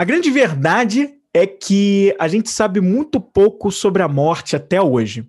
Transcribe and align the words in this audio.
A 0.00 0.04
grande 0.04 0.30
verdade 0.30 1.10
é 1.34 1.44
que 1.44 2.14
a 2.20 2.28
gente 2.28 2.50
sabe 2.50 2.80
muito 2.80 3.20
pouco 3.20 3.72
sobre 3.72 4.00
a 4.00 4.06
morte 4.06 4.54
até 4.54 4.80
hoje. 4.80 5.28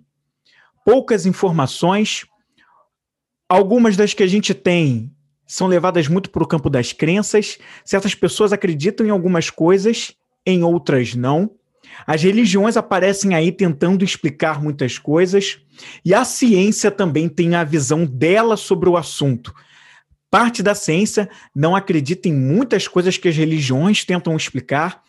Poucas 0.84 1.26
informações, 1.26 2.24
algumas 3.48 3.96
das 3.96 4.14
que 4.14 4.22
a 4.22 4.28
gente 4.28 4.54
tem 4.54 5.10
são 5.44 5.66
levadas 5.66 6.06
muito 6.06 6.30
para 6.30 6.44
o 6.44 6.46
campo 6.46 6.70
das 6.70 6.92
crenças. 6.92 7.58
Certas 7.84 8.14
pessoas 8.14 8.52
acreditam 8.52 9.04
em 9.04 9.10
algumas 9.10 9.50
coisas, 9.50 10.14
em 10.46 10.62
outras 10.62 11.16
não. 11.16 11.50
As 12.06 12.22
religiões 12.22 12.76
aparecem 12.76 13.34
aí 13.34 13.50
tentando 13.50 14.04
explicar 14.04 14.62
muitas 14.62 14.98
coisas, 14.98 15.58
e 16.04 16.14
a 16.14 16.24
ciência 16.24 16.92
também 16.92 17.28
tem 17.28 17.56
a 17.56 17.64
visão 17.64 18.06
dela 18.06 18.56
sobre 18.56 18.88
o 18.88 18.96
assunto. 18.96 19.52
Parte 20.30 20.62
da 20.62 20.74
ciência 20.74 21.28
não 21.54 21.74
acredita 21.74 22.28
em 22.28 22.32
muitas 22.32 22.86
coisas 22.86 23.16
que 23.16 23.28
as 23.28 23.36
religiões 23.36 24.04
tentam 24.04 24.36
explicar, 24.36 25.02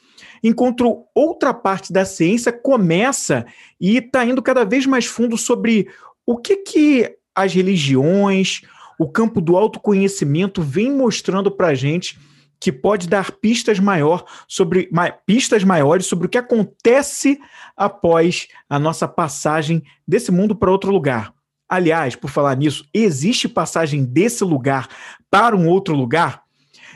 enquanto 0.43 1.05
outra 1.13 1.53
parte 1.53 1.93
da 1.93 2.03
ciência 2.05 2.51
começa 2.51 3.45
e 3.79 3.97
está 3.97 4.25
indo 4.25 4.41
cada 4.41 4.65
vez 4.65 4.85
mais 4.85 5.05
fundo 5.05 5.37
sobre 5.37 5.87
o 6.25 6.37
que, 6.37 6.57
que 6.57 7.15
as 7.35 7.53
religiões, 7.53 8.61
o 8.99 9.07
campo 9.07 9.39
do 9.39 9.55
autoconhecimento 9.55 10.61
vem 10.61 10.91
mostrando 10.91 11.51
para 11.51 11.67
a 11.67 11.75
gente 11.75 12.19
que 12.59 12.71
pode 12.71 13.07
dar 13.07 13.31
pistas 13.31 13.79
maior 13.79 14.23
sobre 14.47 14.89
pistas 15.25 15.63
maiores 15.63 16.05
sobre 16.05 16.27
o 16.27 16.29
que 16.29 16.37
acontece 16.37 17.39
após 17.75 18.47
a 18.69 18.77
nossa 18.77 19.07
passagem 19.07 19.81
desse 20.07 20.31
mundo 20.31 20.55
para 20.55 20.71
outro 20.71 20.91
lugar. 20.91 21.33
Aliás, 21.71 22.17
por 22.17 22.29
falar 22.29 22.57
nisso, 22.57 22.85
existe 22.93 23.47
passagem 23.47 24.03
desse 24.03 24.43
lugar 24.43 24.89
para 25.29 25.55
um 25.55 25.69
outro 25.69 25.95
lugar? 25.95 26.43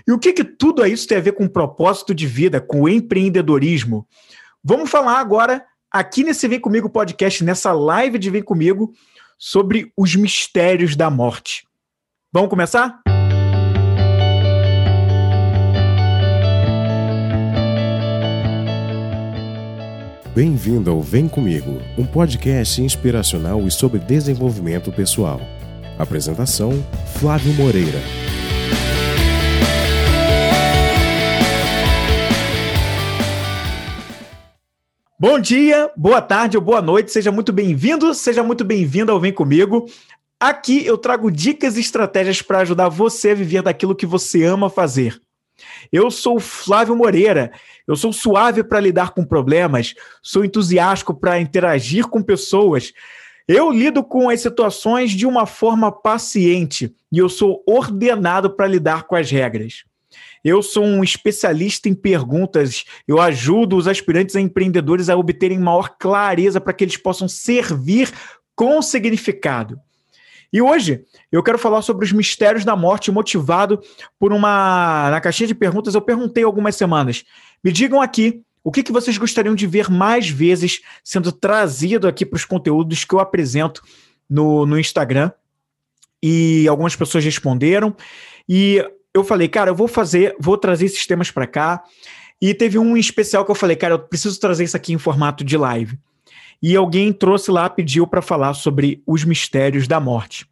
E 0.05 0.11
o 0.11 0.19
que, 0.19 0.33
que 0.33 0.43
tudo 0.43 0.85
isso 0.85 1.07
tem 1.07 1.17
a 1.17 1.21
ver 1.21 1.31
com 1.31 1.45
o 1.45 1.49
propósito 1.49 2.13
de 2.13 2.27
vida, 2.27 2.59
com 2.59 2.81
o 2.81 2.89
empreendedorismo? 2.89 4.05
Vamos 4.61 4.89
falar 4.89 5.17
agora, 5.19 5.65
aqui 5.89 6.25
nesse 6.25 6.45
Vem 6.49 6.59
Comigo 6.59 6.89
podcast, 6.89 7.41
nessa 7.41 7.71
live 7.71 8.19
de 8.19 8.29
Vem 8.29 8.43
Comigo, 8.43 8.91
sobre 9.39 9.93
os 9.95 10.13
mistérios 10.13 10.93
da 10.93 11.09
morte. 11.09 11.65
Vamos 12.33 12.49
começar? 12.49 13.14
Bem-vindo 20.35 20.91
ao 20.91 21.01
Vem 21.01 21.29
Comigo, 21.29 21.81
um 21.97 22.05
podcast 22.05 22.81
inspiracional 22.81 23.65
e 23.65 23.71
sobre 23.71 23.99
desenvolvimento 23.99 24.91
pessoal. 24.91 25.39
Apresentação: 25.97 26.73
Flávio 27.17 27.53
Moreira. 27.53 28.01
Bom 35.17 35.39
dia, 35.39 35.89
boa 35.95 36.21
tarde 36.21 36.57
ou 36.57 36.61
boa 36.61 36.81
noite, 36.81 37.13
seja 37.13 37.31
muito 37.31 37.53
bem-vindo, 37.53 38.13
seja 38.13 38.43
muito 38.43 38.65
bem-vindo 38.65 39.13
ao 39.13 39.21
Vem 39.21 39.31
Comigo. 39.31 39.85
Aqui 40.37 40.85
eu 40.85 40.97
trago 40.97 41.31
dicas 41.31 41.77
e 41.77 41.79
estratégias 41.79 42.41
para 42.41 42.59
ajudar 42.59 42.89
você 42.89 43.29
a 43.29 43.35
viver 43.35 43.61
daquilo 43.61 43.95
que 43.95 44.05
você 44.05 44.43
ama 44.43 44.69
fazer. 44.69 45.17
Eu 45.91 46.11
sou 46.11 46.41
Flávio 46.41 46.93
Moreira, 46.93 47.53
eu 47.87 47.95
sou 47.95 48.11
suave 48.11 48.63
para 48.63 48.79
lidar 48.79 49.11
com 49.11 49.23
problemas, 49.23 49.93
sou 50.21 50.43
entusiástico 50.43 51.13
para 51.13 51.39
interagir 51.39 52.07
com 52.07 52.21
pessoas. 52.21 52.93
Eu 53.47 53.71
lido 53.71 54.03
com 54.03 54.29
as 54.29 54.41
situações 54.41 55.11
de 55.11 55.27
uma 55.27 55.45
forma 55.45 55.91
paciente 55.91 56.93
e 57.11 57.19
eu 57.19 57.29
sou 57.29 57.63
ordenado 57.67 58.49
para 58.49 58.67
lidar 58.67 59.03
com 59.03 59.15
as 59.15 59.29
regras. 59.29 59.83
Eu 60.43 60.63
sou 60.63 60.83
um 60.83 61.03
especialista 61.03 61.89
em 61.89 61.93
perguntas, 61.93 62.85
eu 63.07 63.19
ajudo 63.19 63.75
os 63.75 63.87
aspirantes 63.87 64.35
a 64.35 64.41
empreendedores 64.41 65.09
a 65.09 65.17
obterem 65.17 65.59
maior 65.59 65.95
clareza 65.97 66.61
para 66.61 66.73
que 66.73 66.83
eles 66.83 66.97
possam 66.97 67.27
servir 67.27 68.11
com 68.55 68.81
significado. 68.81 69.79
E 70.55 70.61
hoje 70.61 71.03
eu 71.31 71.43
quero 71.43 71.57
falar 71.57 71.81
sobre 71.81 72.05
os 72.05 72.13
mistérios 72.13 72.63
da 72.63 72.75
morte, 72.75 73.11
motivado 73.11 73.81
por 74.17 74.31
uma. 74.31 75.09
Na 75.11 75.19
caixinha 75.19 75.47
de 75.47 75.55
perguntas, 75.55 75.95
eu 75.95 76.01
perguntei 76.01 76.43
algumas 76.43 76.75
semanas. 76.75 77.25
Me 77.63 77.71
digam 77.71 78.01
aqui 78.01 78.41
o 78.63 78.71
que, 78.71 78.83
que 78.83 78.91
vocês 78.91 79.17
gostariam 79.17 79.55
de 79.55 79.67
ver 79.67 79.89
mais 79.89 80.29
vezes 80.29 80.81
sendo 81.03 81.31
trazido 81.31 82.07
aqui 82.07 82.25
para 82.25 82.37
os 82.37 82.45
conteúdos 82.45 83.05
que 83.05 83.13
eu 83.13 83.19
apresento 83.19 83.81
no, 84.29 84.65
no 84.65 84.79
Instagram. 84.79 85.31
E 86.21 86.67
algumas 86.67 86.95
pessoas 86.95 87.23
responderam. 87.23 87.95
E 88.49 88.83
eu 89.13 89.23
falei, 89.23 89.47
cara, 89.47 89.69
eu 89.69 89.75
vou 89.75 89.87
fazer, 89.87 90.35
vou 90.39 90.57
trazer 90.57 90.85
esses 90.85 91.05
temas 91.05 91.29
para 91.29 91.45
cá. 91.45 91.83
E 92.41 92.53
teve 92.53 92.77
um 92.77 92.97
especial 92.97 93.45
que 93.45 93.51
eu 93.51 93.55
falei, 93.55 93.75
cara, 93.75 93.93
eu 93.93 93.99
preciso 93.99 94.39
trazer 94.39 94.63
isso 94.63 94.75
aqui 94.75 94.93
em 94.93 94.97
formato 94.97 95.43
de 95.43 95.57
live 95.57 95.97
e 96.61 96.75
alguém 96.75 97.11
trouxe 97.13 97.51
lá, 97.51 97.69
pediu 97.69 98.07
para 98.07 98.21
falar 98.21 98.53
sobre 98.53 99.03
os 99.05 99.23
mistérios 99.23 99.87
da 99.87 99.99
morte. 99.99 100.47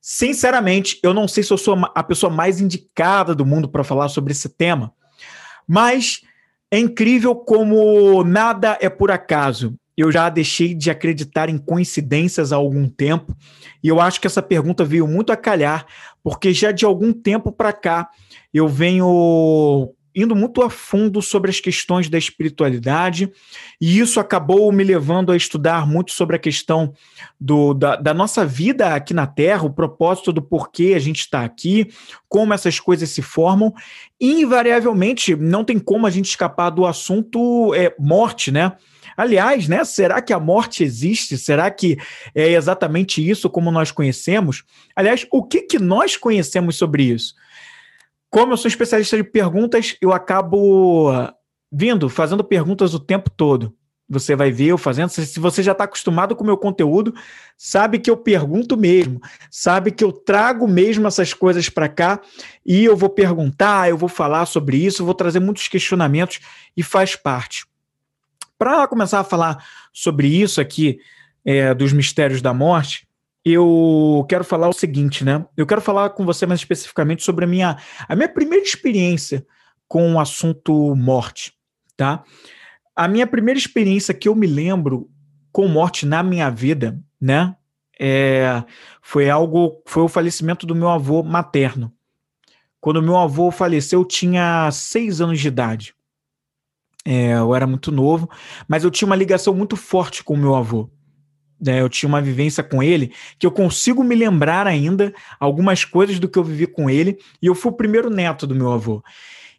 Sinceramente, 0.00 0.98
eu 1.02 1.14
não 1.14 1.26
sei 1.26 1.42
se 1.42 1.52
eu 1.52 1.56
sou 1.56 1.76
a 1.94 2.02
pessoa 2.02 2.30
mais 2.30 2.60
indicada 2.60 3.34
do 3.34 3.46
mundo 3.46 3.68
para 3.68 3.84
falar 3.84 4.08
sobre 4.08 4.32
esse 4.32 4.48
tema, 4.48 4.92
mas 5.66 6.22
é 6.74 6.78
incrível 6.80 7.36
como 7.36 8.24
nada 8.24 8.76
é 8.80 8.88
por 8.88 9.08
acaso. 9.12 9.74
Eu 9.96 10.10
já 10.10 10.28
deixei 10.28 10.74
de 10.74 10.90
acreditar 10.90 11.48
em 11.48 11.56
coincidências 11.56 12.52
há 12.52 12.56
algum 12.56 12.88
tempo, 12.88 13.32
e 13.80 13.86
eu 13.86 14.00
acho 14.00 14.20
que 14.20 14.26
essa 14.26 14.42
pergunta 14.42 14.84
veio 14.84 15.06
muito 15.06 15.32
a 15.32 15.36
calhar, 15.36 15.86
porque 16.20 16.52
já 16.52 16.72
de 16.72 16.84
algum 16.84 17.12
tempo 17.12 17.52
para 17.52 17.72
cá 17.72 18.08
eu 18.52 18.66
venho 18.66 19.94
indo 20.14 20.36
muito 20.36 20.62
a 20.62 20.70
fundo 20.70 21.20
sobre 21.20 21.50
as 21.50 21.60
questões 21.60 22.08
da 22.08 22.16
espiritualidade, 22.16 23.30
e 23.80 23.98
isso 23.98 24.20
acabou 24.20 24.70
me 24.70 24.84
levando 24.84 25.32
a 25.32 25.36
estudar 25.36 25.86
muito 25.86 26.12
sobre 26.12 26.36
a 26.36 26.38
questão 26.38 26.92
do, 27.40 27.74
da, 27.74 27.96
da 27.96 28.14
nossa 28.14 28.46
vida 28.46 28.94
aqui 28.94 29.12
na 29.12 29.26
Terra, 29.26 29.64
o 29.64 29.72
propósito 29.72 30.32
do 30.32 30.42
porquê 30.42 30.94
a 30.94 30.98
gente 30.98 31.20
está 31.20 31.44
aqui, 31.44 31.88
como 32.28 32.54
essas 32.54 32.78
coisas 32.78 33.10
se 33.10 33.22
formam, 33.22 33.72
e 34.20 34.42
invariavelmente 34.42 35.34
não 35.34 35.64
tem 35.64 35.78
como 35.78 36.06
a 36.06 36.10
gente 36.10 36.26
escapar 36.26 36.70
do 36.70 36.86
assunto 36.86 37.74
é, 37.74 37.94
morte, 37.98 38.50
né? 38.50 38.72
Aliás, 39.16 39.68
né, 39.68 39.84
será 39.84 40.20
que 40.20 40.32
a 40.32 40.40
morte 40.40 40.82
existe? 40.82 41.38
Será 41.38 41.70
que 41.70 41.96
é 42.34 42.52
exatamente 42.52 43.26
isso 43.26 43.48
como 43.48 43.70
nós 43.70 43.90
conhecemos? 43.90 44.64
Aliás, 44.94 45.26
o 45.30 45.42
que, 45.42 45.62
que 45.62 45.78
nós 45.78 46.16
conhecemos 46.16 46.76
sobre 46.76 47.04
isso? 47.04 47.34
Como 48.34 48.52
eu 48.52 48.56
sou 48.56 48.68
especialista 48.68 49.16
de 49.16 49.22
perguntas, 49.22 49.96
eu 50.00 50.12
acabo 50.12 51.08
vindo, 51.70 52.08
fazendo 52.08 52.42
perguntas 52.42 52.92
o 52.92 52.98
tempo 52.98 53.30
todo. 53.30 53.72
Você 54.08 54.34
vai 54.34 54.50
ver 54.50 54.66
eu 54.66 54.76
fazendo. 54.76 55.08
Se 55.08 55.38
você 55.38 55.62
já 55.62 55.70
está 55.70 55.84
acostumado 55.84 56.34
com 56.34 56.42
o 56.42 56.46
meu 56.46 56.56
conteúdo, 56.56 57.14
sabe 57.56 58.00
que 58.00 58.10
eu 58.10 58.16
pergunto 58.16 58.76
mesmo, 58.76 59.20
sabe 59.48 59.92
que 59.92 60.02
eu 60.02 60.10
trago 60.10 60.66
mesmo 60.66 61.06
essas 61.06 61.32
coisas 61.32 61.68
para 61.68 61.88
cá 61.88 62.20
e 62.66 62.84
eu 62.84 62.96
vou 62.96 63.08
perguntar, 63.08 63.88
eu 63.88 63.96
vou 63.96 64.08
falar 64.08 64.46
sobre 64.46 64.78
isso, 64.78 65.04
vou 65.04 65.14
trazer 65.14 65.38
muitos 65.38 65.68
questionamentos 65.68 66.40
e 66.76 66.82
faz 66.82 67.14
parte. 67.14 67.64
Para 68.58 68.88
começar 68.88 69.20
a 69.20 69.24
falar 69.24 69.64
sobre 69.92 70.26
isso 70.26 70.60
aqui, 70.60 70.98
é, 71.44 71.72
dos 71.72 71.92
mistérios 71.92 72.42
da 72.42 72.52
morte, 72.52 73.03
eu 73.44 74.24
quero 74.28 74.42
falar 74.42 74.68
o 74.68 74.72
seguinte, 74.72 75.22
né? 75.22 75.44
Eu 75.56 75.66
quero 75.66 75.82
falar 75.82 76.10
com 76.10 76.24
você 76.24 76.46
mais 76.46 76.60
especificamente 76.60 77.22
sobre 77.22 77.44
a 77.44 77.48
minha, 77.48 77.76
a 78.08 78.16
minha 78.16 78.28
primeira 78.28 78.64
experiência 78.64 79.46
com 79.86 80.14
o 80.14 80.20
assunto 80.20 80.96
morte, 80.96 81.52
tá? 81.94 82.24
A 82.96 83.06
minha 83.06 83.26
primeira 83.26 83.58
experiência 83.58 84.14
que 84.14 84.28
eu 84.28 84.34
me 84.34 84.46
lembro 84.46 85.10
com 85.52 85.68
morte 85.68 86.06
na 86.06 86.22
minha 86.22 86.48
vida, 86.48 86.98
né? 87.20 87.54
É, 88.00 88.64
foi 89.02 89.28
algo, 89.28 89.82
foi 89.84 90.02
o 90.02 90.08
falecimento 90.08 90.66
do 90.66 90.74
meu 90.74 90.88
avô 90.88 91.22
materno. 91.22 91.92
Quando 92.80 93.02
meu 93.02 93.16
avô 93.16 93.50
faleceu, 93.50 94.00
eu 94.00 94.04
tinha 94.04 94.70
seis 94.70 95.20
anos 95.20 95.38
de 95.38 95.48
idade. 95.48 95.94
É, 97.04 97.34
eu 97.34 97.54
era 97.54 97.66
muito 97.66 97.92
novo, 97.92 98.28
mas 98.66 98.84
eu 98.84 98.90
tinha 98.90 99.06
uma 99.06 99.16
ligação 99.16 99.54
muito 99.54 99.76
forte 99.76 100.24
com 100.24 100.32
o 100.32 100.38
meu 100.38 100.54
avô 100.54 100.90
né, 101.64 101.80
eu 101.80 101.88
tinha 101.88 102.08
uma 102.08 102.20
vivência 102.20 102.62
com 102.62 102.82
ele 102.82 103.12
que 103.38 103.46
eu 103.46 103.50
consigo 103.50 104.04
me 104.04 104.14
lembrar 104.14 104.66
ainda 104.66 105.12
algumas 105.40 105.84
coisas 105.84 106.18
do 106.18 106.28
que 106.28 106.38
eu 106.38 106.44
vivi 106.44 106.66
com 106.66 106.90
ele, 106.90 107.18
e 107.40 107.46
eu 107.46 107.54
fui 107.54 107.72
o 107.72 107.76
primeiro 107.76 108.10
neto 108.10 108.46
do 108.46 108.54
meu 108.54 108.72
avô. 108.72 109.02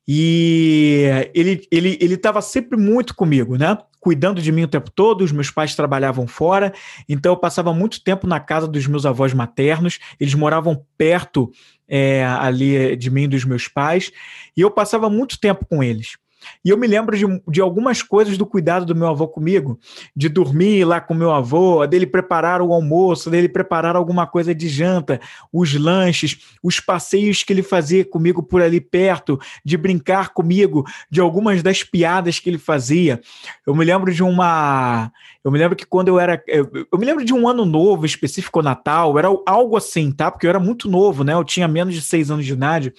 E 0.08 1.04
ele 1.34 1.68
ele 1.72 1.98
ele 2.00 2.14
estava 2.14 2.40
sempre 2.40 2.78
muito 2.78 3.16
comigo, 3.16 3.58
né? 3.58 3.76
Cuidando 4.00 4.40
de 4.40 4.52
mim 4.52 4.64
o 4.64 4.68
tempo 4.68 4.92
todo. 4.92 5.24
Os 5.24 5.32
meus 5.32 5.50
pais 5.50 5.76
trabalhavam 5.76 6.28
fora, 6.28 6.72
então 7.10 7.32
eu 7.32 7.38
passava 7.38 7.74
muito 7.74 8.04
tempo 8.04 8.28
na 8.28 8.40
casa 8.40 8.68
dos 8.68 8.86
meus 8.86 9.04
avós 9.04 9.34
maternos. 9.34 9.98
Eles 10.20 10.36
moravam 10.36 10.86
perto 10.96 11.52
é, 11.88 12.24
ali 12.24 12.96
de 12.96 13.10
mim 13.10 13.24
e 13.24 13.30
dos 13.30 13.44
meus 13.46 13.68
pais, 13.68 14.12
e 14.56 14.62
eu 14.62 14.70
passava 14.70 15.10
muito 15.10 15.40
tempo 15.40 15.66
com 15.66 15.84
eles. 15.84 16.18
E 16.64 16.70
eu 16.70 16.78
me 16.78 16.88
lembro 16.88 17.18
de, 17.18 17.26
de 17.48 17.62
algumas 17.62 18.02
coisas 18.02 18.38
do 18.38 18.46
cuidado 18.46 18.86
do 18.86 18.96
meu 18.96 19.08
avô 19.08 19.28
comigo, 19.28 19.80
de 20.16 20.30
dormir 20.30 20.86
lá 20.86 21.00
com 21.00 21.14
meu 21.14 21.32
avô, 21.32 21.86
dele 21.86 22.06
preparar 22.06 22.62
o 22.62 22.74
almoço, 22.74 23.30
dele 23.30 23.50
preparar 23.50 23.96
alguma 23.96 24.26
coisa 24.28 24.54
de 24.54 24.68
janta, 24.68 25.20
os 25.52 25.74
lanches, 25.74 26.38
os 26.64 26.80
passeios 26.80 27.44
que 27.44 27.54
ele 27.54 27.64
fazia 27.64 28.04
comigo 28.04 28.42
por 28.42 28.62
ali 28.62 28.82
perto, 28.82 29.40
de 29.64 29.78
brincar 29.78 30.30
comigo, 30.30 30.86
de 31.10 31.20
algumas 31.20 31.62
das 31.62 31.84
piadas 31.84 32.40
que 32.40 32.50
ele 32.50 32.58
fazia. 32.58 33.22
Eu 33.66 33.76
me 33.76 33.86
lembro 33.86 34.14
de 34.14 34.24
uma. 34.24 35.12
Eu 35.44 35.52
me 35.52 35.60
lembro 35.60 35.76
que 35.76 35.86
quando 35.86 36.08
eu 36.08 36.20
era. 36.20 36.42
Eu, 36.48 36.70
eu 36.92 36.98
me 36.98 37.06
lembro 37.06 37.24
de 37.24 37.34
um 37.34 37.48
ano 37.48 37.66
novo 37.66 38.06
específico, 38.06 38.62
Natal, 38.62 39.18
era 39.18 39.28
algo 39.46 39.78
assim, 39.78 40.12
tá? 40.12 40.32
Porque 40.32 40.46
eu 40.46 40.50
era 40.50 40.60
muito 40.60 40.90
novo, 40.90 41.24
né? 41.24 41.34
Eu 41.34 41.44
tinha 41.44 41.68
menos 41.68 41.94
de 41.94 42.02
seis 42.02 42.32
anos 42.32 42.46
de 42.46 42.54
idade, 42.54 42.94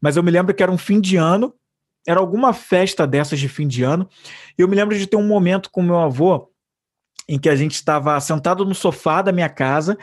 mas 0.00 0.16
eu 0.16 0.22
me 0.22 0.30
lembro 0.30 0.54
que 0.54 0.62
era 0.62 0.72
um 0.72 0.78
fim 0.78 1.00
de 1.00 1.16
ano 1.16 1.54
era 2.06 2.20
alguma 2.20 2.52
festa 2.52 3.06
dessas 3.06 3.38
de 3.38 3.48
fim 3.48 3.66
de 3.66 3.82
ano. 3.82 4.08
E 4.58 4.62
eu 4.62 4.68
me 4.68 4.76
lembro 4.76 4.96
de 4.96 5.06
ter 5.06 5.16
um 5.16 5.26
momento 5.26 5.70
com 5.70 5.82
meu 5.82 5.98
avô 5.98 6.50
em 7.28 7.38
que 7.38 7.48
a 7.48 7.56
gente 7.56 7.74
estava 7.74 8.18
sentado 8.20 8.64
no 8.64 8.74
sofá 8.74 9.22
da 9.22 9.32
minha 9.32 9.48
casa 9.48 9.96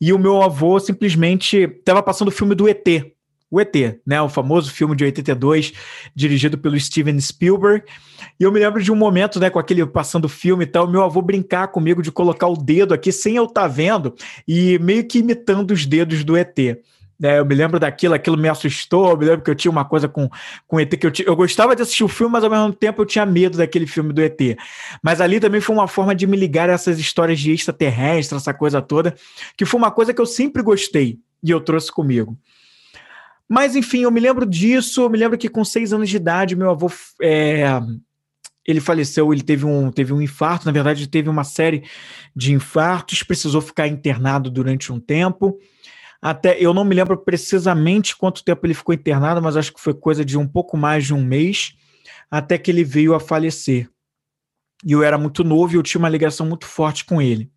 e 0.00 0.12
o 0.12 0.18
meu 0.18 0.42
avô 0.42 0.80
simplesmente 0.80 1.58
estava 1.58 2.02
passando 2.02 2.28
o 2.28 2.32
filme 2.32 2.54
do 2.54 2.68
ET. 2.68 3.12
O 3.50 3.60
ET, 3.60 4.00
né? 4.06 4.20
O 4.22 4.30
famoso 4.30 4.72
filme 4.72 4.96
de 4.96 5.04
82, 5.04 5.74
dirigido 6.14 6.56
pelo 6.56 6.80
Steven 6.80 7.20
Spielberg. 7.20 7.84
E 8.40 8.44
eu 8.44 8.50
me 8.50 8.58
lembro 8.58 8.82
de 8.82 8.90
um 8.90 8.96
momento, 8.96 9.38
né, 9.38 9.50
com 9.50 9.58
aquele 9.58 9.84
passando 9.84 10.24
o 10.24 10.28
filme 10.28 10.64
e 10.64 10.66
tal, 10.66 10.88
meu 10.88 11.02
avô 11.02 11.20
brincar 11.20 11.68
comigo 11.68 12.00
de 12.00 12.10
colocar 12.10 12.46
o 12.46 12.56
dedo 12.56 12.94
aqui 12.94 13.12
sem 13.12 13.36
eu 13.36 13.44
estar 13.44 13.62
tá 13.62 13.68
vendo 13.68 14.14
e 14.48 14.78
meio 14.78 15.06
que 15.06 15.18
imitando 15.18 15.72
os 15.72 15.84
dedos 15.84 16.24
do 16.24 16.34
ET. 16.34 16.56
É, 17.22 17.38
eu 17.38 17.46
me 17.46 17.54
lembro 17.54 17.78
daquilo, 17.78 18.14
aquilo 18.14 18.36
me 18.36 18.48
assustou. 18.48 19.10
Eu 19.10 19.16
me 19.16 19.24
lembro 19.24 19.42
que 19.42 19.50
eu 19.50 19.54
tinha 19.54 19.70
uma 19.70 19.84
coisa 19.84 20.08
com, 20.08 20.28
com 20.66 20.80
ET 20.80 20.90
que 20.90 21.06
eu, 21.06 21.12
eu 21.24 21.36
gostava 21.36 21.76
de 21.76 21.82
assistir 21.82 22.02
o 22.02 22.08
filme, 22.08 22.32
mas 22.32 22.42
ao 22.42 22.50
mesmo 22.50 22.72
tempo 22.72 23.00
eu 23.00 23.06
tinha 23.06 23.24
medo 23.24 23.56
daquele 23.56 23.86
filme 23.86 24.12
do 24.12 24.20
ET. 24.20 24.40
Mas 25.02 25.20
ali 25.20 25.38
também 25.38 25.60
foi 25.60 25.74
uma 25.74 25.86
forma 25.86 26.14
de 26.14 26.26
me 26.26 26.36
ligar 26.36 26.68
a 26.68 26.72
essas 26.72 26.98
histórias 26.98 27.38
de 27.38 27.52
extraterrestre, 27.52 28.36
essa 28.36 28.52
coisa 28.52 28.82
toda, 28.82 29.14
que 29.56 29.64
foi 29.64 29.78
uma 29.78 29.90
coisa 29.90 30.12
que 30.12 30.20
eu 30.20 30.26
sempre 30.26 30.62
gostei 30.62 31.20
e 31.42 31.50
eu 31.50 31.60
trouxe 31.60 31.92
comigo. 31.92 32.36
Mas 33.48 33.76
enfim, 33.76 34.02
eu 34.02 34.10
me 34.10 34.18
lembro 34.18 34.44
disso. 34.44 35.02
Eu 35.02 35.10
me 35.10 35.18
lembro 35.18 35.38
que 35.38 35.48
com 35.48 35.64
seis 35.64 35.92
anos 35.92 36.08
de 36.08 36.16
idade, 36.16 36.56
meu 36.56 36.70
avô. 36.70 36.90
É, 37.20 37.80
ele 38.66 38.80
faleceu, 38.80 39.32
ele 39.32 39.42
teve 39.42 39.66
um, 39.66 39.90
teve 39.90 40.12
um 40.12 40.22
infarto, 40.22 40.66
na 40.66 40.72
verdade, 40.72 41.08
teve 41.08 41.28
uma 41.28 41.42
série 41.42 41.82
de 42.34 42.52
infartos, 42.52 43.24
precisou 43.24 43.60
ficar 43.60 43.88
internado 43.88 44.48
durante 44.48 44.92
um 44.92 45.00
tempo 45.00 45.58
até 46.22 46.56
eu 46.60 46.72
não 46.72 46.84
me 46.84 46.94
lembro 46.94 47.18
precisamente 47.18 48.16
quanto 48.16 48.44
tempo 48.44 48.64
ele 48.64 48.74
ficou 48.74 48.94
internado, 48.94 49.42
mas 49.42 49.56
acho 49.56 49.74
que 49.74 49.80
foi 49.80 49.92
coisa 49.92 50.24
de 50.24 50.38
um 50.38 50.46
pouco 50.46 50.76
mais 50.76 51.04
de 51.04 51.12
um 51.12 51.20
mês, 51.20 51.74
até 52.30 52.56
que 52.56 52.70
ele 52.70 52.84
veio 52.84 53.12
a 53.12 53.18
falecer. 53.18 53.90
E 54.84 54.92
eu 54.92 55.02
era 55.02 55.18
muito 55.18 55.42
novo 55.42 55.74
e 55.74 55.76
eu 55.76 55.82
tinha 55.82 55.98
uma 55.98 56.08
ligação 56.08 56.46
muito 56.46 56.64
forte 56.64 57.04
com 57.04 57.20
ele. 57.20 57.50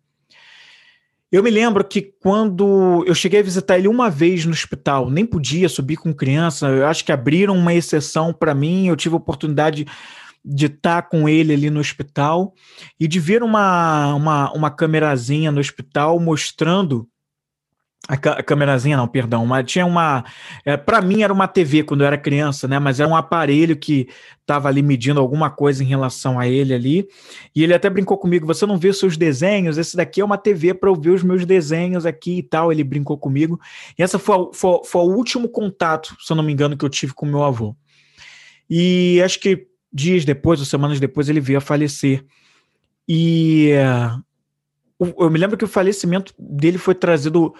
Eu 1.30 1.44
me 1.44 1.50
lembro 1.50 1.84
que 1.84 2.02
quando 2.02 3.04
eu 3.06 3.14
cheguei 3.14 3.40
a 3.40 3.42
visitar 3.42 3.78
ele 3.78 3.86
uma 3.86 4.10
vez 4.10 4.44
no 4.44 4.52
hospital, 4.52 5.10
nem 5.10 5.24
podia 5.24 5.68
subir 5.68 5.96
com 5.96 6.12
criança, 6.12 6.68
eu 6.68 6.86
acho 6.86 7.04
que 7.04 7.12
abriram 7.12 7.56
uma 7.56 7.74
exceção 7.74 8.32
para 8.32 8.54
mim, 8.54 8.88
eu 8.88 8.96
tive 8.96 9.14
a 9.14 9.18
oportunidade 9.18 9.86
de 10.44 10.66
estar 10.66 11.02
com 11.02 11.28
ele 11.28 11.52
ali 11.52 11.70
no 11.70 11.80
hospital 11.80 12.52
e 12.98 13.06
de 13.06 13.20
ver 13.20 13.42
uma, 13.42 14.14
uma, 14.14 14.52
uma 14.52 14.70
câmerazinha 14.70 15.52
no 15.52 15.60
hospital 15.60 16.18
mostrando 16.18 17.08
a, 18.08 18.42
câmerazinha, 18.42 18.96
não, 18.96 19.08
perdão. 19.08 19.42
Uma, 19.42 19.64
tinha 19.64 19.84
uma. 19.84 20.24
É, 20.64 20.76
para 20.76 21.00
mim 21.00 21.22
era 21.22 21.32
uma 21.32 21.48
TV 21.48 21.82
quando 21.82 22.02
eu 22.02 22.06
era 22.06 22.16
criança, 22.16 22.68
né? 22.68 22.78
Mas 22.78 23.00
era 23.00 23.08
um 23.08 23.16
aparelho 23.16 23.76
que 23.76 24.08
estava 24.40 24.68
ali 24.68 24.80
medindo 24.80 25.18
alguma 25.18 25.50
coisa 25.50 25.82
em 25.82 25.86
relação 25.86 26.38
a 26.38 26.46
ele 26.46 26.72
ali. 26.72 27.08
E 27.54 27.64
ele 27.64 27.74
até 27.74 27.90
brincou 27.90 28.16
comigo: 28.16 28.46
você 28.46 28.64
não 28.64 28.78
vê 28.78 28.92
seus 28.92 29.16
desenhos? 29.16 29.76
Esse 29.76 29.96
daqui 29.96 30.20
é 30.20 30.24
uma 30.24 30.38
TV 30.38 30.72
para 30.72 30.88
eu 30.88 30.94
ver 30.94 31.10
os 31.10 31.24
meus 31.24 31.44
desenhos 31.44 32.06
aqui 32.06 32.38
e 32.38 32.42
tal. 32.44 32.70
Ele 32.70 32.84
brincou 32.84 33.18
comigo. 33.18 33.60
E 33.98 34.02
essa 34.02 34.20
foi, 34.20 34.50
foi, 34.52 34.80
foi 34.84 35.02
o 35.02 35.16
último 35.16 35.48
contato, 35.48 36.16
se 36.20 36.32
eu 36.32 36.36
não 36.36 36.44
me 36.44 36.52
engano, 36.52 36.76
que 36.76 36.84
eu 36.84 36.90
tive 36.90 37.12
com 37.12 37.26
meu 37.26 37.42
avô. 37.42 37.74
E 38.70 39.20
acho 39.24 39.40
que 39.40 39.66
dias 39.92 40.24
depois, 40.24 40.60
ou 40.60 40.66
semanas 40.66 41.00
depois, 41.00 41.28
ele 41.28 41.40
veio 41.40 41.58
a 41.58 41.62
falecer. 41.62 42.24
E. 43.08 43.72
Uh, 43.72 44.26
eu 44.98 45.30
me 45.30 45.38
lembro 45.38 45.58
que 45.58 45.64
o 45.64 45.68
falecimento 45.68 46.32
dele 46.38 46.78
foi 46.78 46.94
trazido 46.94 47.54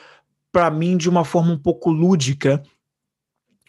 para 0.56 0.70
mim 0.70 0.96
de 0.96 1.06
uma 1.06 1.22
forma 1.22 1.52
um 1.52 1.58
pouco 1.58 1.90
lúdica 1.90 2.62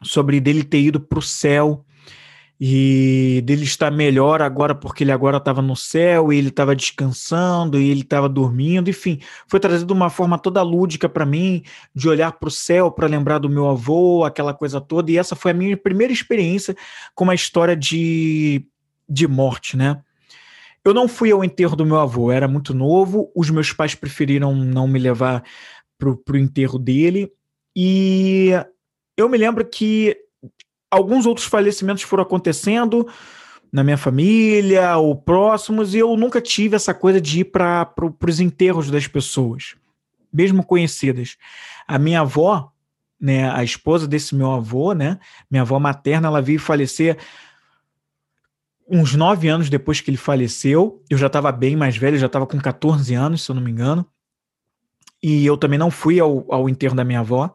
sobre 0.01 0.39
dele 0.39 0.63
ter 0.63 0.80
ido 0.80 1.01
para 1.01 1.19
o 1.19 1.22
céu 1.22 1.84
e 2.57 3.44
dele 3.44 3.66
estar 3.66 3.92
melhor 3.92 4.42
agora 4.42 4.74
porque 4.74 5.04
ele 5.04 5.12
agora 5.12 5.36
estava 5.36 5.62
no 5.62 5.75
céu 5.75 6.31
e 6.31 6.38
ele 6.38 6.48
estava 6.48 6.74
descansando 6.74 7.78
e 7.78 7.89
ele 7.89 8.04
estava 8.04 8.30
dormindo, 8.30 8.89
enfim, 8.89 9.19
foi 9.50 9.60
trazido 9.60 9.88
de 9.88 9.92
uma 9.92 10.10
forma 10.10 10.39
toda 10.39 10.62
lúdica 10.62 11.10
para 11.10 11.25
mim 11.25 11.62
de 11.94 12.07
olhar 12.07 12.31
para 12.31 12.48
o 12.48 12.51
céu 12.51 12.90
para 12.90 13.06
lembrar 13.06 13.40
do 13.40 13.50
meu 13.50 13.68
avô, 13.68 14.24
aquela 14.24 14.54
coisa 14.54 14.80
toda 14.80 15.12
e 15.12 15.18
essa 15.18 15.36
foi 15.36 15.51
a 15.51 15.54
minha 15.54 15.75
primeira 15.75 16.13
experiência 16.13 16.74
com 17.13 17.25
uma 17.25 17.36
história 17.36 17.75
de 17.75 18.66
de 19.10 19.28
morte, 19.28 19.75
né? 19.75 20.01
Eu 20.86 20.94
não 20.94 21.10
fui 21.10 21.33
ao 21.33 21.44
enterro 21.44 21.75
do 21.75 21.86
meu 21.86 22.00
avô, 22.00 22.31
era 22.31 22.48
muito 22.48 22.74
novo, 22.74 23.30
os 23.36 23.50
meus 23.50 23.74
pais 23.74 23.94
preferiram 23.94 24.56
não 24.56 24.88
me 24.88 24.98
levar 24.98 25.44
pro, 25.98 26.18
pro 26.18 26.38
enterro 26.38 26.78
dele. 26.78 27.32
E 27.76 28.52
eu 29.16 29.28
me 29.28 29.38
lembro 29.38 29.66
que 29.66 30.16
alguns 30.90 31.26
outros 31.26 31.48
falecimentos 31.48 32.04
foram 32.04 32.24
acontecendo 32.24 33.08
na 33.72 33.84
minha 33.84 33.98
família 33.98 34.98
ou 34.98 35.16
próximos, 35.16 35.94
e 35.94 36.00
eu 36.00 36.16
nunca 36.16 36.42
tive 36.42 36.76
essa 36.76 36.94
coisa 36.94 37.20
de 37.20 37.42
ir 37.42 37.46
para 37.46 37.86
pro, 37.86 38.16
os 38.26 38.40
enterros 38.40 38.90
das 38.90 39.08
pessoas, 39.08 39.76
mesmo 40.32 40.64
conhecidas. 40.64 41.36
A 41.86 42.00
minha 42.00 42.22
avó, 42.22 42.72
né, 43.20 43.52
a 43.52 43.64
esposa 43.64 44.08
desse 44.08 44.34
meu 44.34 44.52
avô, 44.52 44.94
né, 44.94 45.20
minha 45.52 45.64
avó 45.64 45.80
materna, 45.80 46.28
ela 46.28 46.42
veio 46.42 46.60
falecer 46.60 47.18
uns 48.90 49.14
nove 49.16 49.50
anos 49.50 49.70
depois 49.70 50.00
que 50.00 50.10
ele 50.10 50.18
faleceu. 50.18 51.04
Eu 51.10 51.18
já 51.18 51.28
estava 51.28 51.52
bem 51.52 51.76
mais 51.76 51.98
velho, 51.98 52.18
já 52.18 52.28
estava 52.28 52.48
com 52.48 52.58
14 52.58 53.14
anos, 53.14 53.44
se 53.44 53.52
eu 53.52 53.56
não 53.56 53.62
me 53.62 53.70
engano 53.70 54.08
e 55.22 55.46
eu 55.46 55.58
também 55.58 55.80
não 55.80 55.92
fui 55.92 56.19
ao, 56.19 56.46
ao 56.52 56.69
enterro 56.69 56.96
da 56.96 57.04
minha 57.04 57.19
avó. 57.19 57.54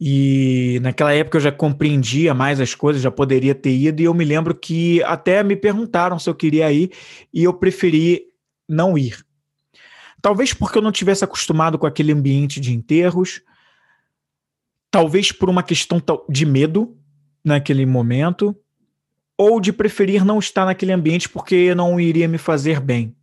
E 0.00 0.78
naquela 0.82 1.12
época 1.12 1.38
eu 1.38 1.42
já 1.42 1.52
compreendia 1.52 2.34
mais 2.34 2.60
as 2.60 2.74
coisas, 2.74 3.00
já 3.00 3.10
poderia 3.10 3.54
ter 3.54 3.74
ido, 3.74 4.00
e 4.00 4.04
eu 4.04 4.14
me 4.14 4.24
lembro 4.24 4.54
que 4.54 5.02
até 5.04 5.42
me 5.42 5.56
perguntaram 5.56 6.18
se 6.18 6.28
eu 6.28 6.34
queria 6.34 6.70
ir, 6.72 6.90
e 7.32 7.44
eu 7.44 7.54
preferi 7.54 8.22
não 8.68 8.98
ir. 8.98 9.24
Talvez 10.20 10.52
porque 10.52 10.78
eu 10.78 10.82
não 10.82 10.90
tivesse 10.90 11.24
acostumado 11.24 11.78
com 11.78 11.86
aquele 11.86 12.12
ambiente 12.12 12.58
de 12.60 12.74
enterros, 12.74 13.40
talvez 14.90 15.30
por 15.30 15.48
uma 15.48 15.62
questão 15.62 16.02
de 16.28 16.46
medo 16.46 16.96
naquele 17.44 17.86
momento, 17.86 18.56
ou 19.36 19.60
de 19.60 19.72
preferir 19.72 20.24
não 20.24 20.38
estar 20.38 20.64
naquele 20.64 20.92
ambiente 20.92 21.28
porque 21.28 21.74
não 21.74 22.00
iria 22.00 22.28
me 22.28 22.38
fazer 22.38 22.80
bem. 22.80 23.14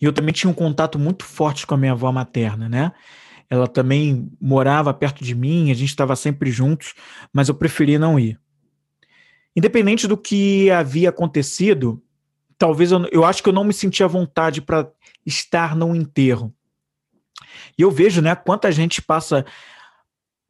E 0.00 0.04
eu 0.04 0.12
também 0.12 0.32
tinha 0.32 0.50
um 0.50 0.54
contato 0.54 0.98
muito 0.98 1.24
forte 1.24 1.66
com 1.66 1.74
a 1.74 1.78
minha 1.78 1.92
avó 1.92 2.10
materna, 2.12 2.68
né? 2.68 2.92
Ela 3.50 3.66
também 3.66 4.30
morava 4.40 4.92
perto 4.92 5.24
de 5.24 5.34
mim, 5.34 5.70
a 5.70 5.74
gente 5.74 5.88
estava 5.88 6.14
sempre 6.14 6.50
juntos, 6.50 6.94
mas 7.32 7.48
eu 7.48 7.54
preferi 7.54 7.98
não 7.98 8.18
ir. 8.18 8.38
Independente 9.56 10.06
do 10.06 10.16
que 10.16 10.70
havia 10.70 11.08
acontecido, 11.08 12.02
talvez 12.58 12.92
eu, 12.92 13.06
eu 13.10 13.24
acho 13.24 13.42
que 13.42 13.48
eu 13.48 13.52
não 13.52 13.64
me 13.64 13.72
sentia 13.72 14.06
à 14.06 14.08
vontade 14.08 14.60
para 14.60 14.90
estar 15.24 15.74
num 15.74 15.94
enterro. 15.94 16.54
E 17.76 17.82
eu 17.82 17.90
vejo, 17.90 18.20
né, 18.20 18.34
quanta 18.34 18.70
gente 18.70 19.00
passa 19.00 19.44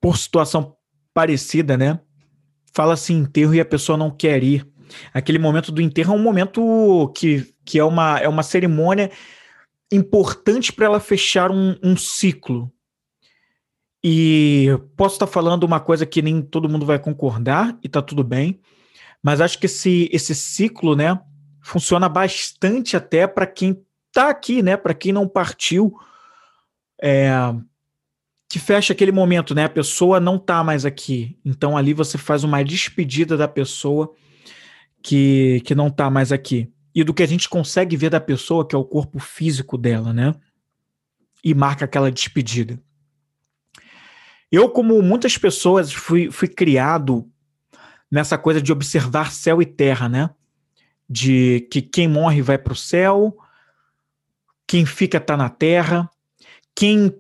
por 0.00 0.16
situação 0.16 0.76
parecida, 1.14 1.76
né? 1.76 2.00
Fala 2.75 2.94
assim 2.94 3.18
enterro 3.18 3.54
e 3.54 3.61
a 3.61 3.64
pessoa 3.64 3.97
não 3.97 4.11
quer 4.11 4.42
ir. 4.42 4.66
Aquele 5.12 5.38
momento 5.38 5.70
do 5.70 5.82
enterro 5.82 6.14
é 6.14 6.16
um 6.16 6.23
momento 6.23 7.12
que 7.16 7.47
que 7.69 7.79
é 7.79 7.85
uma, 7.85 8.19
é 8.19 8.27
uma 8.27 8.43
cerimônia 8.43 9.11
importante 9.93 10.73
para 10.73 10.87
ela 10.87 11.01
fechar 11.01 11.51
um, 11.51 11.77
um 11.83 11.99
ciclo. 11.99 12.73
E 14.03 14.69
posso 14.97 15.17
estar 15.17 15.27
falando 15.27 15.65
uma 15.65 15.79
coisa 15.79 16.07
que 16.07 16.23
nem 16.23 16.41
todo 16.41 16.69
mundo 16.69 16.87
vai 16.87 16.99
concordar, 16.99 17.79
e 17.83 17.89
tá 17.89 18.01
tudo 18.01 18.25
bem, 18.25 18.59
mas 19.23 19.43
acho 19.43 19.59
que 19.59 19.67
esse, 19.67 20.09
esse 20.11 20.35
ciclo, 20.35 20.97
né, 20.97 21.21
funciona 21.61 22.09
bastante 22.09 22.97
até 22.97 23.27
para 23.27 23.47
quem 23.47 23.85
tá 24.13 24.31
aqui, 24.31 24.63
né, 24.63 24.75
para 24.75 24.95
quem 24.95 25.13
não 25.13 25.29
partiu, 25.29 25.95
é, 27.03 27.31
que 28.49 28.59
fecha 28.59 28.95
aquele 28.95 29.13
momento, 29.13 29.55
né, 29.55 29.65
a 29.65 29.69
pessoa 29.69 30.19
não 30.19 30.39
tá 30.39 30.65
mais 30.65 30.87
aqui, 30.87 31.39
então 31.45 31.77
ali 31.77 31.93
você 31.93 32.17
faz 32.17 32.45
uma 32.45 32.63
despedida 32.65 33.37
da 33.37 33.47
pessoa 33.49 34.15
que, 35.03 35.61
que 35.67 35.75
não 35.75 35.91
tá 35.91 36.09
mais 36.09 36.33
aqui 36.33 36.73
e 37.00 37.05
do 37.05 37.14
que 37.14 37.23
a 37.23 37.26
gente 37.26 37.49
consegue 37.49 37.97
ver 37.97 38.11
da 38.11 38.21
pessoa, 38.21 38.67
que 38.67 38.75
é 38.75 38.78
o 38.78 38.85
corpo 38.85 39.19
físico 39.19 39.78
dela, 39.78 40.12
né? 40.12 40.35
E 41.45 41.55
marca 41.55 41.85
aquela 41.85 42.11
despedida. 42.11 42.81
Eu, 44.50 44.69
como 44.71 45.00
muitas 45.02 45.37
pessoas, 45.37 45.93
fui, 45.93 46.31
fui 46.31 46.49
criado 46.49 47.31
nessa 48.11 48.37
coisa 48.38 48.61
de 48.61 48.73
observar 48.73 49.31
céu 49.31 49.61
e 49.61 49.67
terra, 49.67 50.09
né? 50.09 50.31
de 51.09 51.67
que 51.71 51.81
quem 51.81 52.07
morre 52.07 52.43
vai 52.43 52.59
para 52.59 52.73
o 52.73 52.76
céu, 52.76 53.37
quem 54.67 54.85
fica 54.85 55.17
está 55.17 55.37
na 55.37 55.49
terra, 55.49 56.09
quem 56.75 57.14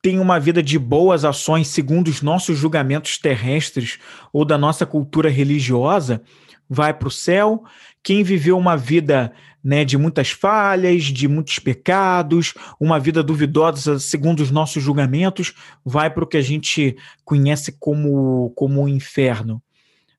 tem 0.00 0.18
uma 0.18 0.40
vida 0.40 0.62
de 0.62 0.78
boas 0.78 1.24
ações 1.24 1.68
segundo 1.68 2.08
os 2.08 2.22
nossos 2.22 2.56
julgamentos 2.56 3.18
terrestres 3.18 3.98
ou 4.32 4.44
da 4.44 4.56
nossa 4.56 4.86
cultura 4.86 5.28
religiosa 5.28 6.22
vai 6.68 6.94
para 6.94 7.08
o 7.08 7.10
céu, 7.10 7.64
quem 8.06 8.22
viveu 8.22 8.56
uma 8.56 8.76
vida 8.76 9.32
né, 9.64 9.84
de 9.84 9.98
muitas 9.98 10.30
falhas, 10.30 11.02
de 11.02 11.26
muitos 11.26 11.58
pecados, 11.58 12.54
uma 12.78 13.00
vida 13.00 13.20
duvidosa 13.20 13.98
segundo 13.98 14.44
os 14.44 14.50
nossos 14.52 14.80
julgamentos, 14.80 15.52
vai 15.84 16.08
para 16.08 16.22
o 16.22 16.26
que 16.26 16.36
a 16.36 16.40
gente 16.40 16.96
conhece 17.24 17.72
como, 17.80 18.52
como 18.54 18.84
o 18.84 18.88
inferno. 18.88 19.60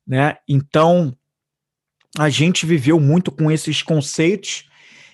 Né? 0.05 0.35
Então, 0.49 1.15
a 2.19 2.27
gente 2.27 2.65
viveu 2.65 2.99
muito 2.99 3.31
com 3.31 3.49
esses 3.49 3.81
conceitos 3.81 4.65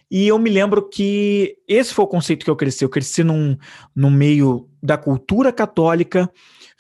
e 0.10 0.28
eu 0.28 0.40
me 0.40 0.50
lembro 0.50 0.90
que 0.90 1.56
esse 1.68 1.94
foi 1.94 2.06
o 2.06 2.08
conceito 2.08 2.44
que 2.44 2.50
eu 2.50 2.56
cresci. 2.56 2.84
Eu 2.84 2.90
cresci 2.90 3.24
num, 3.24 3.56
num 3.96 4.10
meio 4.10 4.68
da 4.82 4.98
cultura 4.98 5.54
católica, 5.54 6.28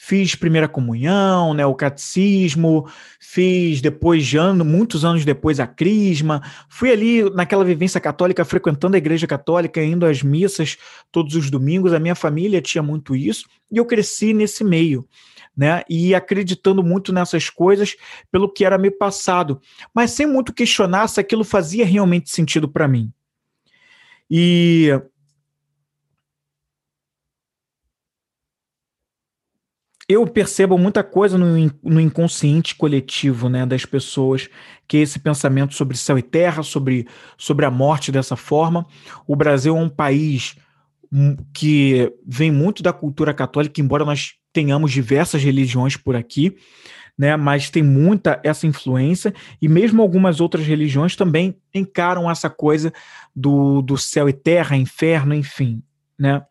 fiz 0.06 0.36
primeira 0.36 0.68
comunhão, 0.68 1.54
né, 1.54 1.66
o 1.66 1.74
catecismo, 1.74 2.86
fiz 3.22 3.80
depois 3.80 4.26
de 4.26 4.36
ano, 4.36 4.66
muitos 4.66 5.06
anos 5.06 5.24
depois 5.24 5.62
a 5.62 5.66
crisma, 5.66 6.42
fui 6.68 6.92
ali 6.92 7.30
naquela 7.30 7.64
vivência 7.64 8.02
católica, 8.02 8.44
frequentando 8.44 8.96
a 8.96 8.98
igreja 8.98 9.26
católica, 9.26 9.82
indo 9.82 10.06
às 10.06 10.22
missas 10.22 10.78
todos 11.10 11.36
os 11.36 11.50
domingos, 11.50 11.94
a 11.94 12.02
minha 12.02 12.16
família 12.16 12.62
tinha 12.62 12.84
muito 12.84 13.16
isso, 13.16 13.48
e 13.72 13.78
eu 13.78 13.86
cresci 13.86 14.34
nesse 14.34 14.62
meio. 14.62 15.08
Né, 15.56 15.84
e 15.88 16.16
acreditando 16.16 16.82
muito 16.82 17.14
nessas 17.14 17.48
coisas 17.48 17.96
pelo 18.32 18.52
que 18.52 18.66
era 18.66 18.76
me 18.76 18.90
passado, 18.90 19.62
mas 19.94 20.10
sem 20.10 20.26
muito 20.26 20.52
questionar 20.52 21.08
se 21.08 21.20
aquilo 21.20 21.44
fazia 21.44 21.86
realmente 21.86 22.32
sentido 22.32 22.68
para 22.68 22.88
mim. 22.88 23.14
E 24.28 24.90
eu 30.08 30.28
percebo 30.28 30.78
muita 30.78 31.04
coisa 31.04 31.38
no, 31.38 31.48
no, 31.82 32.02
inconsciente 32.02 32.76
coletivo 32.76 33.48
né, 33.48 33.66
das 33.66 33.86
pessoas, 33.86 34.50
que 34.88 34.98
é 34.98 35.02
esse 35.02 35.20
pensamento 35.20 35.74
sobre 35.74 35.98
céu 35.98 36.18
e 36.18 36.22
terra, 36.22 36.62
sobre, 36.62 37.08
sobre 37.38 37.66
a 37.66 37.72
morte 37.72 38.12
dessa 38.12 38.36
forma. 38.36 38.86
O 39.26 39.36
Brasil 39.36 39.76
é 39.78 39.80
um 39.80 39.90
país 39.90 40.56
que 41.54 42.12
vem 42.26 42.52
muito 42.52 42.82
da 42.82 42.92
cultura 42.92 43.34
católica, 43.34 43.80
embora 43.80 44.04
nós 44.04 44.34
tenhamos 44.52 44.92
diversas 44.92 45.44
religiões 45.44 45.96
por 45.96 46.16
aqui, 46.16 46.58
né, 47.18 47.38
mas 47.38 47.70
tem 47.70 47.84
muita 47.84 48.42
essa 48.44 48.66
influência, 48.66 49.34
e 49.62 49.68
mesmo 49.70 50.02
algumas 50.02 50.42
outras 50.42 50.66
religiões 50.66 51.16
também 51.16 51.56
encaram 51.74 52.30
essa 52.30 52.50
coisa 52.50 52.92
do, 53.36 53.82
do 53.84 53.98
céu 53.98 54.28
e 54.28 54.34
terra, 54.34 54.76
inferno, 54.76 55.34
enfim. 55.34 55.84
Né? 56.18 56.44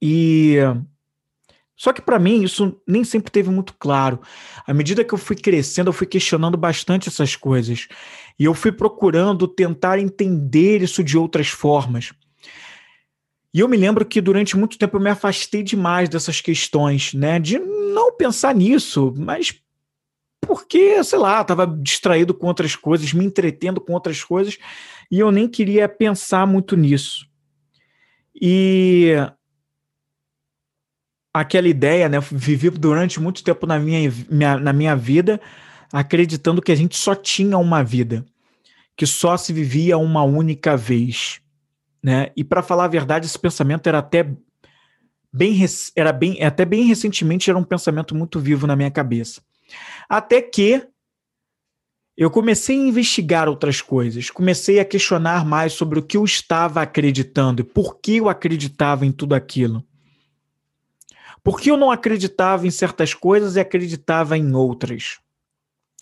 E 0.00 0.58
só 1.80 1.94
que 1.94 2.02
para 2.02 2.18
mim 2.18 2.42
isso 2.42 2.78
nem 2.86 3.02
sempre 3.02 3.32
teve 3.32 3.48
muito 3.48 3.72
claro. 3.78 4.20
À 4.66 4.74
medida 4.74 5.02
que 5.02 5.14
eu 5.14 5.18
fui 5.18 5.34
crescendo, 5.34 5.88
eu 5.88 5.94
fui 5.94 6.06
questionando 6.06 6.58
bastante 6.58 7.08
essas 7.08 7.34
coisas. 7.34 7.88
E 8.38 8.44
eu 8.44 8.52
fui 8.52 8.70
procurando 8.70 9.48
tentar 9.48 9.98
entender 9.98 10.82
isso 10.82 11.02
de 11.02 11.16
outras 11.16 11.48
formas. 11.48 12.12
E 13.54 13.60
eu 13.60 13.66
me 13.66 13.78
lembro 13.78 14.04
que 14.04 14.20
durante 14.20 14.58
muito 14.58 14.76
tempo 14.76 14.98
eu 14.98 15.00
me 15.00 15.08
afastei 15.08 15.62
demais 15.62 16.06
dessas 16.10 16.42
questões, 16.42 17.14
né? 17.14 17.40
De 17.40 17.58
não 17.58 18.14
pensar 18.14 18.54
nisso, 18.54 19.14
mas 19.16 19.58
porque, 20.38 21.02
sei 21.02 21.18
lá, 21.18 21.40
estava 21.40 21.66
distraído 21.66 22.34
com 22.34 22.46
outras 22.46 22.76
coisas, 22.76 23.14
me 23.14 23.24
entretendo 23.24 23.80
com 23.80 23.94
outras 23.94 24.22
coisas, 24.22 24.58
e 25.10 25.18
eu 25.18 25.32
nem 25.32 25.48
queria 25.48 25.88
pensar 25.88 26.46
muito 26.46 26.76
nisso. 26.76 27.26
E 28.38 29.14
aquela 31.32 31.68
ideia, 31.68 32.08
né? 32.08 32.18
Vivi 32.20 32.70
durante 32.70 33.20
muito 33.20 33.42
tempo 33.42 33.66
na 33.66 33.78
minha, 33.78 34.12
minha, 34.28 34.58
na 34.58 34.72
minha 34.72 34.96
vida 34.96 35.40
acreditando 35.92 36.62
que 36.62 36.72
a 36.72 36.76
gente 36.76 36.96
só 36.96 37.14
tinha 37.14 37.58
uma 37.58 37.82
vida, 37.82 38.24
que 38.96 39.06
só 39.06 39.36
se 39.36 39.52
vivia 39.52 39.98
uma 39.98 40.22
única 40.22 40.76
vez, 40.76 41.40
né? 42.02 42.30
E 42.36 42.44
para 42.44 42.62
falar 42.62 42.84
a 42.84 42.88
verdade, 42.88 43.26
esse 43.26 43.38
pensamento 43.38 43.88
era 43.88 43.98
até 43.98 44.26
bem 45.32 45.56
era 45.94 46.12
bem 46.12 46.42
até 46.42 46.64
bem 46.64 46.84
recentemente 46.84 47.48
era 47.48 47.58
um 47.58 47.64
pensamento 47.64 48.14
muito 48.14 48.40
vivo 48.40 48.66
na 48.66 48.76
minha 48.76 48.90
cabeça. 48.90 49.42
Até 50.08 50.42
que 50.42 50.86
eu 52.16 52.30
comecei 52.30 52.76
a 52.76 52.88
investigar 52.88 53.48
outras 53.48 53.80
coisas, 53.80 54.30
comecei 54.30 54.78
a 54.78 54.84
questionar 54.84 55.44
mais 55.44 55.72
sobre 55.72 55.98
o 55.98 56.02
que 56.02 56.16
eu 56.16 56.24
estava 56.24 56.82
acreditando 56.82 57.62
e 57.62 57.64
por 57.64 57.98
que 57.98 58.16
eu 58.16 58.28
acreditava 58.28 59.06
em 59.06 59.12
tudo 59.12 59.34
aquilo. 59.34 59.84
Porque 61.42 61.70
eu 61.70 61.76
não 61.76 61.90
acreditava 61.90 62.66
em 62.66 62.70
certas 62.70 63.14
coisas 63.14 63.56
e 63.56 63.60
acreditava 63.60 64.36
em 64.36 64.54
outras. 64.54 65.18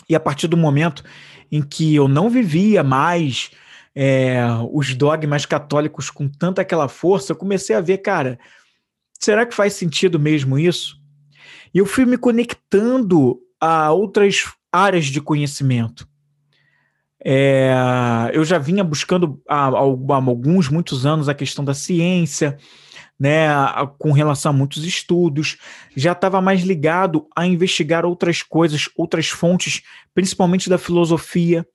E 0.09 0.15
a 0.15 0.21
partir 0.21 0.49
do 0.49 0.57
momento 0.57 1.05
em 1.51 1.63
que 1.63 1.95
eu 1.95 2.09
não 2.09 2.29
vivia 2.29 2.83
mais 2.83 3.51
é, 3.95 4.39
os 4.73 4.95
dogmas 4.95 5.47
católicos 5.47 6.11
com 6.11 6.29
tanta 6.29 6.63
aquela 6.63 6.89
força, 6.89 7.33
eu 7.33 7.37
comecei 7.37 7.75
a 7.75 7.81
ver, 7.81 7.99
cara, 7.99 8.39
será 9.19 9.45
que 9.45 9.55
faz 9.55 9.75
sentido 9.75 10.19
mesmo 10.19 10.59
isso? 10.59 10.99
E 11.75 11.79
eu 11.79 11.87
fui 11.87 12.05
me 12.05 12.17
conectando 12.17 13.41
a 13.61 13.91
outras 13.93 14.45
áreas 14.73 15.07
de 15.07 15.21
conhecimento. 15.21 16.09
É, 17.25 17.75
eu 18.33 18.45
já 18.45 18.59
vinha 18.59 18.85
buscando 18.85 19.43
há, 19.49 19.67
há 19.67 19.79
alguns, 19.79 20.69
muitos 20.69 21.05
anos 21.05 21.29
a 21.29 21.35
questão 21.35 21.65
da 21.65 21.75
ciência, 21.75 22.57
né, 23.19 23.49
com 23.99 24.13
relação 24.13 24.51
a 24.51 24.55
muitos 24.55 24.85
estudos, 24.85 25.57
já 25.97 26.13
estava 26.13 26.41
mais 26.41 26.63
ligado 26.63 27.27
a 27.35 27.47
investigar 27.47 28.07
outras 28.07 28.43
coisas, 28.43 28.89
outras 28.97 29.29
fontes, 29.29 29.83
principalmente 30.15 30.71
da 30.71 30.79
filosofia. 30.79 31.67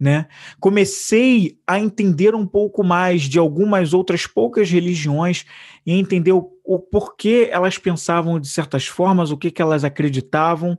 Né? 0.00 0.28
Comecei 0.60 1.58
a 1.66 1.78
entender 1.78 2.34
um 2.34 2.46
pouco 2.46 2.84
mais 2.84 3.22
de 3.22 3.38
algumas 3.38 3.92
outras 3.92 4.26
poucas 4.26 4.70
religiões 4.70 5.44
e 5.84 5.92
entender 5.92 6.32
o, 6.32 6.52
o 6.64 6.78
porquê 6.78 7.48
elas 7.50 7.76
pensavam 7.76 8.38
de 8.38 8.48
certas 8.48 8.86
formas, 8.86 9.32
o 9.32 9.36
que, 9.36 9.50
que 9.50 9.60
elas 9.60 9.82
acreditavam. 9.84 10.78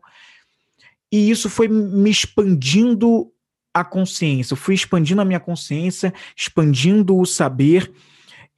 E 1.11 1.29
isso 1.29 1.49
foi 1.49 1.67
me 1.67 2.09
expandindo 2.09 3.31
a 3.73 3.83
consciência, 3.83 4.53
eu 4.53 4.57
fui 4.57 4.73
expandindo 4.73 5.21
a 5.21 5.25
minha 5.25 5.39
consciência, 5.39 6.13
expandindo 6.35 7.17
o 7.17 7.25
saber, 7.25 7.91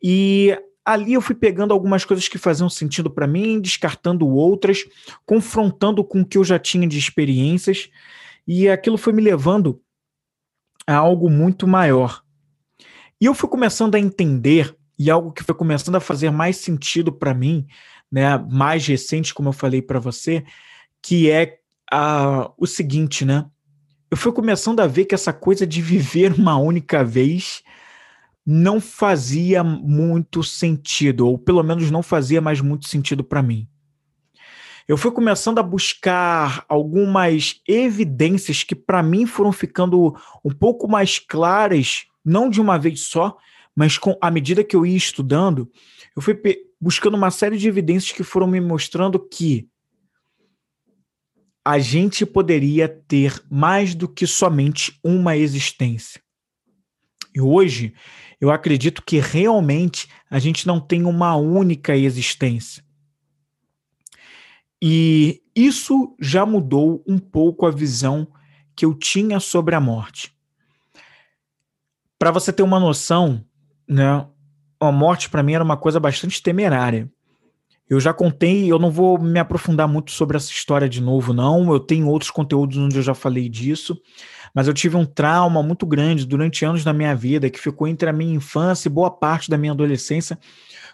e 0.02 0.58
ali 0.86 1.14
eu 1.14 1.22
fui 1.22 1.36
pegando 1.36 1.74
algumas 1.74 2.04
coisas 2.04 2.28
que 2.28 2.38
faziam 2.38 2.70
sentido 2.70 3.10
para 3.10 3.28
mim, 3.28 3.60
descartando 3.60 4.28
outras, 4.28 4.86
confrontando 5.26 6.04
com 6.04 6.22
o 6.22 6.26
que 6.26 6.38
eu 6.38 6.44
já 6.44 6.58
tinha 6.58 6.88
de 6.88 6.98
experiências, 6.98 7.90
e 8.48 8.68
aquilo 8.68 8.98
foi 8.98 9.14
me 9.14 9.22
levando 9.22 9.82
a 10.88 10.96
algo 10.96 11.30
muito 11.30 11.68
maior. 11.68 12.24
E 13.20 13.26
eu 13.26 13.36
fui 13.36 13.48
começando 13.48 13.96
a 13.96 14.00
entender, 14.00 14.76
e 14.98 15.10
algo 15.12 15.32
que 15.32 15.44
foi 15.44 15.54
começando 15.54 15.96
a 15.96 16.00
fazer 16.00 16.32
mais 16.32 16.58
sentido 16.58 17.12
para 17.12 17.34
mim, 17.34 17.68
né, 18.12 18.38
mais 18.50 18.86
recente, 18.86 19.34
como 19.34 19.50
eu 19.50 19.54
falei 19.54 19.82
para 19.82 20.00
você, 20.00 20.44
que 21.02 21.30
é 21.30 21.60
uh, 21.94 22.52
o 22.58 22.68
seguinte, 22.68 23.24
né? 23.24 23.46
Eu 24.10 24.18
fui 24.18 24.32
começando 24.34 24.82
a 24.82 24.88
ver 24.88 25.06
que 25.06 25.16
essa 25.16 25.32
coisa 25.32 25.66
de 25.66 25.82
viver 25.82 26.34
uma 26.38 26.58
única 26.58 27.04
vez 27.04 27.64
não 28.46 28.82
fazia 28.82 29.64
muito 29.64 30.44
sentido, 30.44 31.28
ou 31.28 31.38
pelo 31.38 31.64
menos 31.64 31.92
não 31.92 32.02
fazia 32.02 32.42
mais 32.42 32.60
muito 32.60 32.88
sentido 32.88 33.24
para 33.24 33.44
mim. 33.44 33.68
Eu 34.88 34.98
fui 34.98 35.12
começando 35.12 35.60
a 35.60 35.64
buscar 35.64 36.66
algumas 36.68 37.62
evidências 37.68 38.64
que 38.64 38.76
para 38.76 39.02
mim 39.04 39.26
foram 39.26 39.52
ficando 39.52 40.16
um 40.44 40.50
pouco 40.50 40.88
mais 40.88 41.20
claras, 41.20 42.06
não 42.26 42.50
de 42.50 42.60
uma 42.60 42.78
vez 42.78 43.02
só, 43.02 43.38
mas 43.76 43.98
com 43.98 44.18
à 44.20 44.30
medida 44.30 44.64
que 44.64 44.76
eu 44.76 44.86
ia 44.86 44.98
estudando, 44.98 45.72
eu 46.16 46.22
fui 46.22 46.38
buscando 46.80 47.16
uma 47.16 47.32
série 47.32 47.58
de 47.58 47.68
evidências 47.68 48.12
que 48.12 48.24
foram 48.24 48.48
me 48.48 48.60
mostrando 48.60 49.20
que 49.20 49.70
a 51.64 51.78
gente 51.78 52.26
poderia 52.26 52.90
ter 52.90 53.42
mais 53.50 53.94
do 53.94 54.08
que 54.08 54.26
somente 54.26 55.00
uma 55.04 55.38
existência. 55.38 56.20
E 57.34 57.42
hoje 57.42 57.94
eu 58.40 58.52
acredito 58.52 59.04
que 59.04 59.20
realmente 59.20 60.08
a 60.30 60.40
gente 60.40 60.66
não 60.66 60.80
tem 60.80 61.06
uma 61.06 61.36
única 61.36 61.96
existência. 61.96 62.84
E 64.82 65.42
isso 65.56 66.16
já 66.20 66.46
mudou 66.46 67.04
um 67.08 67.20
pouco 67.20 67.66
a 67.66 67.72
visão 67.72 68.28
que 68.76 68.84
eu 68.84 68.96
tinha 68.96 69.40
sobre 69.40 69.76
a 69.76 69.80
morte. 69.80 70.36
Para 72.18 72.32
você 72.32 72.52
ter 72.52 72.64
uma 72.64 72.80
noção, 72.80 73.46
né, 73.88 74.26
a 74.80 74.92
morte 74.92 75.30
para 75.30 75.44
mim 75.44 75.54
era 75.54 75.64
uma 75.64 75.78
coisa 75.78 76.00
bastante 76.00 76.42
temerária. 76.42 77.12
Eu 77.88 78.00
já 78.00 78.14
contei, 78.14 78.72
eu 78.72 78.80
não 78.80 78.90
vou 78.90 79.20
me 79.20 79.38
aprofundar 79.38 79.88
muito 79.88 80.12
sobre 80.12 80.38
essa 80.38 80.50
história 80.50 80.88
de 80.88 81.02
novo, 81.02 81.34
não. 81.34 81.72
Eu 81.72 81.80
tenho 81.80 82.08
outros 82.08 82.32
conteúdos 82.32 82.78
onde 82.78 82.96
eu 82.96 83.04
já 83.04 83.14
falei 83.14 83.50
disso. 83.50 84.02
Mas 84.54 84.68
eu 84.68 84.74
tive 84.74 84.96
um 84.96 85.06
trauma 85.06 85.64
muito 85.64 85.86
grande 85.86 86.26
durante 86.26 86.66
anos 86.66 86.84
da 86.84 86.94
minha 86.94 87.16
vida, 87.16 87.50
que 87.50 87.60
ficou 87.60 87.88
entre 87.88 88.10
a 88.10 88.14
minha 88.14 88.36
infância 88.36 88.88
e 88.88 88.92
boa 88.92 89.10
parte 89.10 89.50
da 89.50 89.58
minha 89.58 89.72
adolescência, 89.72 90.38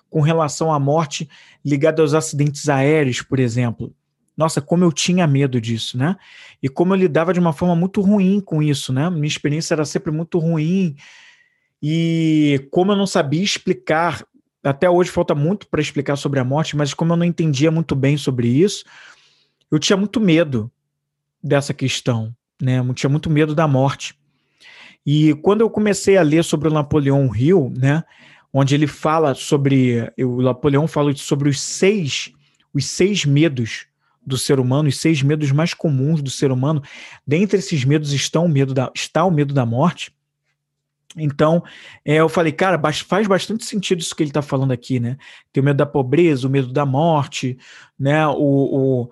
com 0.10 0.22
relação 0.22 0.72
à 0.72 0.80
morte 0.80 1.30
ligada 1.66 2.02
aos 2.02 2.14
acidentes 2.14 2.70
aéreos, 2.70 3.22
por 3.22 3.40
exemplo. 3.40 3.94
Nossa, 4.38 4.62
como 4.62 4.84
eu 4.84 4.92
tinha 4.92 5.26
medo 5.26 5.60
disso, 5.60 5.98
né? 5.98 6.16
E 6.62 6.70
como 6.70 6.94
eu 6.94 6.98
lidava 6.98 7.34
de 7.34 7.40
uma 7.40 7.52
forma 7.52 7.76
muito 7.76 8.02
ruim 8.02 8.40
com 8.40 8.62
isso, 8.62 8.94
né? 8.94 9.10
Minha 9.10 9.26
experiência 9.26 9.74
era 9.74 9.84
sempre 9.84 10.12
muito 10.12 10.38
ruim. 10.38 10.96
E 11.82 12.68
como 12.72 12.92
eu 12.92 12.96
não 12.96 13.08
sabia 13.08 13.44
explicar, 13.44 14.24
até 14.64 14.88
hoje 14.88 15.10
falta 15.10 15.34
muito 15.34 15.68
para 15.68 15.82
explicar 15.82 16.16
sobre 16.16 16.40
a 16.40 16.44
morte, 16.44 16.78
mas 16.78 16.94
como 16.94 17.14
eu 17.14 17.18
não 17.18 17.26
entendia 17.26 17.72
muito 17.72 17.96
bem 17.96 18.16
sobre 18.16 18.48
isso, 18.48 18.86
eu 19.72 19.80
tinha 19.80 19.98
muito 19.98 20.20
medo 20.20 20.72
dessa 21.44 21.74
questão, 21.74 22.36
né? 22.62 22.82
Tinha 22.94 23.10
muito 23.10 23.30
medo 23.30 23.54
da 23.54 23.68
morte. 23.68 24.16
E 25.06 25.34
quando 25.36 25.62
eu 25.62 25.70
comecei 25.70 26.18
a 26.18 26.22
ler 26.22 26.44
sobre 26.44 26.68
o 26.68 26.74
Napoleão 26.74 27.34
Hill, 27.34 27.72
né, 27.78 28.04
onde 28.52 28.76
ele 28.76 28.88
fala 28.88 29.34
sobre 29.34 30.12
o 30.20 30.42
Napoleão 30.42 30.88
fala 30.88 31.16
sobre 31.16 31.48
os 31.48 31.62
seis 31.62 32.34
os 32.74 32.86
seis 32.86 33.26
medos 33.26 33.88
do 34.26 34.38
ser 34.38 34.60
humano, 34.60 34.90
os 34.90 35.00
seis 35.00 35.24
medos 35.24 35.52
mais 35.52 35.74
comuns 35.74 36.22
do 36.22 36.30
ser 36.30 36.52
humano. 36.52 36.84
Dentre 37.26 37.58
esses 37.58 37.86
medos 37.86 38.12
estão 38.12 38.46
o 38.46 38.50
medo 38.50 38.74
da, 38.74 38.92
está 38.94 39.24
o 39.24 39.32
medo 39.32 39.54
da 39.54 39.66
morte. 39.66 40.14
Então, 41.16 41.64
é, 42.06 42.16
eu 42.16 42.30
falei, 42.30 42.52
cara, 42.52 42.80
faz 43.08 43.26
bastante 43.26 43.66
sentido 43.66 44.02
isso 44.02 44.16
que 44.16 44.22
ele 44.22 44.30
está 44.30 44.42
falando 44.42 44.72
aqui, 44.72 45.00
né? 45.00 45.18
Tem 45.52 45.62
o 45.62 45.66
medo 45.66 45.78
da 45.78 45.86
pobreza, 45.86 46.48
o 46.48 46.52
medo 46.52 46.72
da 46.72 46.86
morte, 46.86 47.58
né? 47.98 48.28
O, 48.28 48.34
o, 48.36 49.10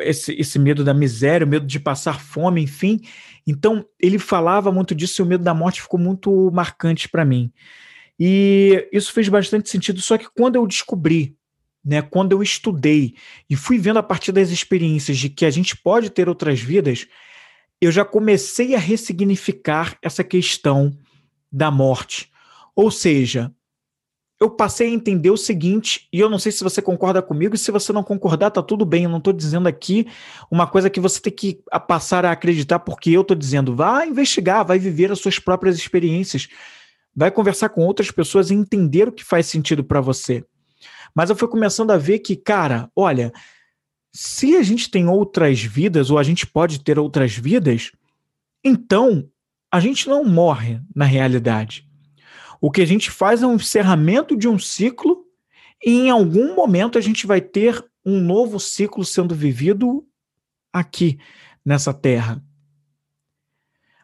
esse, 0.00 0.32
esse 0.34 0.58
medo 0.58 0.84
da 0.84 0.92
miséria, 0.92 1.46
o 1.46 1.48
medo 1.48 1.66
de 1.66 1.80
passar 1.80 2.20
fome, 2.20 2.62
enfim. 2.62 3.00
Então, 3.46 3.84
ele 3.98 4.18
falava 4.18 4.70
muito 4.70 4.94
disso 4.94 5.20
e 5.20 5.24
o 5.24 5.26
medo 5.26 5.44
da 5.44 5.54
morte 5.54 5.82
ficou 5.82 5.98
muito 5.98 6.50
marcante 6.52 7.08
para 7.08 7.24
mim. 7.24 7.52
E 8.18 8.88
isso 8.92 9.12
fez 9.12 9.28
bastante 9.28 9.70
sentido, 9.70 10.00
só 10.00 10.18
que 10.18 10.28
quando 10.34 10.56
eu 10.56 10.66
descobri 10.66 11.36
né, 11.84 12.02
quando 12.02 12.32
eu 12.32 12.42
estudei 12.42 13.14
e 13.48 13.56
fui 13.56 13.78
vendo 13.78 13.98
a 13.98 14.02
partir 14.02 14.30
das 14.32 14.50
experiências 14.50 15.16
de 15.16 15.30
que 15.30 15.46
a 15.46 15.50
gente 15.50 15.76
pode 15.76 16.10
ter 16.10 16.28
outras 16.28 16.60
vidas, 16.60 17.06
eu 17.80 17.90
já 17.90 18.04
comecei 18.04 18.74
a 18.74 18.78
ressignificar 18.78 19.96
essa 20.02 20.22
questão 20.22 20.96
da 21.50 21.70
morte. 21.70 22.30
Ou 22.76 22.90
seja, 22.90 23.52
eu 24.40 24.48
passei 24.48 24.88
a 24.88 24.92
entender 24.92 25.30
o 25.30 25.36
seguinte, 25.36 26.08
e 26.12 26.20
eu 26.20 26.30
não 26.30 26.38
sei 26.38 26.52
se 26.52 26.62
você 26.62 26.80
concorda 26.80 27.20
comigo, 27.20 27.56
e 27.56 27.58
se 27.58 27.72
você 27.72 27.92
não 27.92 28.04
concordar, 28.04 28.52
tá 28.52 28.62
tudo 28.62 28.84
bem. 28.84 29.04
Eu 29.04 29.10
não 29.10 29.18
estou 29.18 29.32
dizendo 29.32 29.66
aqui 29.66 30.06
uma 30.48 30.66
coisa 30.66 30.88
que 30.88 31.00
você 31.00 31.20
tem 31.20 31.32
que 31.32 31.60
passar 31.88 32.24
a 32.24 32.30
acreditar, 32.30 32.78
porque 32.78 33.10
eu 33.10 33.22
estou 33.22 33.36
dizendo, 33.36 33.74
vá 33.74 34.06
investigar, 34.06 34.64
vai 34.64 34.78
viver 34.78 35.10
as 35.10 35.18
suas 35.18 35.40
próprias 35.40 35.76
experiências, 35.76 36.48
vai 37.14 37.32
conversar 37.32 37.70
com 37.70 37.84
outras 37.84 38.12
pessoas 38.12 38.50
e 38.50 38.54
entender 38.54 39.08
o 39.08 39.12
que 39.12 39.24
faz 39.24 39.46
sentido 39.46 39.82
para 39.82 40.00
você. 40.00 40.44
Mas 41.12 41.30
eu 41.30 41.36
fui 41.36 41.48
começando 41.48 41.90
a 41.90 41.96
ver 41.96 42.20
que, 42.20 42.36
cara, 42.36 42.88
olha, 42.94 43.32
se 44.12 44.54
a 44.54 44.62
gente 44.62 44.88
tem 44.88 45.08
outras 45.08 45.60
vidas, 45.60 46.10
ou 46.12 46.18
a 46.18 46.22
gente 46.22 46.46
pode 46.46 46.78
ter 46.80 46.96
outras 46.96 47.36
vidas, 47.36 47.90
então 48.64 49.28
a 49.72 49.80
gente 49.80 50.08
não 50.08 50.24
morre 50.24 50.80
na 50.94 51.04
realidade. 51.04 51.87
O 52.60 52.70
que 52.70 52.82
a 52.82 52.86
gente 52.86 53.10
faz 53.10 53.42
é 53.42 53.46
um 53.46 53.54
encerramento 53.54 54.36
de 54.36 54.48
um 54.48 54.58
ciclo 54.58 55.24
e 55.84 55.90
em 55.90 56.10
algum 56.10 56.54
momento 56.54 56.98
a 56.98 57.00
gente 57.00 57.26
vai 57.26 57.40
ter 57.40 57.84
um 58.04 58.20
novo 58.20 58.58
ciclo 58.58 59.04
sendo 59.04 59.34
vivido 59.34 60.06
aqui 60.72 61.18
nessa 61.64 61.92
terra. 61.92 62.42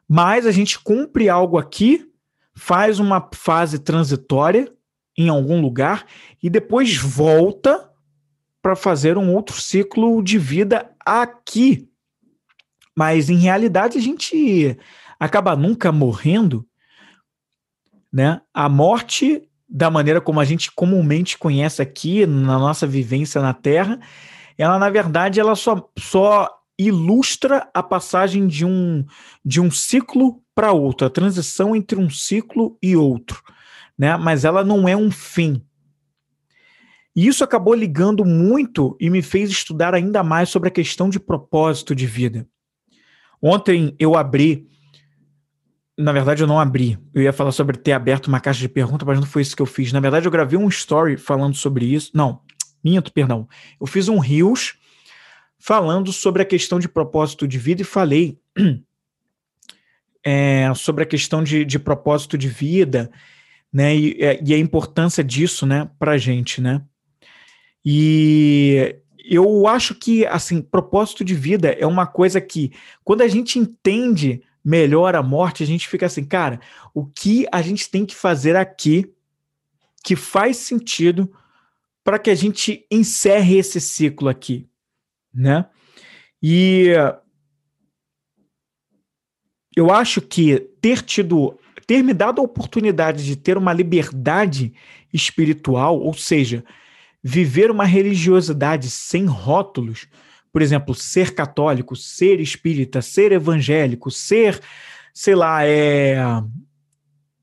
Mas 0.08 0.46
a 0.46 0.52
gente 0.52 0.78
cumpre 0.78 1.28
algo 1.28 1.58
aqui, 1.58 2.08
faz 2.54 3.00
uma 3.00 3.28
fase 3.32 3.78
transitória 3.78 4.72
em 5.16 5.28
algum 5.28 5.60
lugar 5.60 6.06
e 6.42 6.50
depois 6.50 6.96
volta 6.96 7.90
para 8.60 8.76
fazer 8.76 9.18
um 9.18 9.34
outro 9.34 9.60
ciclo 9.60 10.22
de 10.22 10.38
vida 10.38 10.90
aqui. 11.00 11.88
Mas 12.96 13.28
em 13.28 13.36
realidade 13.36 13.98
a 13.98 14.00
gente 14.00 14.78
acaba 15.18 15.56
nunca 15.56 15.90
morrendo, 15.90 16.66
né? 18.14 18.40
A 18.54 18.68
morte 18.68 19.42
da 19.68 19.90
maneira 19.90 20.20
como 20.20 20.38
a 20.38 20.44
gente 20.44 20.70
comumente 20.72 21.36
conhece 21.36 21.82
aqui 21.82 22.24
na 22.24 22.58
nossa 22.58 22.86
vivência 22.86 23.42
na 23.42 23.52
Terra, 23.52 23.98
ela 24.56 24.78
na 24.78 24.88
verdade 24.88 25.40
ela 25.40 25.56
só, 25.56 25.90
só 25.98 26.48
ilustra 26.78 27.68
a 27.74 27.82
passagem 27.82 28.46
de 28.46 28.64
um 28.64 29.04
de 29.44 29.60
um 29.60 29.70
ciclo 29.70 30.40
para 30.54 30.72
outro, 30.72 31.06
a 31.06 31.10
transição 31.10 31.74
entre 31.74 31.98
um 31.98 32.08
ciclo 32.08 32.78
e 32.80 32.96
outro 32.96 33.42
né? 33.98 34.16
Mas 34.16 34.44
ela 34.44 34.64
não 34.64 34.88
é 34.88 34.96
um 34.96 35.10
fim. 35.10 35.62
E 37.16 37.26
isso 37.26 37.44
acabou 37.44 37.74
ligando 37.74 38.24
muito 38.24 38.96
e 39.00 39.08
me 39.08 39.22
fez 39.22 39.50
estudar 39.50 39.94
ainda 39.94 40.22
mais 40.22 40.48
sobre 40.48 40.68
a 40.68 40.72
questão 40.72 41.08
de 41.08 41.20
propósito 41.20 41.94
de 41.94 42.06
vida. 42.06 42.46
Ontem 43.40 43.94
eu 43.98 44.16
abri, 44.16 44.68
na 45.96 46.12
verdade 46.12 46.42
eu 46.42 46.46
não 46.46 46.58
abri, 46.58 46.98
eu 47.14 47.22
ia 47.22 47.32
falar 47.32 47.52
sobre 47.52 47.76
ter 47.76 47.92
aberto 47.92 48.26
uma 48.26 48.40
caixa 48.40 48.60
de 48.60 48.68
perguntas, 48.68 49.06
mas 49.06 49.20
não 49.20 49.26
foi 49.26 49.42
isso 49.42 49.54
que 49.54 49.62
eu 49.62 49.66
fiz. 49.66 49.92
Na 49.92 50.00
verdade 50.00 50.26
eu 50.26 50.32
gravei 50.32 50.58
um 50.58 50.68
story 50.68 51.16
falando 51.16 51.54
sobre 51.54 51.86
isso. 51.86 52.10
Não, 52.14 52.40
minto, 52.82 53.12
perdão. 53.12 53.48
Eu 53.80 53.86
fiz 53.86 54.08
um 54.08 54.18
Rios 54.18 54.74
falando 55.58 56.12
sobre 56.12 56.42
a 56.42 56.44
questão 56.44 56.78
de 56.78 56.88
propósito 56.88 57.46
de 57.46 57.58
vida 57.58 57.82
e 57.82 57.84
falei 57.84 58.38
é, 60.24 60.72
sobre 60.74 61.04
a 61.04 61.06
questão 61.06 61.42
de, 61.42 61.64
de 61.64 61.78
propósito 61.78 62.36
de 62.36 62.48
vida 62.48 63.10
né? 63.74 63.96
E, 63.96 64.16
é, 64.20 64.40
e 64.40 64.54
a 64.54 64.58
importância 64.58 65.24
disso, 65.24 65.66
né, 65.66 65.90
para 65.98 66.12
a 66.12 66.18
gente, 66.18 66.60
né? 66.60 66.80
E 67.84 68.96
eu 69.28 69.66
acho 69.66 69.96
que, 69.96 70.24
assim, 70.26 70.62
propósito 70.62 71.24
de 71.24 71.34
vida 71.34 71.70
é 71.72 71.84
uma 71.84 72.06
coisa 72.06 72.40
que, 72.40 72.72
quando 73.02 73.22
a 73.22 73.28
gente 73.28 73.58
entende 73.58 74.42
melhor 74.64 75.14
a 75.14 75.22
morte, 75.22 75.62
a 75.62 75.66
gente 75.66 75.86
fica 75.86 76.06
assim, 76.06 76.24
cara, 76.24 76.60
o 76.94 77.04
que 77.04 77.46
a 77.52 77.60
gente 77.60 77.90
tem 77.90 78.06
que 78.06 78.14
fazer 78.14 78.56
aqui 78.56 79.12
que 80.02 80.16
faz 80.16 80.56
sentido 80.56 81.30
para 82.02 82.18
que 82.18 82.30
a 82.30 82.34
gente 82.34 82.86
encerre 82.90 83.58
esse 83.58 83.80
ciclo 83.80 84.28
aqui, 84.28 84.68
né? 85.32 85.66
E 86.42 86.92
eu 89.76 89.90
acho 89.90 90.20
que 90.20 90.60
ter 90.80 91.02
tido 91.02 91.58
ter 91.86 92.02
me 92.02 92.14
dado 92.14 92.40
a 92.40 92.44
oportunidade 92.44 93.24
de 93.24 93.36
ter 93.36 93.58
uma 93.58 93.72
liberdade 93.72 94.72
espiritual, 95.12 96.00
ou 96.00 96.14
seja, 96.14 96.64
viver 97.22 97.70
uma 97.70 97.84
religiosidade 97.84 98.90
sem 98.90 99.26
rótulos, 99.26 100.06
por 100.54 100.62
exemplo, 100.62 100.94
ser 100.94 101.34
católico, 101.34 101.96
ser 101.96 102.38
espírita, 102.38 103.02
ser 103.02 103.32
evangélico, 103.32 104.08
ser, 104.08 104.60
sei 105.12 105.34
lá, 105.34 105.66
é 105.66 106.16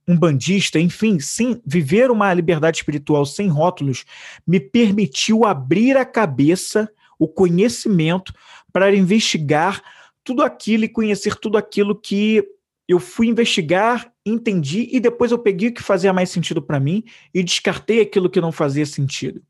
um 0.08 0.18
bandista, 0.18 0.80
enfim, 0.80 1.20
sim, 1.20 1.62
viver 1.66 2.10
uma 2.10 2.34
liberdade 2.34 2.78
espiritual 2.78 3.26
sem 3.26 3.50
rótulos 3.50 4.06
me 4.48 4.62
permitiu 4.62 5.44
abrir 5.44 5.98
a 5.98 6.06
cabeça, 6.06 6.90
o 7.20 7.28
conhecimento 7.28 8.34
para 8.72 8.96
investigar 8.96 9.84
tudo 10.24 10.42
aquilo 10.42 10.86
e 10.86 10.90
conhecer 10.90 11.36
tudo 11.36 11.58
aquilo 11.58 12.00
que 12.00 12.42
eu 12.88 12.98
fui 12.98 13.28
investigar, 13.28 14.10
entendi 14.26 14.88
e 14.90 15.02
depois 15.02 15.34
eu 15.34 15.38
peguei 15.38 15.68
o 15.68 15.74
que 15.74 15.84
fazia 15.84 16.14
mais 16.14 16.30
sentido 16.30 16.62
para 16.62 16.80
mim 16.80 17.04
e 17.34 17.44
descartei 17.44 18.00
aquilo 18.00 18.30
que 18.30 18.40
não 18.40 18.54
fazia 18.54 18.86
sentido. 18.86 19.44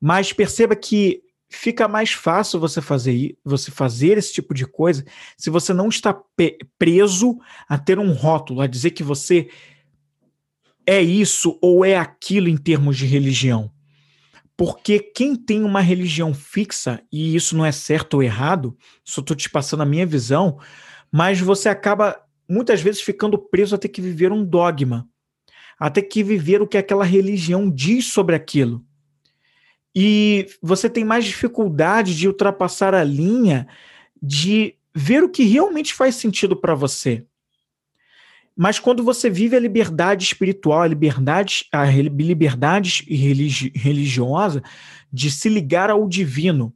Mas 0.00 0.32
perceba 0.32 0.74
que 0.74 1.25
fica 1.48 1.86
mais 1.86 2.12
fácil 2.12 2.58
você 2.58 2.80
fazer 2.80 3.36
você 3.44 3.70
fazer 3.70 4.18
esse 4.18 4.32
tipo 4.32 4.52
de 4.52 4.66
coisa 4.66 5.04
se 5.36 5.48
você 5.48 5.72
não 5.72 5.88
está 5.88 6.18
preso 6.78 7.38
a 7.68 7.78
ter 7.78 7.98
um 7.98 8.12
rótulo, 8.12 8.60
a 8.60 8.66
dizer 8.66 8.90
que 8.90 9.02
você 9.02 9.48
é 10.86 11.00
isso 11.00 11.58
ou 11.60 11.84
é 11.84 11.96
aquilo 11.96 12.48
em 12.48 12.56
termos 12.56 12.96
de 12.96 13.06
religião. 13.06 13.70
Porque 14.56 14.98
quem 14.98 15.36
tem 15.36 15.62
uma 15.62 15.80
religião 15.80 16.32
fixa, 16.32 17.02
e 17.12 17.36
isso 17.36 17.56
não 17.56 17.66
é 17.66 17.72
certo 17.72 18.14
ou 18.14 18.22
errado, 18.22 18.76
só 19.04 19.20
estou 19.20 19.36
te 19.36 19.50
passando 19.50 19.82
a 19.82 19.86
minha 19.86 20.06
visão, 20.06 20.58
mas 21.12 21.40
você 21.40 21.68
acaba 21.68 22.18
muitas 22.48 22.80
vezes 22.80 23.02
ficando 23.02 23.36
preso 23.36 23.74
a 23.74 23.78
ter 23.78 23.88
que 23.88 24.00
viver 24.00 24.32
um 24.32 24.44
dogma, 24.44 25.06
a 25.78 25.90
ter 25.90 26.02
que 26.02 26.22
viver 26.22 26.62
o 26.62 26.66
que 26.66 26.78
aquela 26.78 27.04
religião 27.04 27.70
diz 27.70 28.06
sobre 28.06 28.34
aquilo. 28.34 28.82
E 29.98 30.46
você 30.60 30.90
tem 30.90 31.06
mais 31.06 31.24
dificuldade 31.24 32.14
de 32.14 32.28
ultrapassar 32.28 32.94
a 32.94 33.02
linha 33.02 33.66
de 34.22 34.74
ver 34.94 35.24
o 35.24 35.28
que 35.30 35.42
realmente 35.42 35.94
faz 35.94 36.16
sentido 36.16 36.54
para 36.54 36.74
você. 36.74 37.24
Mas 38.54 38.78
quando 38.78 39.02
você 39.02 39.30
vive 39.30 39.56
a 39.56 39.60
liberdade 39.60 40.22
espiritual, 40.22 40.82
a 40.82 40.86
liberdade, 40.86 41.64
a 41.72 41.86
liberdade 41.86 43.06
religi 43.08 43.72
religiosa 43.74 44.62
de 45.10 45.30
se 45.30 45.48
ligar 45.48 45.88
ao 45.88 46.06
divino, 46.06 46.74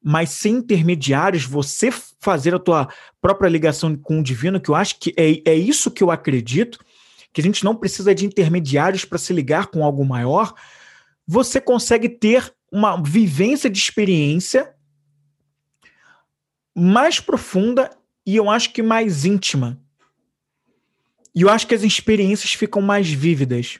mas 0.00 0.30
sem 0.30 0.54
intermediários, 0.54 1.44
você 1.44 1.92
fazer 2.20 2.54
a 2.54 2.58
tua 2.60 2.88
própria 3.20 3.48
ligação 3.48 3.96
com 3.96 4.20
o 4.20 4.22
divino, 4.22 4.60
que 4.60 4.68
eu 4.70 4.76
acho 4.76 5.00
que 5.00 5.12
é, 5.16 5.50
é 5.50 5.54
isso 5.56 5.90
que 5.90 6.04
eu 6.04 6.10
acredito, 6.10 6.78
que 7.32 7.40
a 7.40 7.44
gente 7.44 7.64
não 7.64 7.74
precisa 7.74 8.14
de 8.14 8.24
intermediários 8.24 9.04
para 9.04 9.18
se 9.18 9.32
ligar 9.32 9.66
com 9.66 9.84
algo 9.84 10.04
maior, 10.04 10.54
você 11.26 11.60
consegue 11.60 12.08
ter 12.08 12.54
uma 12.70 13.00
vivência 13.00 13.70
de 13.70 13.78
experiência 13.78 14.74
mais 16.74 17.20
profunda 17.20 17.90
e 18.26 18.36
eu 18.36 18.50
acho 18.50 18.72
que 18.72 18.82
mais 18.82 19.24
íntima. 19.24 19.80
E 21.34 21.42
eu 21.42 21.48
acho 21.48 21.66
que 21.66 21.74
as 21.74 21.82
experiências 21.82 22.52
ficam 22.52 22.80
mais 22.80 23.10
vívidas. 23.10 23.78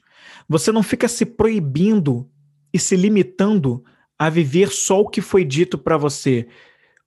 Você 0.48 0.72
não 0.72 0.82
fica 0.82 1.08
se 1.08 1.24
proibindo 1.24 2.28
e 2.72 2.78
se 2.78 2.96
limitando 2.96 3.84
a 4.18 4.28
viver 4.28 4.70
só 4.70 5.00
o 5.00 5.08
que 5.08 5.20
foi 5.20 5.44
dito 5.44 5.76
para 5.76 5.96
você, 5.96 6.48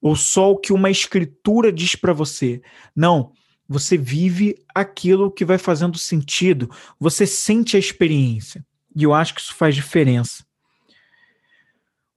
ou 0.01 0.15
só 0.15 0.51
o 0.51 0.57
que 0.57 0.71
uma 0.71 0.89
escritura 0.89 1.71
diz 1.71 1.95
para 1.95 2.13
você. 2.13 2.61
Não, 2.95 3.31
você 3.67 3.97
vive 3.97 4.55
aquilo 4.73 5.31
que 5.31 5.43
vai 5.43 5.57
fazendo 5.57 5.97
sentido, 5.97 6.69
você 6.99 7.25
sente 7.25 7.75
a 7.75 7.79
experiência. 7.79 8.65
E 8.97 9.03
eu 9.03 9.13
acho 9.13 9.35
que 9.35 9.41
isso 9.41 9.53
faz 9.53 9.75
diferença. 9.75 10.43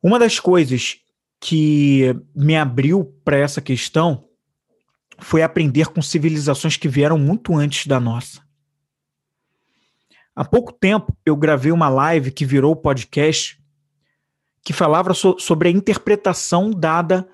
Uma 0.03 0.19
das 0.19 0.41
coisas 0.41 0.97
que 1.39 2.17
me 2.35 2.57
abriu 2.57 3.05
para 3.23 3.37
essa 3.37 3.61
questão 3.61 4.27
foi 5.19 5.43
aprender 5.43 5.89
com 5.89 6.01
civilizações 6.01 6.79
que 6.79 6.89
vieram 6.89 7.19
muito 7.19 7.55
antes 7.55 7.87
da 7.87 8.01
nossa. 8.01 8.41
Há 10.35 10.43
pouco 10.43 10.73
tempo 10.73 11.15
eu 11.25 11.37
gravei 11.37 11.71
uma 11.71 11.91
live 11.91 12.31
que 12.31 12.47
virou 12.47 12.75
podcast 12.75 13.63
que 14.65 14.73
falava 14.73 15.13
so 15.13 15.39
sobre 15.39 15.69
a 15.69 15.73
interpretação 15.73 16.71
dada 16.71 17.29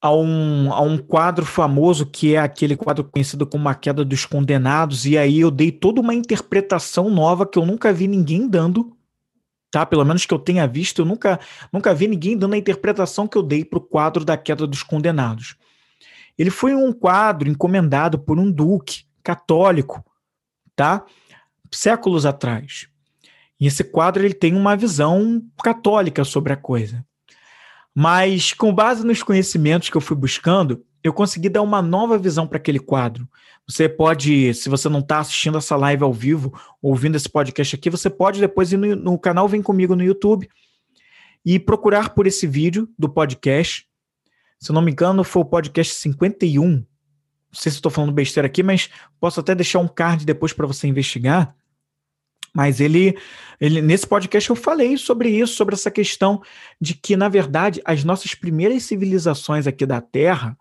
a 0.00 0.14
um, 0.14 0.72
a 0.72 0.80
um 0.80 0.96
quadro 0.96 1.44
famoso 1.44 2.06
que 2.06 2.34
é 2.34 2.38
aquele 2.38 2.74
quadro 2.74 3.04
conhecido 3.04 3.46
como 3.46 3.68
A 3.68 3.74
Queda 3.74 4.04
dos 4.04 4.24
Condenados, 4.24 5.04
e 5.04 5.18
aí 5.18 5.40
eu 5.40 5.50
dei 5.50 5.70
toda 5.70 6.00
uma 6.00 6.14
interpretação 6.14 7.10
nova 7.10 7.46
que 7.46 7.58
eu 7.58 7.66
nunca 7.66 7.92
vi 7.92 8.08
ninguém 8.08 8.48
dando, 8.48 8.96
tá? 9.70 9.84
Pelo 9.84 10.04
menos 10.04 10.24
que 10.24 10.32
eu 10.32 10.38
tenha 10.38 10.66
visto, 10.66 11.02
eu 11.02 11.04
nunca, 11.04 11.38
nunca 11.70 11.92
vi 11.92 12.08
ninguém 12.08 12.36
dando 12.36 12.54
a 12.54 12.58
interpretação 12.58 13.28
que 13.28 13.36
eu 13.36 13.42
dei 13.42 13.64
para 13.64 13.78
o 13.78 13.82
quadro 13.82 14.24
da 14.24 14.36
Queda 14.36 14.66
dos 14.66 14.82
Condenados. 14.82 15.56
Ele 16.38 16.50
foi 16.50 16.74
um 16.74 16.92
quadro 16.92 17.50
encomendado 17.50 18.18
por 18.18 18.38
um 18.38 18.50
duque 18.50 19.04
católico, 19.22 20.02
tá? 20.74 21.04
Séculos 21.70 22.24
atrás. 22.24 22.88
E 23.60 23.66
esse 23.66 23.84
quadro 23.84 24.24
ele 24.24 24.32
tem 24.32 24.54
uma 24.54 24.74
visão 24.74 25.42
católica 25.62 26.24
sobre 26.24 26.54
a 26.54 26.56
coisa. 26.56 27.04
Mas 27.94 28.52
com 28.52 28.74
base 28.74 29.04
nos 29.04 29.22
conhecimentos 29.22 29.90
que 29.90 29.96
eu 29.96 30.00
fui 30.00 30.16
buscando, 30.16 30.84
eu 31.02 31.12
consegui 31.12 31.48
dar 31.48 31.62
uma 31.62 31.82
nova 31.82 32.18
visão 32.18 32.46
para 32.46 32.58
aquele 32.58 32.78
quadro. 32.78 33.28
Você 33.66 33.88
pode, 33.88 34.52
se 34.54 34.68
você 34.68 34.88
não 34.88 35.00
está 35.00 35.18
assistindo 35.18 35.58
essa 35.58 35.76
live 35.76 36.02
ao 36.02 36.12
vivo, 36.12 36.52
ouvindo 36.82 37.16
esse 37.16 37.28
podcast 37.28 37.74
aqui, 37.74 37.88
você 37.88 38.10
pode 38.10 38.40
depois 38.40 38.72
ir 38.72 38.76
no, 38.76 38.96
no 38.96 39.18
canal 39.18 39.48
Vem 39.48 39.62
Comigo 39.62 39.96
no 39.96 40.02
YouTube 40.02 40.48
e 41.44 41.58
procurar 41.58 42.10
por 42.10 42.26
esse 42.26 42.46
vídeo 42.46 42.88
do 42.98 43.08
podcast. 43.08 43.86
Se 44.58 44.70
eu 44.70 44.74
não 44.74 44.82
me 44.82 44.92
engano, 44.92 45.24
foi 45.24 45.42
o 45.42 45.46
podcast 45.46 45.94
51. 45.94 46.68
Não 46.68 46.84
sei 47.52 47.72
se 47.72 47.78
estou 47.78 47.90
falando 47.90 48.12
besteira 48.12 48.46
aqui, 48.46 48.62
mas 48.62 48.90
posso 49.18 49.40
até 49.40 49.54
deixar 49.54 49.78
um 49.78 49.88
card 49.88 50.24
depois 50.24 50.52
para 50.52 50.66
você 50.66 50.86
investigar. 50.86 51.54
Mas 52.54 52.80
ele, 52.80 53.16
ele, 53.60 53.80
nesse 53.80 54.06
podcast 54.06 54.50
eu 54.50 54.56
falei 54.56 54.96
sobre 54.96 55.30
isso, 55.30 55.54
sobre 55.54 55.74
essa 55.74 55.90
questão 55.90 56.42
de 56.80 56.94
que, 56.94 57.16
na 57.16 57.28
verdade, 57.28 57.80
as 57.84 58.02
nossas 58.02 58.34
primeiras 58.34 58.82
civilizações 58.82 59.66
aqui 59.66 59.86
da 59.86 60.00
Terra, 60.00 60.58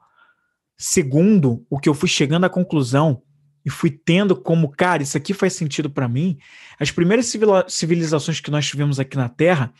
segundo 0.78 1.66
o 1.70 1.80
que 1.80 1.90
eu 1.90 1.94
fui 1.94 2.08
chegando 2.08 2.46
à 2.46 2.50
conclusão 2.50 3.22
e 3.66 3.70
fui 3.70 3.90
tendo 3.90 4.36
como, 4.36 4.70
cara, 4.70 5.04
isso 5.04 5.18
aqui 5.18 5.34
faz 5.34 5.54
sentido 5.54 5.90
para 5.90 6.08
mim, 6.08 6.38
as 6.80 6.92
primeiras 6.92 7.34
civilizações 7.68 8.40
que 8.40 8.52
nós 8.52 8.68
tivemos 8.68 9.00
aqui 9.00 9.18
na 9.18 9.28
Terra, 9.28 9.74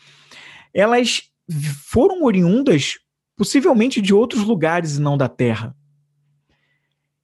elas 0.74 1.22
foram 1.86 2.22
oriundas 2.24 2.98
possivelmente 3.36 4.00
de 4.00 4.12
outros 4.12 4.42
lugares 4.42 4.96
e 4.96 5.00
não 5.00 5.16
da 5.16 5.28
Terra. 5.28 5.74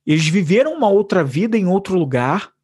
Eles 0.07 0.27
viveram 0.29 0.73
uma 0.73 0.89
outra 0.89 1.23
vida 1.23 1.59
em 1.59 1.67
outro 1.67 1.99
lugar 1.99 2.56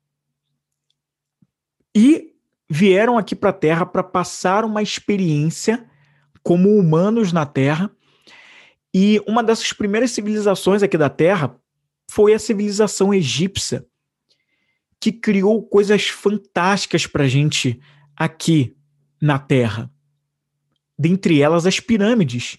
e 1.94 2.32
vieram 2.68 3.18
aqui 3.18 3.34
para 3.34 3.50
a 3.50 3.54
Terra 3.54 3.84
para 3.86 4.02
passar 4.02 4.64
uma 4.64 4.82
experiência 4.82 5.88
como 6.42 6.76
humanos 6.76 7.32
na 7.32 7.46
Terra. 7.46 7.90
E 8.94 9.22
uma 9.26 9.42
dessas 9.42 9.72
primeiras 9.72 10.10
civilizações 10.10 10.82
aqui 10.82 10.98
da 10.98 11.08
Terra 11.08 11.56
foi 12.10 12.34
a 12.34 12.38
civilização 12.38 13.12
egípcia, 13.12 13.86
que 15.00 15.12
criou 15.12 15.62
coisas 15.66 16.08
fantásticas 16.08 17.06
para 17.06 17.24
a 17.24 17.28
gente 17.28 17.80
aqui 18.16 18.76
na 19.20 19.38
Terra. 19.38 19.90
Dentre 20.98 21.40
elas, 21.40 21.66
as 21.66 21.80
pirâmides. 21.80 22.58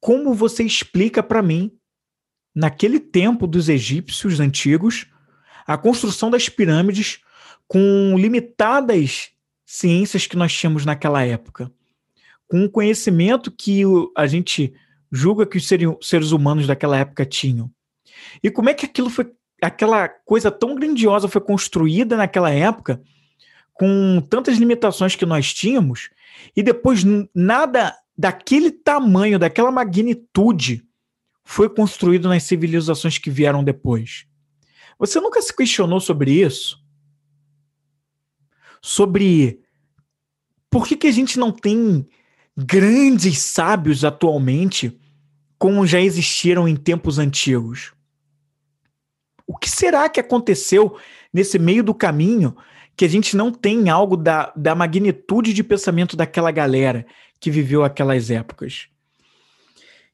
Como 0.00 0.34
você 0.34 0.62
explica 0.64 1.22
para 1.22 1.42
mim, 1.42 1.72
naquele 2.54 3.00
tempo 3.00 3.46
dos 3.46 3.68
egípcios 3.68 4.38
antigos, 4.38 5.06
a 5.66 5.78
construção 5.78 6.30
das 6.30 6.48
pirâmides 6.48 7.20
com 7.66 8.16
limitadas 8.18 9.30
ciências 9.64 10.26
que 10.26 10.36
nós 10.36 10.52
tínhamos 10.52 10.84
naquela 10.84 11.24
época, 11.24 11.70
com 12.46 12.64
o 12.64 12.70
conhecimento 12.70 13.50
que 13.50 13.82
a 14.16 14.26
gente 14.26 14.74
julga 15.10 15.46
que 15.46 15.56
os 15.56 15.66
seres 15.66 16.30
humanos 16.32 16.66
daquela 16.66 16.98
época 16.98 17.24
tinham. 17.24 17.70
E 18.42 18.50
como 18.50 18.68
é 18.68 18.74
que 18.74 18.86
aquilo 18.86 19.08
foi, 19.08 19.32
aquela 19.62 20.08
coisa 20.08 20.50
tão 20.50 20.74
grandiosa 20.74 21.28
foi 21.28 21.40
construída 21.40 22.16
naquela 22.16 22.50
época, 22.50 23.00
com 23.72 24.20
tantas 24.28 24.56
limitações 24.58 25.16
que 25.16 25.26
nós 25.26 25.52
tínhamos, 25.52 26.10
e 26.54 26.62
depois 26.62 27.02
nada 27.34 27.96
daquele 28.16 28.70
tamanho, 28.70 29.38
daquela 29.38 29.72
magnitude, 29.72 30.84
foi 31.42 31.68
construído 31.68 32.28
nas 32.28 32.44
civilizações 32.44 33.18
que 33.18 33.30
vieram 33.30 33.64
depois. 33.64 34.26
Você 34.98 35.20
nunca 35.20 35.42
se 35.42 35.54
questionou 35.54 36.00
sobre 36.00 36.32
isso? 36.32 36.83
Sobre 38.84 39.62
por 40.68 40.86
que, 40.86 40.94
que 40.94 41.06
a 41.06 41.10
gente 41.10 41.38
não 41.38 41.50
tem 41.50 42.06
grandes 42.54 43.38
sábios 43.38 44.04
atualmente 44.04 45.00
como 45.58 45.86
já 45.86 46.02
existiram 46.02 46.68
em 46.68 46.76
tempos 46.76 47.18
antigos. 47.18 47.94
O 49.46 49.56
que 49.56 49.70
será 49.70 50.06
que 50.10 50.20
aconteceu 50.20 50.98
nesse 51.32 51.58
meio 51.58 51.82
do 51.82 51.94
caminho 51.94 52.54
que 52.94 53.06
a 53.06 53.08
gente 53.08 53.34
não 53.38 53.50
tem 53.50 53.88
algo 53.88 54.18
da, 54.18 54.52
da 54.54 54.74
magnitude 54.74 55.54
de 55.54 55.64
pensamento 55.64 56.14
daquela 56.14 56.50
galera 56.50 57.06
que 57.40 57.50
viveu 57.50 57.84
aquelas 57.84 58.30
épocas? 58.30 58.88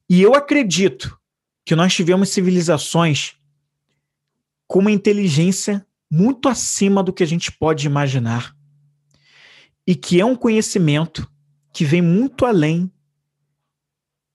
E 0.09 0.23
eu 0.23 0.33
acredito 0.33 1.19
que 1.65 1.75
nós 1.75 1.93
tivemos 1.93 2.29
civilizações 2.29 3.35
com 4.69 4.79
uma 4.79 4.93
inteligência 4.93 5.85
muito 6.09 6.49
acima 6.49 7.03
do 7.03 7.13
que 7.13 7.25
a 7.25 7.27
gente 7.27 7.51
pode 7.51 7.85
imaginar 7.85 8.60
e 9.91 9.97
que 9.97 10.21
é 10.21 10.25
um 10.25 10.37
conhecimento 10.37 11.29
que 11.73 11.85
vem 11.85 12.01
muito 12.01 12.47
além 12.47 12.89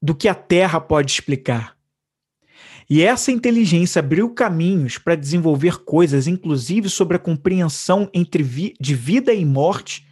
do 0.01 0.13
que 0.13 0.27
a 0.27 0.35
Terra 0.35 0.81
pode 0.81 1.09
explicar. 1.09 1.77
E 2.89 3.01
essa 3.01 3.31
inteligência 3.31 3.99
abriu 3.99 4.33
caminhos 4.33 4.97
para 4.97 5.15
desenvolver 5.15 5.77
coisas, 5.85 6.27
inclusive 6.27 6.89
sobre 6.89 7.15
a 7.15 7.19
compreensão 7.21 8.09
entre 8.13 8.43
vi 8.43 8.73
de 8.81 8.93
vida 8.93 9.33
e 9.33 9.45
morte, 9.45 10.05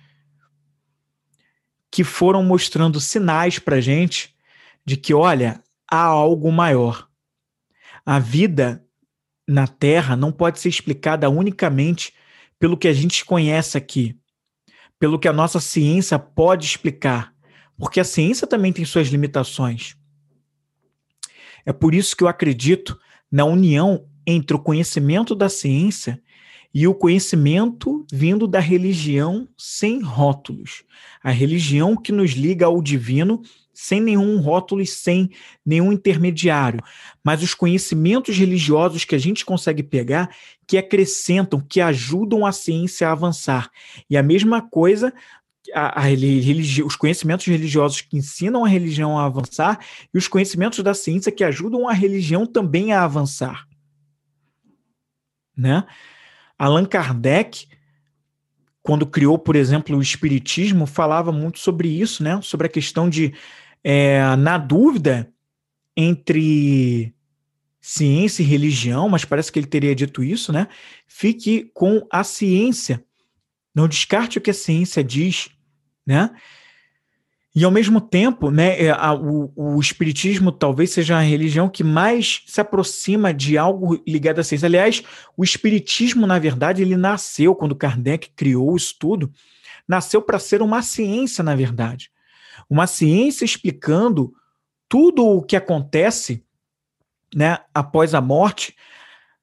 que 1.92 2.06
foram 2.06 2.42
mostrando 2.42 3.02
sinais 3.02 3.60
para 3.60 3.82
gente 3.82 4.34
de 4.86 4.96
que, 4.96 5.14
olha, 5.14 5.62
há 5.92 6.06
algo 6.06 6.54
maior. 6.54 7.10
A 8.06 8.18
vida 8.18 8.82
na 9.46 9.68
Terra 9.68 10.16
não 10.16 10.32
pode 10.32 10.62
ser 10.62 10.70
explicada 10.70 11.30
unicamente 11.30 12.14
pelo 12.58 12.78
que 12.78 12.88
a 12.88 12.94
gente 12.94 13.26
conhece 13.26 13.78
aqui 13.78 14.18
pelo 15.04 15.20
que 15.20 15.28
a 15.28 15.34
nossa 15.34 15.60
ciência 15.60 16.18
pode 16.18 16.66
explicar, 16.66 17.34
porque 17.78 18.00
a 18.00 18.06
ciência 18.06 18.48
também 18.48 18.72
tem 18.72 18.86
suas 18.86 19.10
limitações. 19.10 19.98
É 21.66 21.74
por 21.74 21.94
isso 21.94 22.16
que 22.16 22.24
eu 22.24 22.28
acredito 22.30 22.98
na 23.30 23.44
união 23.44 24.06
entre 24.26 24.56
o 24.56 24.60
conhecimento 24.60 25.36
da 25.36 25.50
ciência 25.50 26.24
e 26.74 26.88
o 26.88 26.96
conhecimento 26.96 28.08
vindo 28.14 28.48
da 28.48 28.62
religião 28.62 29.46
sem 29.58 30.02
rótulos. 30.02 30.86
A 31.22 31.32
religião 31.32 31.98
que 31.98 32.14
nos 32.14 32.32
liga 32.32 32.66
ao 32.66 32.82
divino 32.82 33.42
sem 33.84 34.00
nenhum 34.00 34.40
rótulo 34.40 34.82
e 34.82 34.88
sem 34.88 35.30
nenhum 35.66 35.92
intermediário. 35.92 36.80
Mas 37.22 37.44
os 37.44 37.54
conhecimentos 37.54 38.38
religiosos 38.38 39.04
que 39.04 39.14
a 39.14 39.18
gente 39.18 39.44
consegue 39.44 39.84
pegar, 39.84 40.34
que 40.66 40.78
acrescentam, 40.78 41.60
que 41.60 41.82
ajudam 41.82 42.46
a 42.46 42.54
ciência 42.54 43.10
a 43.10 43.12
avançar. 43.12 43.70
E 44.10 44.16
a 44.16 44.24
mesma 44.24 44.62
coisa 44.62 45.14
a, 45.74 46.00
a 46.00 46.02
religi 46.02 46.82
os 46.82 46.96
conhecimentos 46.96 47.46
religiosos 47.46 48.00
que 48.00 48.16
ensinam 48.18 48.64
a 48.64 48.70
religião 48.70 49.20
a 49.20 49.26
avançar 49.26 49.80
e 50.14 50.18
os 50.18 50.30
conhecimentos 50.30 50.80
da 50.80 50.94
ciência 50.94 51.32
que 51.32 51.44
ajudam 51.44 51.88
a 51.88 51.94
religião 51.94 52.46
também 52.46 52.94
a 52.94 53.04
avançar. 53.04 53.68
Né? 55.56 55.84
Allan 56.58 56.86
Kardec, 56.86 57.68
quando 58.82 59.06
criou, 59.06 59.38
por 59.38 59.58
exemplo, 59.58 59.98
o 59.98 60.02
Espiritismo, 60.02 60.86
falava 60.86 61.34
muito 61.34 61.60
sobre 61.60 61.90
isso, 61.90 62.24
né? 62.24 62.40
sobre 62.42 62.68
a 62.68 62.70
questão 62.70 63.10
de, 63.10 63.34
é, 63.84 64.36
na 64.36 64.58
dúvida 64.58 65.32
entre 65.96 67.14
ciência 67.80 68.42
e 68.42 68.46
religião, 68.46 69.10
mas 69.10 69.26
parece 69.26 69.52
que 69.52 69.60
ele 69.60 69.68
teria 69.68 69.94
dito 69.94 70.24
isso, 70.24 70.54
né? 70.54 70.68
Fique 71.06 71.70
com 71.74 72.08
a 72.10 72.24
ciência. 72.24 73.04
Não 73.76 73.88
descarte 73.88 74.38
o 74.38 74.42
que 74.42 74.52
a 74.52 74.54
ciência 74.54 75.04
diz, 75.04 75.50
né? 76.06 76.30
E 77.56 77.64
ao 77.64 77.70
mesmo 77.70 78.02
tempo, 78.02 78.50
né, 78.50 78.82
é, 78.82 78.90
a, 78.90 79.14
o, 79.14 79.52
o, 79.56 79.80
Espiritismo 79.80 80.52
talvez 80.52 80.90
seja 80.90 81.18
a 81.18 81.22
religião 81.22 81.70
que 81.70 81.84
mais 81.84 82.42
se 82.48 82.60
aproxima 82.60 83.32
de 83.32 83.60
algo 83.60 84.02
ligado 84.08 84.40
à 84.40 84.44
ciência. 84.44 84.66
Aliás, 84.66 85.04
o 85.38 85.44
Espiritismo, 85.44 86.26
na 86.26 86.40
verdade, 86.40 86.82
ele 86.82 86.98
nasceu, 86.98 87.54
quando 87.54 87.76
Kardec 87.76 88.32
criou 88.36 88.72
o 88.72 88.78
estudo, 88.78 89.32
nasceu 89.88 90.20
para 90.20 90.40
ser 90.40 90.64
uma 90.64 90.82
ciência, 90.82 91.44
na 91.44 91.56
verdade. 91.56 92.10
Uma 92.70 92.88
ciência 92.88 93.46
explicando 93.46 94.34
tudo 94.88 95.26
o 95.26 95.42
que 95.42 95.56
acontece 95.56 96.44
né, 97.36 97.60
após 97.74 98.14
a 98.14 98.22
morte. 98.22 98.76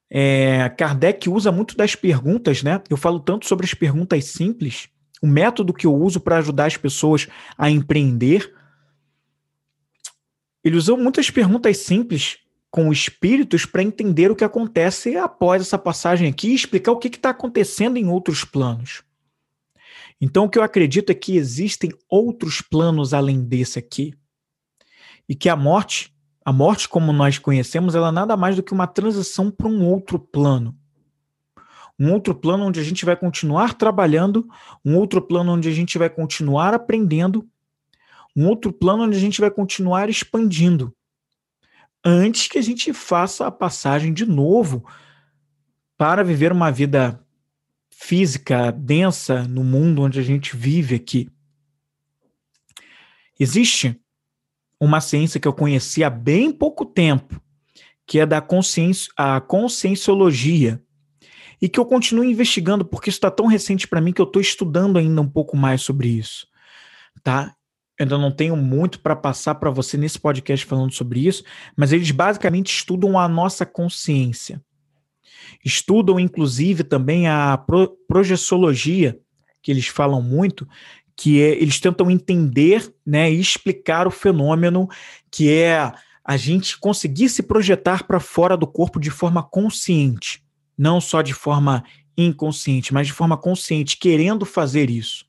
É, 0.08 0.68
Kardec 0.70 1.28
usa 1.28 1.52
muito 1.52 1.76
das 1.76 1.94
perguntas, 1.94 2.62
né? 2.62 2.82
Eu 2.88 2.96
falo 2.96 3.20
tanto 3.20 3.46
sobre 3.46 3.66
as 3.66 3.74
perguntas 3.74 4.24
simples 4.26 4.88
o 5.20 5.26
método 5.26 5.74
que 5.74 5.86
eu 5.86 5.94
uso 5.94 6.20
para 6.20 6.38
ajudar 6.38 6.66
as 6.66 6.76
pessoas 6.76 7.28
a 7.56 7.70
empreender. 7.70 8.54
Ele 10.64 10.76
usou 10.76 10.96
muitas 10.96 11.30
perguntas 11.30 11.78
simples 11.78 12.38
com 12.70 12.92
espíritos 12.92 13.66
para 13.66 13.82
entender 13.82 14.30
o 14.30 14.36
que 14.36 14.44
acontece 14.44 15.16
após 15.16 15.62
essa 15.62 15.78
passagem 15.78 16.28
aqui 16.28 16.48
e 16.48 16.54
explicar 16.54 16.92
o 16.92 16.98
que 16.98 17.08
está 17.08 17.30
acontecendo 17.30 17.96
em 17.96 18.08
outros 18.08 18.44
planos. 18.44 19.02
Então, 20.20 20.44
o 20.44 20.48
que 20.48 20.58
eu 20.58 20.62
acredito 20.62 21.10
é 21.10 21.14
que 21.14 21.36
existem 21.36 21.90
outros 22.08 22.60
planos 22.60 23.14
além 23.14 23.42
desse 23.42 23.78
aqui. 23.78 24.14
E 25.28 25.34
que 25.34 25.48
a 25.48 25.56
morte, 25.56 26.14
a 26.44 26.52
morte 26.52 26.88
como 26.88 27.12
nós 27.12 27.38
conhecemos, 27.38 27.94
ela 27.94 28.08
é 28.08 28.12
nada 28.12 28.36
mais 28.36 28.56
do 28.56 28.62
que 28.62 28.72
uma 28.72 28.86
transição 28.86 29.50
para 29.50 29.68
um 29.68 29.86
outro 29.86 30.18
plano 30.18 30.76
um 32.00 32.14
outro 32.14 32.34
plano 32.34 32.64
onde 32.64 32.80
a 32.80 32.82
gente 32.82 33.04
vai 33.04 33.14
continuar 33.14 33.74
trabalhando, 33.74 34.48
um 34.82 34.96
outro 34.96 35.20
plano 35.20 35.52
onde 35.52 35.68
a 35.68 35.72
gente 35.72 35.98
vai 35.98 36.08
continuar 36.08 36.72
aprendendo, 36.72 37.46
um 38.34 38.46
outro 38.46 38.72
plano 38.72 39.02
onde 39.02 39.18
a 39.18 39.20
gente 39.20 39.38
vai 39.38 39.50
continuar 39.50 40.08
expandindo, 40.08 40.96
antes 42.02 42.48
que 42.48 42.56
a 42.56 42.62
gente 42.62 42.94
faça 42.94 43.46
a 43.46 43.50
passagem 43.50 44.14
de 44.14 44.24
novo 44.24 44.82
para 45.98 46.24
viver 46.24 46.52
uma 46.52 46.70
vida 46.70 47.22
física 48.00 48.72
densa 48.72 49.44
no 49.44 49.62
mundo 49.62 50.02
onde 50.02 50.18
a 50.18 50.22
gente 50.22 50.56
vive 50.56 50.94
aqui. 50.94 51.28
Existe 53.38 54.00
uma 54.80 55.02
ciência 55.02 55.38
que 55.38 55.46
eu 55.46 55.52
conheci 55.52 56.02
há 56.02 56.08
bem 56.08 56.50
pouco 56.50 56.86
tempo, 56.86 57.40
que 58.06 58.18
é 58.18 58.24
da 58.24 58.40
consciência, 58.40 59.12
a 59.14 59.38
conscienciologia 59.38 60.82
e 61.60 61.68
que 61.68 61.78
eu 61.78 61.84
continuo 61.84 62.24
investigando, 62.24 62.86
porque 62.86 63.10
isso 63.10 63.18
está 63.18 63.30
tão 63.30 63.46
recente 63.46 63.86
para 63.86 64.00
mim 64.00 64.14
que 64.14 64.20
eu 64.20 64.26
estou 64.26 64.40
estudando 64.40 64.98
ainda 64.98 65.20
um 65.20 65.28
pouco 65.28 65.54
mais 65.54 65.82
sobre 65.82 66.08
isso. 66.08 66.48
Tá? 67.22 67.54
Eu 67.98 68.04
ainda 68.04 68.16
não 68.16 68.32
tenho 68.32 68.56
muito 68.56 69.00
para 69.00 69.14
passar 69.14 69.56
para 69.56 69.70
você 69.70 69.98
nesse 69.98 70.18
podcast 70.18 70.64
falando 70.64 70.92
sobre 70.92 71.26
isso, 71.26 71.44
mas 71.76 71.92
eles 71.92 72.10
basicamente 72.10 72.74
estudam 72.74 73.18
a 73.18 73.28
nossa 73.28 73.66
consciência. 73.66 74.60
Estudam, 75.64 76.18
inclusive, 76.18 76.84
também 76.84 77.28
a 77.28 77.56
pro 77.56 77.96
projeciologia, 78.08 79.18
que 79.62 79.70
eles 79.70 79.86
falam 79.86 80.22
muito, 80.22 80.66
que 81.16 81.40
é, 81.40 81.50
eles 81.60 81.78
tentam 81.78 82.10
entender 82.10 82.92
né, 83.04 83.30
e 83.30 83.40
explicar 83.40 84.06
o 84.06 84.10
fenômeno 84.10 84.88
que 85.30 85.50
é 85.50 85.92
a 86.24 86.36
gente 86.36 86.78
conseguir 86.78 87.28
se 87.28 87.42
projetar 87.42 88.04
para 88.04 88.20
fora 88.20 88.56
do 88.56 88.66
corpo 88.66 89.00
de 89.00 89.10
forma 89.10 89.42
consciente 89.42 90.42
não 90.80 90.98
só 90.98 91.20
de 91.20 91.34
forma 91.34 91.84
inconsciente, 92.16 92.94
mas 92.94 93.06
de 93.06 93.12
forma 93.12 93.36
consciente, 93.36 93.98
querendo 93.98 94.46
fazer 94.46 94.88
isso. 94.88 95.26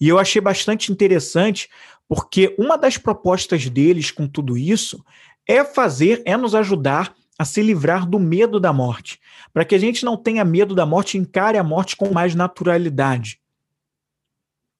E 0.00 0.08
eu 0.08 0.16
achei 0.16 0.40
bastante 0.40 0.92
interessante, 0.92 1.68
porque 2.08 2.54
uma 2.56 2.78
das 2.78 2.96
propostas 2.96 3.68
deles 3.68 4.12
com 4.12 4.28
tudo 4.28 4.56
isso 4.56 5.04
é 5.46 5.64
fazer, 5.64 6.22
é 6.24 6.36
nos 6.36 6.54
ajudar 6.54 7.12
a 7.40 7.44
se 7.46 7.62
livrar 7.62 8.04
do 8.04 8.18
medo 8.18 8.60
da 8.60 8.70
morte, 8.70 9.18
para 9.50 9.64
que 9.64 9.74
a 9.74 9.78
gente 9.78 10.04
não 10.04 10.14
tenha 10.14 10.44
medo 10.44 10.74
da 10.74 10.84
morte, 10.84 11.16
encare 11.16 11.56
a 11.56 11.64
morte 11.64 11.96
com 11.96 12.12
mais 12.12 12.34
naturalidade. 12.34 13.40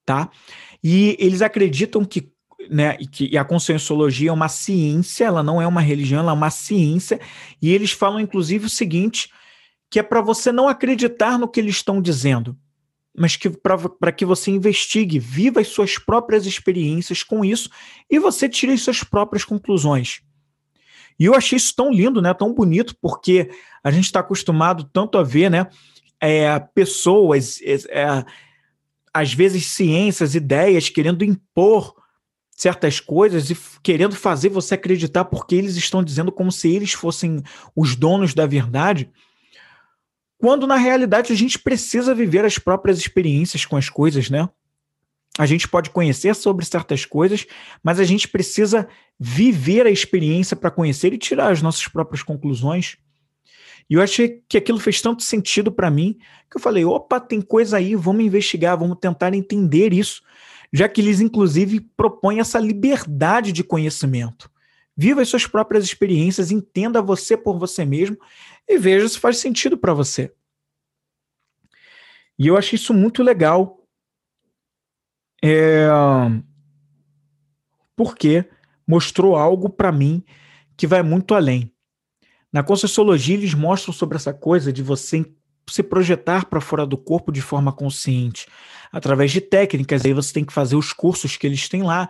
Tá? 0.04 0.28
E 0.84 1.16
eles 1.18 1.40
acreditam 1.40 2.04
que 2.04 2.30
né, 2.68 2.98
que 2.98 3.30
e 3.32 3.38
a 3.38 3.46
conscienciologia 3.46 4.28
é 4.28 4.32
uma 4.32 4.50
ciência, 4.50 5.24
ela 5.24 5.42
não 5.42 5.62
é 5.62 5.66
uma 5.66 5.80
religião, 5.80 6.20
ela 6.20 6.32
é 6.32 6.34
uma 6.34 6.50
ciência, 6.50 7.18
e 7.62 7.72
eles 7.72 7.92
falam 7.92 8.20
inclusive 8.20 8.66
o 8.66 8.70
seguinte, 8.70 9.30
que 9.88 9.98
é 9.98 10.02
para 10.02 10.20
você 10.20 10.52
não 10.52 10.68
acreditar 10.68 11.38
no 11.38 11.48
que 11.48 11.60
eles 11.60 11.76
estão 11.76 12.02
dizendo, 12.02 12.54
mas 13.16 13.36
que 13.36 13.48
para 13.48 14.12
que 14.12 14.26
você 14.26 14.50
investigue, 14.50 15.18
viva 15.18 15.62
as 15.62 15.68
suas 15.68 15.96
próprias 15.96 16.44
experiências 16.44 17.22
com 17.22 17.42
isso 17.42 17.70
e 18.10 18.18
você 18.18 18.50
tire 18.50 18.74
as 18.74 18.82
suas 18.82 19.02
próprias 19.02 19.46
conclusões. 19.46 20.20
E 21.20 21.26
eu 21.26 21.34
achei 21.34 21.56
isso 21.56 21.74
tão 21.76 21.92
lindo, 21.92 22.22
né, 22.22 22.32
tão 22.32 22.54
bonito, 22.54 22.96
porque 23.00 23.50
a 23.84 23.90
gente 23.90 24.06
está 24.06 24.20
acostumado 24.20 24.88
tanto 24.92 25.18
a 25.18 25.22
ver, 25.22 25.50
né, 25.50 25.66
é, 26.18 26.58
pessoas, 26.58 27.60
é, 27.62 27.74
é, 27.90 28.24
às 29.12 29.34
vezes 29.34 29.66
ciências, 29.66 30.34
ideias 30.34 30.88
querendo 30.88 31.22
impor 31.22 31.94
certas 32.50 32.98
coisas 33.00 33.50
e 33.50 33.56
querendo 33.82 34.16
fazer 34.16 34.48
você 34.48 34.74
acreditar 34.74 35.26
porque 35.26 35.54
eles 35.54 35.76
estão 35.76 36.02
dizendo 36.02 36.32
como 36.32 36.50
se 36.50 36.74
eles 36.74 36.92
fossem 36.92 37.42
os 37.76 37.94
donos 37.94 38.34
da 38.34 38.46
verdade 38.46 39.10
quando 40.40 40.66
na 40.66 40.76
realidade 40.76 41.32
a 41.32 41.36
gente 41.36 41.58
precisa 41.58 42.14
viver 42.14 42.44
as 42.44 42.58
próprias 42.58 42.98
experiências 42.98 43.66
com 43.66 43.76
as 43.76 43.90
coisas, 43.90 44.30
né? 44.30 44.48
A 45.38 45.46
gente 45.46 45.68
pode 45.68 45.90
conhecer 45.90 46.34
sobre 46.34 46.64
certas 46.64 47.04
coisas, 47.04 47.46
mas 47.82 48.00
a 48.00 48.04
gente 48.04 48.28
precisa 48.28 48.88
viver 49.18 49.86
a 49.86 49.90
experiência 49.90 50.56
para 50.56 50.70
conhecer 50.70 51.12
e 51.12 51.18
tirar 51.18 51.50
as 51.50 51.62
nossas 51.62 51.86
próprias 51.86 52.22
conclusões. 52.22 52.96
E 53.88 53.94
eu 53.94 54.02
achei 54.02 54.42
que 54.48 54.56
aquilo 54.56 54.78
fez 54.78 55.00
tanto 55.00 55.22
sentido 55.22 55.72
para 55.72 55.90
mim 55.90 56.18
que 56.50 56.56
eu 56.56 56.60
falei: 56.60 56.84
opa, 56.84 57.20
tem 57.20 57.40
coisa 57.40 57.76
aí, 57.76 57.94
vamos 57.94 58.24
investigar, 58.24 58.78
vamos 58.78 58.98
tentar 59.00 59.34
entender 59.34 59.92
isso, 59.92 60.22
já 60.72 60.88
que 60.88 61.00
eles, 61.00 61.20
inclusive, 61.20 61.80
propõem 61.96 62.40
essa 62.40 62.58
liberdade 62.58 63.52
de 63.52 63.64
conhecimento. 63.64 64.50
Viva 64.96 65.22
as 65.22 65.28
suas 65.28 65.46
próprias 65.46 65.84
experiências, 65.84 66.50
entenda 66.50 67.00
você 67.00 67.36
por 67.36 67.58
você 67.58 67.84
mesmo 67.84 68.18
e 68.68 68.78
veja 68.78 69.08
se 69.08 69.18
faz 69.18 69.38
sentido 69.38 69.78
para 69.78 69.94
você. 69.94 70.32
E 72.38 72.46
eu 72.46 72.56
achei 72.56 72.76
isso 72.76 72.94
muito 72.94 73.22
legal. 73.22 73.79
É... 75.42 75.88
Porque 77.96 78.44
mostrou 78.86 79.36
algo 79.36 79.68
para 79.68 79.92
mim 79.92 80.24
que 80.76 80.86
vai 80.86 81.02
muito 81.02 81.34
além. 81.34 81.72
Na 82.52 82.62
Conscienciologia, 82.62 83.36
eles 83.36 83.54
mostram 83.54 83.94
sobre 83.94 84.16
essa 84.16 84.34
coisa 84.34 84.72
de 84.72 84.82
você 84.82 85.24
se 85.68 85.82
projetar 85.82 86.46
para 86.46 86.60
fora 86.60 86.84
do 86.84 86.96
corpo 86.98 87.30
de 87.30 87.40
forma 87.40 87.72
consciente, 87.72 88.48
através 88.90 89.30
de 89.30 89.40
técnicas. 89.40 90.04
Aí 90.04 90.12
você 90.12 90.32
tem 90.32 90.44
que 90.44 90.52
fazer 90.52 90.74
os 90.74 90.92
cursos 90.92 91.36
que 91.36 91.46
eles 91.46 91.68
têm 91.68 91.82
lá 91.82 92.08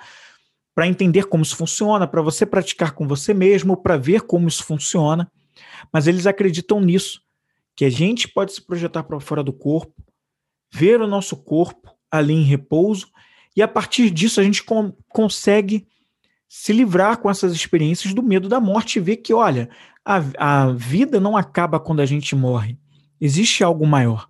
para 0.74 0.86
entender 0.86 1.24
como 1.24 1.42
isso 1.42 1.56
funciona, 1.56 2.06
para 2.06 2.22
você 2.22 2.46
praticar 2.46 2.92
com 2.92 3.06
você 3.06 3.34
mesmo, 3.34 3.76
para 3.76 3.98
ver 3.98 4.22
como 4.22 4.48
isso 4.48 4.64
funciona. 4.64 5.30
Mas 5.92 6.06
eles 6.06 6.26
acreditam 6.26 6.80
nisso, 6.80 7.20
que 7.76 7.84
a 7.84 7.90
gente 7.90 8.26
pode 8.28 8.52
se 8.52 8.62
projetar 8.62 9.02
para 9.02 9.20
fora 9.20 9.42
do 9.42 9.52
corpo, 9.52 9.94
ver 10.72 11.00
o 11.02 11.06
nosso 11.06 11.36
corpo 11.36 11.90
ali 12.10 12.34
em 12.34 12.42
repouso, 12.42 13.08
e 13.56 13.62
a 13.62 13.68
partir 13.68 14.10
disso 14.10 14.40
a 14.40 14.44
gente 14.44 14.62
com, 14.62 14.92
consegue 15.08 15.86
se 16.48 16.72
livrar 16.72 17.18
com 17.18 17.30
essas 17.30 17.52
experiências 17.52 18.12
do 18.12 18.22
medo 18.22 18.48
da 18.48 18.58
morte 18.58 18.96
e 18.96 19.00
ver 19.00 19.18
que, 19.18 19.32
olha, 19.32 19.70
a, 20.04 20.64
a 20.64 20.72
vida 20.72 21.20
não 21.20 21.36
acaba 21.36 21.78
quando 21.78 22.00
a 22.00 22.06
gente 22.06 22.34
morre. 22.34 22.76
Existe 23.20 23.62
algo 23.62 23.86
maior. 23.86 24.28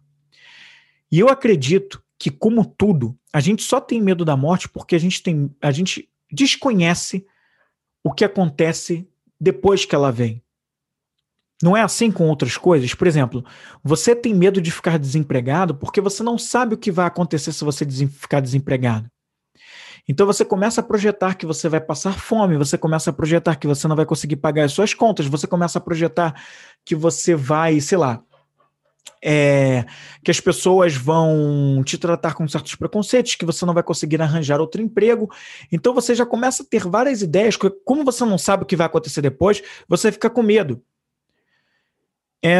E 1.11 1.19
eu 1.19 1.29
acredito 1.29 2.03
que, 2.19 2.31
como 2.31 2.65
tudo, 2.65 3.17
a 3.33 3.41
gente 3.41 3.63
só 3.63 3.81
tem 3.81 4.01
medo 4.01 4.25
da 4.25 4.37
morte 4.37 4.69
porque 4.69 4.95
a 4.95 4.99
gente 4.99 5.23
tem. 5.23 5.51
A 5.61 5.71
gente 5.71 6.09
desconhece 6.31 7.27
o 8.05 8.13
que 8.13 8.25
acontece 8.25 9.09
depois 9.41 9.85
que 9.85 9.95
ela 9.95 10.13
vem. 10.13 10.43
Não 11.63 11.77
é 11.77 11.83
assim 11.83 12.11
com 12.11 12.29
outras 12.29 12.57
coisas? 12.57 12.95
Por 12.95 13.07
exemplo, 13.07 13.45
você 13.85 14.15
tem 14.15 14.35
medo 14.35 14.61
de 14.61 14.71
ficar 14.71 14.99
desempregado 14.99 15.75
porque 15.75 16.01
você 16.01 16.23
não 16.23 16.39
sabe 16.39 16.75
o 16.75 16.79
que 16.79 16.91
vai 16.91 17.07
acontecer 17.07 17.53
se 17.53 17.65
você 17.65 17.87
ficar 18.09 18.41
desempregado. 18.41 19.09
Então 20.09 20.27
você 20.27 20.45
começa 20.45 20.81
a 20.81 20.85
projetar 20.85 21.35
que 21.35 21.47
você 21.47 21.69
vai 21.69 21.81
passar 21.81 22.19
fome, 22.19 22.57
você 22.57 22.79
começa 22.79 23.11
a 23.11 23.13
projetar 23.13 23.57
que 23.57 23.67
você 23.67 23.87
não 23.87 23.95
vai 23.95 24.07
conseguir 24.07 24.37
pagar 24.37 24.65
as 24.65 24.73
suas 24.73 24.95
contas, 24.95 25.27
você 25.27 25.47
começa 25.47 25.79
a 25.79 25.81
projetar 25.81 26.35
que 26.85 26.95
você 26.95 27.35
vai, 27.35 27.79
sei 27.81 27.99
lá, 27.99 28.23
é, 29.23 29.85
que 30.25 30.31
as 30.31 30.41
pessoas 30.41 30.97
vão 30.97 31.83
te 31.85 31.99
tratar 31.99 32.35
com 32.35 32.49
certos 32.49 32.75
preconceitos, 32.75 33.35
que 33.35 33.45
você 33.45 33.67
não 33.67 33.75
vai 33.75 33.83
conseguir 33.83 34.21
arranjar 34.21 34.61
outro 34.61 34.81
emprego. 34.81 35.31
Então 35.71 35.93
você 35.93 36.15
já 36.15 36.25
começa 36.25 36.63
a 36.63 36.67
ter 36.67 36.87
várias 36.89 37.21
ideias. 37.23 37.57
Como 37.85 38.05
você 38.05 38.25
não 38.25 38.39
sabe 38.39 38.63
o 38.63 38.67
que 38.67 38.77
vai 38.77 38.87
acontecer 38.87 39.21
depois, 39.21 39.63
você 39.87 40.11
fica 40.11 40.31
com 40.31 40.43
medo. 40.43 40.83
É, 42.43 42.59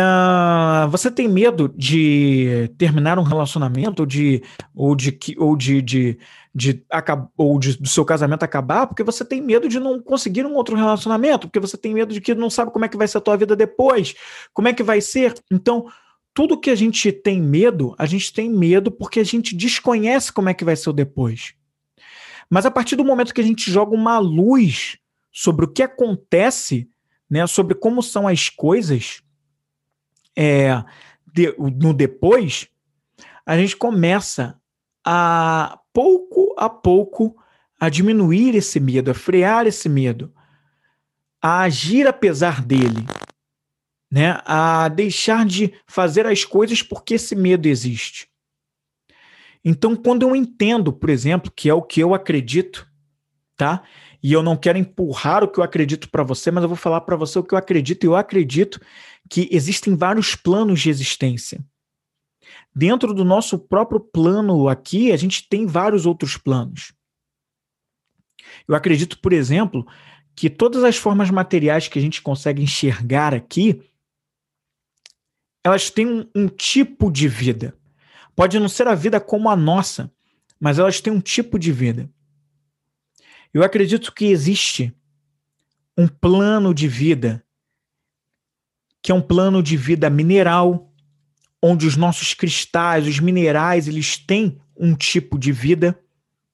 você 0.91 1.11
tem 1.11 1.27
medo 1.27 1.73
de 1.75 2.71
terminar 2.77 3.19
um 3.19 3.23
relacionamento 3.23 4.01
ou 4.01 4.07
de 4.07 4.43
ou 4.75 4.95
de 4.95 5.19
ou 5.39 5.57
de, 5.57 5.81
de, 5.81 6.19
de, 6.55 6.85
ou 7.35 7.59
de 7.59 7.79
do 7.79 7.89
seu 7.89 8.05
casamento 8.05 8.43
acabar 8.43 8.87
porque 8.87 9.03
você 9.03 9.25
tem 9.25 9.41
medo 9.41 9.71
de 9.71 9.81
não 9.81 9.99
conseguir 9.99 10.45
um 10.45 10.55
outro 10.55 10.77
relacionamento, 10.77 11.49
porque 11.49 11.59
você 11.61 11.79
tem 11.79 11.95
medo 11.95 12.13
de 12.13 12.21
que 12.21 12.35
não 12.35 12.51
sabe 12.51 12.71
como 12.71 12.85
é 12.85 12.89
que 12.89 12.97
vai 12.97 13.09
ser 13.09 13.19
a 13.19 13.23
tua 13.23 13.39
vida 13.39 13.57
depois, 13.57 14.15
como 14.53 14.69
é 14.69 14.75
que 14.75 14.83
vai 14.83 15.01
ser. 15.01 15.33
Então, 15.51 15.87
tudo 16.35 16.61
que 16.61 16.69
a 16.69 16.75
gente 16.75 17.11
tem 17.11 17.41
medo, 17.41 17.95
a 17.99 18.05
gente 18.05 18.35
tem 18.35 18.51
medo 18.51 18.91
porque 18.91 19.21
a 19.21 19.25
gente 19.25 19.57
desconhece 19.57 20.31
como 20.31 20.51
é 20.51 20.55
que 20.55 20.65
vai 20.65 20.77
ser 20.77 20.91
o 20.91 20.93
depois. 20.93 21.55
Mas 22.51 22.67
a 22.67 22.71
partir 22.71 22.97
do 22.97 23.05
momento 23.05 23.33
que 23.33 23.41
a 23.41 23.45
gente 23.45 23.71
joga 23.71 23.95
uma 23.95 24.19
luz 24.19 24.99
sobre 25.33 25.65
o 25.65 25.69
que 25.69 25.83
acontece, 25.83 26.87
né, 27.31 27.47
sobre 27.47 27.75
como 27.75 28.03
são 28.03 28.29
as 28.29 28.51
coisas, 28.51 29.23
é, 30.37 30.83
de, 31.33 31.55
no 31.59 31.93
depois, 31.93 32.69
a 33.45 33.57
gente 33.57 33.77
começa 33.77 34.61
a 35.05 35.79
pouco 35.93 36.55
a 36.57 36.69
pouco 36.69 37.37
a 37.81 37.89
diminuir 37.89 38.55
esse 38.55 38.79
medo, 38.79 39.11
a 39.11 39.15
frear 39.15 39.67
esse 39.67 39.89
medo, 39.89 40.33
a 41.41 41.61
agir 41.61 42.07
apesar 42.07 42.63
dele, 42.63 43.07
né? 44.11 44.41
A 44.45 44.89
deixar 44.89 45.47
de 45.47 45.73
fazer 45.87 46.27
as 46.27 46.45
coisas 46.45 46.83
porque 46.83 47.15
esse 47.15 47.35
medo 47.35 47.67
existe. 47.67 48.29
Então, 49.65 49.97
quando 49.97 50.23
eu 50.23 50.37
entendo, 50.37 50.93
por 50.93 51.09
exemplo, 51.09 51.51
que 51.55 51.69
é 51.69 51.75
o 51.75 51.83
que 51.83 52.01
eu 52.01 52.15
acredito, 52.15 52.87
tá? 53.57 53.83
E 54.23 54.33
eu 54.33 54.43
não 54.43 54.57
quero 54.57 54.79
empurrar 54.79 55.43
o 55.43 55.49
que 55.49 55.59
eu 55.59 55.65
acredito 55.65 56.11
para 56.11 56.23
você, 56.23 56.51
mas 56.51 56.63
eu 56.63 56.69
vou 56.69 56.77
falar 56.77 57.01
para 57.03 57.17
você 57.17 57.39
o 57.39 57.43
que 57.43 57.55
eu 57.55 57.59
acredito. 57.59 58.05
E 58.05 58.07
eu 58.07 58.17
acredito 58.17 58.81
que 59.31 59.49
existem 59.53 59.95
vários 59.95 60.35
planos 60.35 60.81
de 60.81 60.91
existência. 60.91 61.65
Dentro 62.75 63.15
do 63.15 63.25
nosso 63.25 63.57
próprio 63.59 64.01
plano 64.01 64.69
aqui, 64.69 65.13
a 65.13 65.17
gente 65.17 65.49
tem 65.49 65.67
vários 65.67 66.05
outros 66.05 66.37
planos. 66.37 66.93
Eu 68.67 68.75
acredito, 68.75 69.21
por 69.21 69.33
exemplo, 69.33 69.87
que 70.35 70.51
todas 70.51 70.83
as 70.83 70.97
formas 70.97 71.31
materiais 71.31 71.87
que 71.87 71.99
a 71.99 72.03
gente 72.03 72.21
consegue 72.21 72.61
enxergar 72.61 73.33
aqui, 73.33 73.89
elas 75.65 75.91
têm 75.91 76.07
um, 76.07 76.29
um 76.35 76.49
tipo 76.49 77.11
de 77.11 77.29
vida. 77.29 77.77
Pode 78.35 78.59
não 78.59 78.69
ser 78.69 78.89
a 78.89 78.95
vida 78.97 79.21
como 79.21 79.49
a 79.49 79.55
nossa, 79.55 80.13
mas 80.59 80.79
elas 80.79 81.01
têm 81.01 81.13
um 81.13 81.21
tipo 81.21 81.57
de 81.57 81.71
vida. 81.71 82.11
Eu 83.55 83.63
acredito 83.63 84.13
que 84.13 84.27
existe 84.27 84.93
um 85.97 86.09
plano 86.09 86.75
de 86.75 86.89
vida 86.89 87.45
que 89.03 89.13
é 89.13 89.15
um 89.15 89.21
plano 89.21 89.63
de 89.63 89.77
vida 89.77 90.11
mineral, 90.11 90.91
onde 91.63 91.87
os 91.87 91.97
nossos 91.97 92.35
cristais, 92.35 93.07
os 93.07 93.19
minerais, 93.19 93.89
eles 93.89 94.17
têm 94.17 94.59
um 94.77 94.95
tipo 94.95 95.39
de 95.39 95.53
vida. 95.53 95.99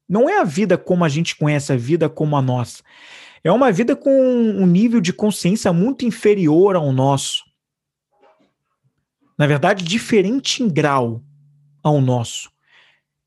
Não 0.09 0.29
é 0.29 0.39
a 0.39 0.45
vida 0.45 0.77
como 0.77 1.05
a 1.05 1.09
gente 1.09 1.37
conhece, 1.37 1.73
a 1.73 1.77
vida 1.77 2.09
como 2.09 2.37
a 2.37 2.43
nossa. 2.43 2.83
É 3.43 3.53
uma 3.53 3.71
vida 3.71 3.95
com 3.95 4.11
um 4.11 4.67
nível 4.67 5.01
de 5.01 5.13
consciência 5.13 5.73
muito 5.73 6.05
inferior 6.05 6.75
ao 6.75 6.93
nosso. 6.93 7.45
Na 9.39 9.47
verdade, 9.47 9.85
diferente 9.85 10.63
em 10.63 10.69
grau 10.69 11.23
ao 11.83 12.01
nosso. 12.01 12.51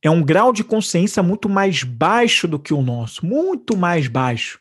É 0.02 0.10
um 0.10 0.24
grau 0.24 0.52
de 0.52 0.64
consciência 0.64 1.22
muito 1.22 1.48
mais 1.48 1.84
baixo 1.84 2.48
do 2.48 2.58
que 2.58 2.74
o 2.74 2.82
nosso, 2.82 3.26
muito 3.26 3.78
mais 3.78 4.08
baixo. 4.08 4.60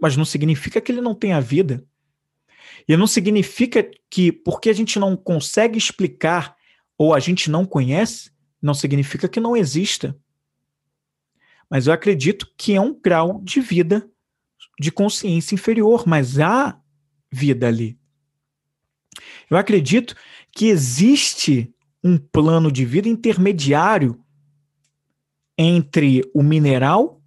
Mas 0.00 0.16
não 0.16 0.24
significa 0.24 0.80
que 0.80 0.90
ele 0.92 1.00
não 1.00 1.14
tenha 1.14 1.40
vida. 1.40 1.84
E 2.86 2.96
não 2.96 3.06
significa 3.06 3.88
que 4.10 4.30
porque 4.30 4.70
a 4.70 4.72
gente 4.72 4.98
não 4.98 5.16
consegue 5.16 5.78
explicar 5.78 6.56
ou 6.96 7.14
a 7.14 7.20
gente 7.20 7.50
não 7.50 7.64
conhece, 7.64 8.30
não 8.60 8.74
significa 8.74 9.28
que 9.28 9.40
não 9.40 9.56
exista. 9.56 10.16
Mas 11.70 11.86
eu 11.86 11.92
acredito 11.92 12.50
que 12.56 12.74
é 12.74 12.80
um 12.80 12.98
grau 12.98 13.40
de 13.42 13.60
vida, 13.60 14.08
de 14.80 14.90
consciência 14.90 15.54
inferior, 15.54 16.04
mas 16.06 16.38
há 16.38 16.80
vida 17.30 17.68
ali. 17.68 17.98
Eu 19.50 19.56
acredito 19.56 20.14
que 20.52 20.66
existe 20.66 21.72
um 22.02 22.16
plano 22.16 22.70
de 22.70 22.84
vida 22.84 23.08
intermediário 23.08 24.22
entre 25.56 26.22
o 26.32 26.42
mineral 26.42 27.17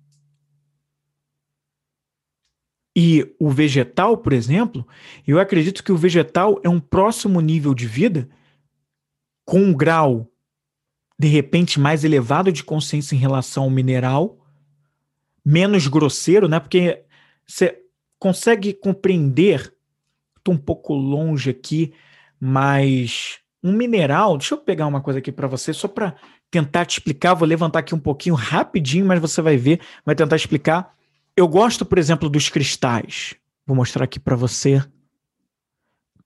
e 3.04 3.36
o 3.40 3.50
vegetal, 3.50 4.16
por 4.16 4.32
exemplo, 4.32 4.88
eu 5.26 5.40
acredito 5.40 5.84
que 5.84 5.92
o 5.92 5.98
vegetal 5.98 6.62
é 6.64 6.70
um 6.70 6.80
próximo 6.80 7.42
nível 7.42 7.74
de 7.74 7.88
vida 7.88 8.30
com 9.44 9.60
um 9.60 9.74
grau 9.74 10.32
de 11.18 11.28
repente 11.28 11.80
mais 11.80 12.04
elevado 12.04 12.52
de 12.52 12.64
consciência 12.64 13.16
em 13.16 13.18
relação 13.18 13.64
ao 13.64 13.70
mineral, 13.72 14.38
menos 15.44 15.88
grosseiro, 15.88 16.48
né? 16.48 16.60
Porque 16.60 17.04
você 17.44 17.80
consegue 18.20 18.72
compreender, 18.72 19.74
estou 20.38 20.54
um 20.54 20.58
pouco 20.58 20.94
longe 20.94 21.50
aqui, 21.50 21.94
mas 22.40 23.40
um 23.64 23.72
mineral, 23.72 24.38
deixa 24.38 24.54
eu 24.54 24.60
pegar 24.60 24.86
uma 24.86 25.02
coisa 25.02 25.18
aqui 25.18 25.32
para 25.32 25.48
você 25.48 25.74
só 25.74 25.88
para 25.88 26.16
tentar 26.52 26.86
te 26.86 27.00
explicar, 27.00 27.34
vou 27.34 27.48
levantar 27.48 27.80
aqui 27.80 27.96
um 27.96 28.00
pouquinho 28.00 28.36
rapidinho, 28.36 29.08
mas 29.08 29.20
você 29.20 29.42
vai 29.42 29.58
ver, 29.58 29.80
vai 30.06 30.14
tentar 30.14 30.36
explicar 30.36 30.96
eu 31.36 31.48
gosto, 31.48 31.86
por 31.86 31.98
exemplo, 31.98 32.30
dos 32.30 32.50
cristais. 32.50 33.36
Vou 33.66 33.76
mostrar 33.76 34.04
aqui 34.04 34.20
para 34.20 34.36
você. 34.36 34.84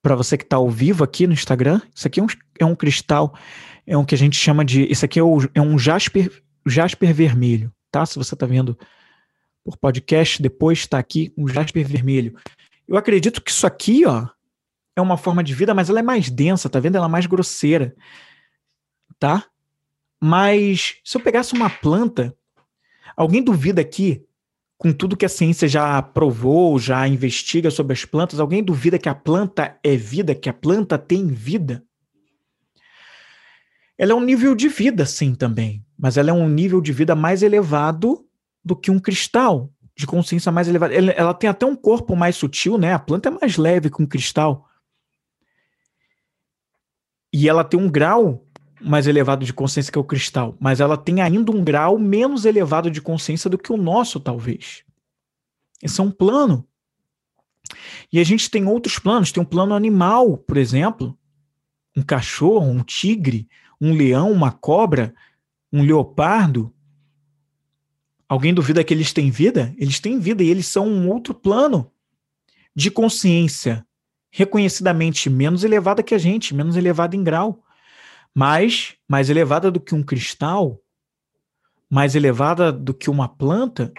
Para 0.01 0.15
você 0.15 0.37
que 0.37 0.43
está 0.43 0.57
ao 0.57 0.69
vivo 0.69 1.03
aqui 1.03 1.25
no 1.25 1.33
Instagram, 1.33 1.81
isso 1.93 2.07
aqui 2.07 2.19
é 2.19 2.23
um, 2.23 2.27
é 2.59 2.65
um 2.65 2.75
cristal, 2.75 3.35
é 3.87 3.97
um 3.97 4.05
que 4.05 4.13
a 4.13 4.17
gente 4.17 4.37
chama 4.37 4.63
de. 4.63 4.83
Isso 4.91 5.03
aqui 5.03 5.19
é, 5.19 5.23
o, 5.23 5.39
é 5.53 5.61
um 5.61 5.79
jasper, 5.79 6.43
jasper 6.65 7.13
vermelho, 7.13 7.73
tá? 7.89 8.05
Se 8.05 8.17
você 8.17 8.35
está 8.35 8.45
vendo 8.45 8.77
por 9.63 9.77
podcast, 9.77 10.41
depois 10.41 10.79
está 10.79 10.99
aqui 10.99 11.33
um 11.35 11.47
jasper 11.47 11.87
vermelho. 11.87 12.37
Eu 12.87 12.97
acredito 12.97 13.41
que 13.41 13.49
isso 13.49 13.65
aqui, 13.65 14.05
ó, 14.05 14.27
é 14.95 15.01
uma 15.01 15.17
forma 15.17 15.43
de 15.43 15.53
vida, 15.53 15.73
mas 15.73 15.89
ela 15.89 15.99
é 15.99 16.03
mais 16.03 16.29
densa, 16.29 16.69
tá 16.69 16.79
vendo? 16.79 16.95
Ela 16.95 17.07
é 17.07 17.09
mais 17.09 17.25
grosseira, 17.25 17.95
tá? 19.19 19.43
Mas 20.21 20.95
se 21.03 21.17
eu 21.17 21.21
pegasse 21.21 21.53
uma 21.53 21.69
planta, 21.69 22.35
alguém 23.17 23.43
duvida 23.43 23.81
aqui 23.81 24.24
com 24.77 24.91
tudo 24.91 25.15
que 25.15 25.25
a 25.25 25.29
ciência 25.29 25.67
já 25.67 26.01
provou, 26.01 26.77
já 26.77 27.07
investiga 27.07 27.71
sobre 27.71 27.93
as 27.93 28.03
plantas, 28.03 28.39
alguém 28.39 28.63
duvida 28.63 28.99
que 28.99 29.09
a 29.09 29.15
planta 29.15 29.77
é 29.83 29.95
vida, 29.95 30.35
que 30.35 30.49
a 30.49 30.53
planta 30.53 30.97
tem 30.97 31.27
vida? 31.27 31.83
Ela 33.97 34.11
é 34.11 34.15
um 34.15 34.23
nível 34.23 34.53
de 34.53 34.67
vida, 34.67 35.05
sim, 35.05 35.33
também, 35.33 35.85
mas 35.97 36.17
ela 36.17 36.29
é 36.29 36.33
um 36.33 36.49
nível 36.49 36.81
de 36.81 36.91
vida 36.91 37.15
mais 37.15 37.41
elevado 37.41 38.27
do 38.63 38.75
que 38.75 38.91
um 38.91 38.99
cristal, 38.99 39.71
de 39.95 40.05
consciência 40.05 40.51
mais 40.51 40.67
elevada. 40.67 40.93
Ela, 40.93 41.33
tem 41.33 41.49
até 41.49 41.65
um 41.65 41.75
corpo 41.75 42.15
mais 42.15 42.35
sutil, 42.35 42.77
né? 42.77 42.93
A 42.93 42.99
planta 42.99 43.29
é 43.29 43.31
mais 43.31 43.55
leve 43.55 43.89
que 43.89 44.01
um 44.01 44.05
cristal. 44.05 44.67
E 47.31 47.47
ela 47.47 47.63
tem 47.63 47.79
um 47.79 47.89
grau 47.89 48.44
mais 48.85 49.07
elevado 49.07 49.43
de 49.43 49.53
consciência 49.53 49.91
que 49.91 49.97
o 49.97 50.03
cristal, 50.03 50.55
mas 50.59 50.79
ela 50.79 50.95
tem 50.95 51.21
ainda 51.21 51.51
um 51.51 51.63
grau 51.63 51.97
menos 51.97 52.45
elevado 52.45 52.91
de 52.91 53.01
consciência 53.01 53.49
do 53.49 53.57
que 53.57 53.73
o 53.73 53.77
nosso, 53.77 54.19
talvez. 54.19 54.83
Esse 55.81 55.99
é 55.99 56.03
um 56.03 56.11
plano. 56.11 56.65
E 58.13 58.19
a 58.19 58.23
gente 58.23 58.49
tem 58.49 58.65
outros 58.65 58.99
planos. 58.99 59.31
Tem 59.31 59.41
um 59.41 59.45
plano 59.45 59.73
animal, 59.73 60.37
por 60.37 60.57
exemplo. 60.57 61.17
Um 61.97 62.03
cachorro, 62.03 62.69
um 62.69 62.83
tigre, 62.83 63.47
um 63.81 63.93
leão, 63.93 64.31
uma 64.31 64.51
cobra, 64.51 65.13
um 65.73 65.81
leopardo. 65.81 66.73
Alguém 68.29 68.53
duvida 68.53 68.83
que 68.83 68.93
eles 68.93 69.11
têm 69.11 69.31
vida? 69.31 69.73
Eles 69.77 69.99
têm 69.99 70.19
vida 70.19 70.43
e 70.43 70.49
eles 70.49 70.67
são 70.67 70.87
um 70.87 71.09
outro 71.09 71.33
plano 71.33 71.91
de 72.75 72.91
consciência, 72.91 73.85
reconhecidamente 74.29 75.29
menos 75.29 75.63
elevada 75.63 76.03
que 76.03 76.13
a 76.13 76.17
gente, 76.17 76.53
menos 76.53 76.75
elevada 76.75 77.15
em 77.15 77.23
grau 77.23 77.64
mais, 78.35 78.97
mais 79.07 79.29
elevada 79.29 79.71
do 79.71 79.79
que 79.79 79.95
um 79.95 80.03
cristal, 80.03 80.83
mais 81.89 82.15
elevada 82.15 82.71
do 82.71 82.93
que 82.93 83.09
uma 83.09 83.29
planta, 83.29 83.93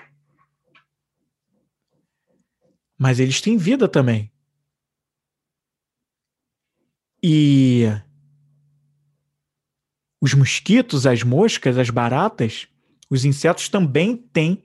mas 2.99 3.19
eles 3.19 3.41
têm 3.41 3.57
vida 3.57 3.89
também. 3.89 4.31
E 7.23 7.85
os 10.21 10.35
mosquitos, 10.35 11.07
as 11.07 11.23
moscas, 11.23 11.79
as 11.79 11.89
baratas, 11.89 12.69
os 13.11 13.25
insetos 13.25 13.69
também 13.69 14.17
têm 14.17 14.63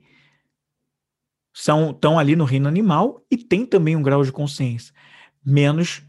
são 1.54 1.90
estão 1.90 2.18
ali 2.18 2.34
no 2.34 2.44
reino 2.44 2.68
animal 2.68 3.24
e 3.30 3.36
tem 3.36 3.66
também 3.66 3.94
um 3.94 4.02
grau 4.02 4.24
de 4.24 4.32
consciência 4.32 4.94
menos 5.44 6.02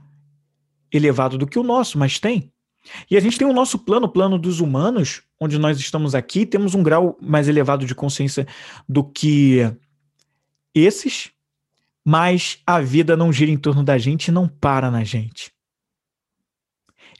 elevado 0.91 1.37
do 1.37 1.47
que 1.47 1.57
o 1.57 1.63
nosso, 1.63 1.97
mas 1.97 2.19
tem. 2.19 2.53
E 3.09 3.15
a 3.15 3.19
gente 3.19 3.37
tem 3.37 3.47
o 3.47 3.53
nosso 3.53 3.79
plano, 3.79 4.07
o 4.07 4.09
plano 4.09 4.37
dos 4.37 4.59
humanos, 4.59 5.21
onde 5.39 5.57
nós 5.57 5.79
estamos 5.79 6.13
aqui, 6.13 6.45
temos 6.45 6.75
um 6.75 6.83
grau 6.83 7.17
mais 7.21 7.47
elevado 7.47 7.85
de 7.85 7.95
consciência 7.95 8.47
do 8.87 9.03
que 9.03 9.59
esses, 10.73 11.31
mas 12.03 12.59
a 12.65 12.81
vida 12.81 13.15
não 13.15 13.31
gira 13.31 13.51
em 13.51 13.57
torno 13.57 13.83
da 13.83 13.97
gente 13.97 14.27
e 14.27 14.31
não 14.31 14.47
para 14.47 14.91
na 14.91 15.03
gente. 15.03 15.51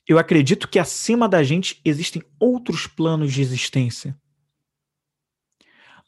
Eu 0.06 0.20
acredito 0.20 0.68
que 0.68 0.80
acima 0.80 1.30
da 1.30 1.44
gente 1.44 1.80
existem 1.86 2.22
outros 2.38 2.86
planos 2.88 3.32
de 3.32 3.42
existência, 3.42 4.18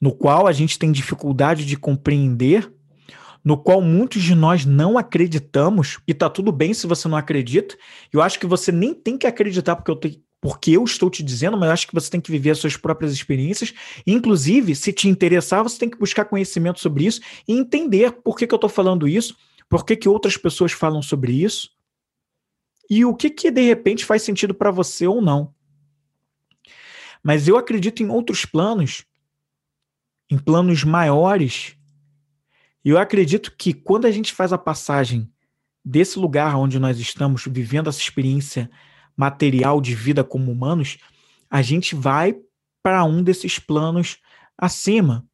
no 0.02 0.14
qual 0.14 0.48
a 0.48 0.52
gente 0.52 0.78
tem 0.78 0.92
dificuldade 0.92 1.66
de 1.66 1.78
compreender 1.78 2.75
no 3.46 3.56
qual 3.56 3.80
muitos 3.80 4.24
de 4.24 4.34
nós 4.34 4.66
não 4.66 4.98
acreditamos, 4.98 6.00
e 6.08 6.16
tá 6.16 6.28
tudo 6.28 6.52
bem 6.52 6.74
se 6.74 6.88
você 6.88 7.08
não 7.08 7.16
acredita. 7.16 7.78
Eu 8.12 8.24
acho 8.24 8.40
que 8.40 8.48
você 8.48 8.72
nem 8.72 8.92
tem 8.92 9.20
que 9.20 9.28
acreditar 9.28 9.76
porque 9.76 9.92
eu, 9.92 10.00
porque 10.42 10.72
eu 10.72 10.84
estou 10.84 11.12
te 11.12 11.22
dizendo, 11.22 11.56
mas 11.56 11.68
eu 11.68 11.74
acho 11.74 11.88
que 11.88 11.94
você 11.94 12.10
tem 12.10 12.20
que 12.20 12.32
viver 12.32 12.50
as 12.50 12.58
suas 12.58 12.76
próprias 12.76 13.14
experiências. 13.14 13.72
Inclusive, 14.08 14.76
se 14.76 14.92
te 14.92 15.08
interessar, 15.08 15.62
você 15.62 15.78
tem 15.78 15.90
que 15.92 15.98
buscar 15.98 16.26
conhecimento 16.26 16.80
sobre 16.80 17.06
isso 17.06 17.22
e 17.48 17.54
entender 17.54 18.14
por 18.14 18.36
que, 18.36 18.48
que 18.48 18.54
eu 18.54 18.58
estou 18.58 18.70
falando 18.70 19.08
isso, 19.08 19.38
por 19.70 19.86
que, 19.86 19.96
que 19.96 20.10
outras 20.10 20.36
pessoas 20.36 20.72
falam 20.72 21.04
sobre 21.04 21.32
isso, 21.32 21.70
e 22.90 23.06
o 23.06 23.16
que, 23.16 23.30
que 23.30 23.52
de 23.52 23.62
repente 23.62 24.04
faz 24.06 24.24
sentido 24.24 24.56
para 24.56 24.72
você 24.72 25.06
ou 25.06 25.22
não. 25.22 25.54
Mas 27.24 27.48
eu 27.48 27.58
acredito 27.58 28.02
em 28.02 28.10
outros 28.10 28.44
planos, 28.44 29.06
em 30.30 30.38
planos 30.38 30.84
maiores 30.84 31.76
e 32.86 32.90
eu 32.92 33.00
acredito 33.00 33.56
que 33.58 33.74
quando 33.74 34.06
a 34.06 34.12
gente 34.12 34.32
faz 34.32 34.54
a 34.54 34.60
passagem 34.60 35.28
desse 35.84 36.20
lugar 36.20 36.56
onde 36.56 36.78
nós 36.78 37.00
estamos 37.00 37.44
vivendo 37.48 37.90
essa 37.90 38.00
experiência 38.00 38.70
material 39.18 39.82
de 39.82 39.96
vida 39.96 40.24
como 40.24 40.52
humanos, 40.52 41.00
a 41.50 41.64
gente 41.64 41.96
vai 41.96 42.40
para 42.84 43.04
um 43.04 43.24
desses 43.24 43.58
planos 43.58 44.20
acima. 44.56 45.28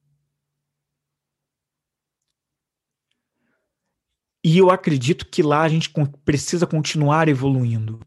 E 4.41 4.57
eu 4.57 4.71
acredito 4.71 5.25
que 5.25 5.43
lá 5.43 5.61
a 5.63 5.69
gente 5.69 5.91
precisa 6.23 6.65
continuar 6.65 7.27
evoluindo. 7.27 7.99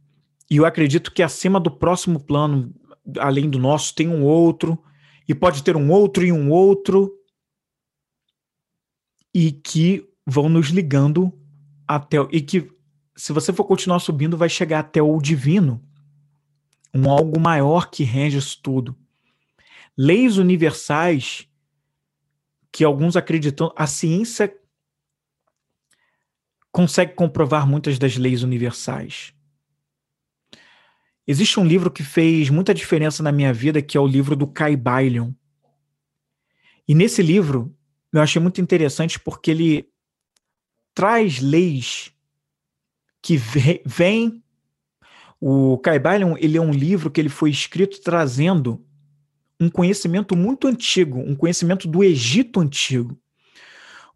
E 0.50 0.56
eu 0.56 0.64
acredito 0.64 1.12
que 1.12 1.22
acima 1.22 1.60
do 1.60 1.70
próximo 1.70 2.18
plano, 2.18 2.74
além 3.18 3.50
do 3.50 3.58
nosso, 3.58 3.94
tem 3.94 4.08
um 4.08 4.22
outro, 4.24 4.82
e 5.28 5.34
pode 5.34 5.62
ter 5.62 5.76
um 5.76 5.90
outro 5.90 6.24
e 6.24 6.32
um 6.32 6.50
outro, 6.50 7.12
e 9.34 9.50
que 9.50 10.08
vão 10.24 10.48
nos 10.48 10.68
ligando 10.68 11.32
até 11.86 12.18
e 12.30 12.40
que 12.40 12.72
se 13.16 13.32
você 13.32 13.52
for 13.52 13.64
continuar 13.64 13.98
subindo 13.98 14.36
vai 14.36 14.48
chegar 14.48 14.80
até 14.80 15.02
o 15.02 15.20
divino, 15.20 15.82
um 16.94 17.10
algo 17.10 17.40
maior 17.40 17.90
que 17.90 18.04
rege 18.04 18.38
isso 18.38 18.60
tudo. 18.62 18.96
Leis 19.96 20.38
universais 20.38 21.48
que 22.72 22.82
alguns 22.82 23.16
acreditam, 23.16 23.72
a 23.76 23.86
ciência 23.86 24.52
consegue 26.72 27.14
comprovar 27.14 27.68
muitas 27.68 28.00
das 28.00 28.16
leis 28.16 28.42
universais. 28.42 29.32
Existe 31.24 31.60
um 31.60 31.64
livro 31.64 31.90
que 31.90 32.02
fez 32.02 32.50
muita 32.50 32.74
diferença 32.74 33.22
na 33.22 33.30
minha 33.30 33.52
vida, 33.52 33.80
que 33.80 33.96
é 33.96 34.00
o 34.00 34.06
livro 34.06 34.34
do 34.34 34.48
Kai 34.48 34.76
Bailion. 34.76 35.32
E 36.86 36.94
nesse 36.94 37.22
livro, 37.22 37.74
eu 38.18 38.22
achei 38.22 38.40
muito 38.40 38.60
interessante 38.60 39.18
porque 39.18 39.50
ele 39.50 39.88
traz 40.94 41.40
leis 41.40 42.12
que 43.20 43.36
vêm. 43.84 44.42
O 45.40 45.78
Caibalion, 45.78 46.36
ele 46.38 46.56
é 46.56 46.60
um 46.60 46.70
livro 46.70 47.10
que 47.10 47.20
ele 47.20 47.28
foi 47.28 47.50
escrito 47.50 48.00
trazendo 48.00 48.84
um 49.60 49.68
conhecimento 49.68 50.36
muito 50.36 50.66
antigo, 50.66 51.18
um 51.18 51.34
conhecimento 51.34 51.88
do 51.88 52.02
Egito 52.02 52.60
antigo, 52.60 53.18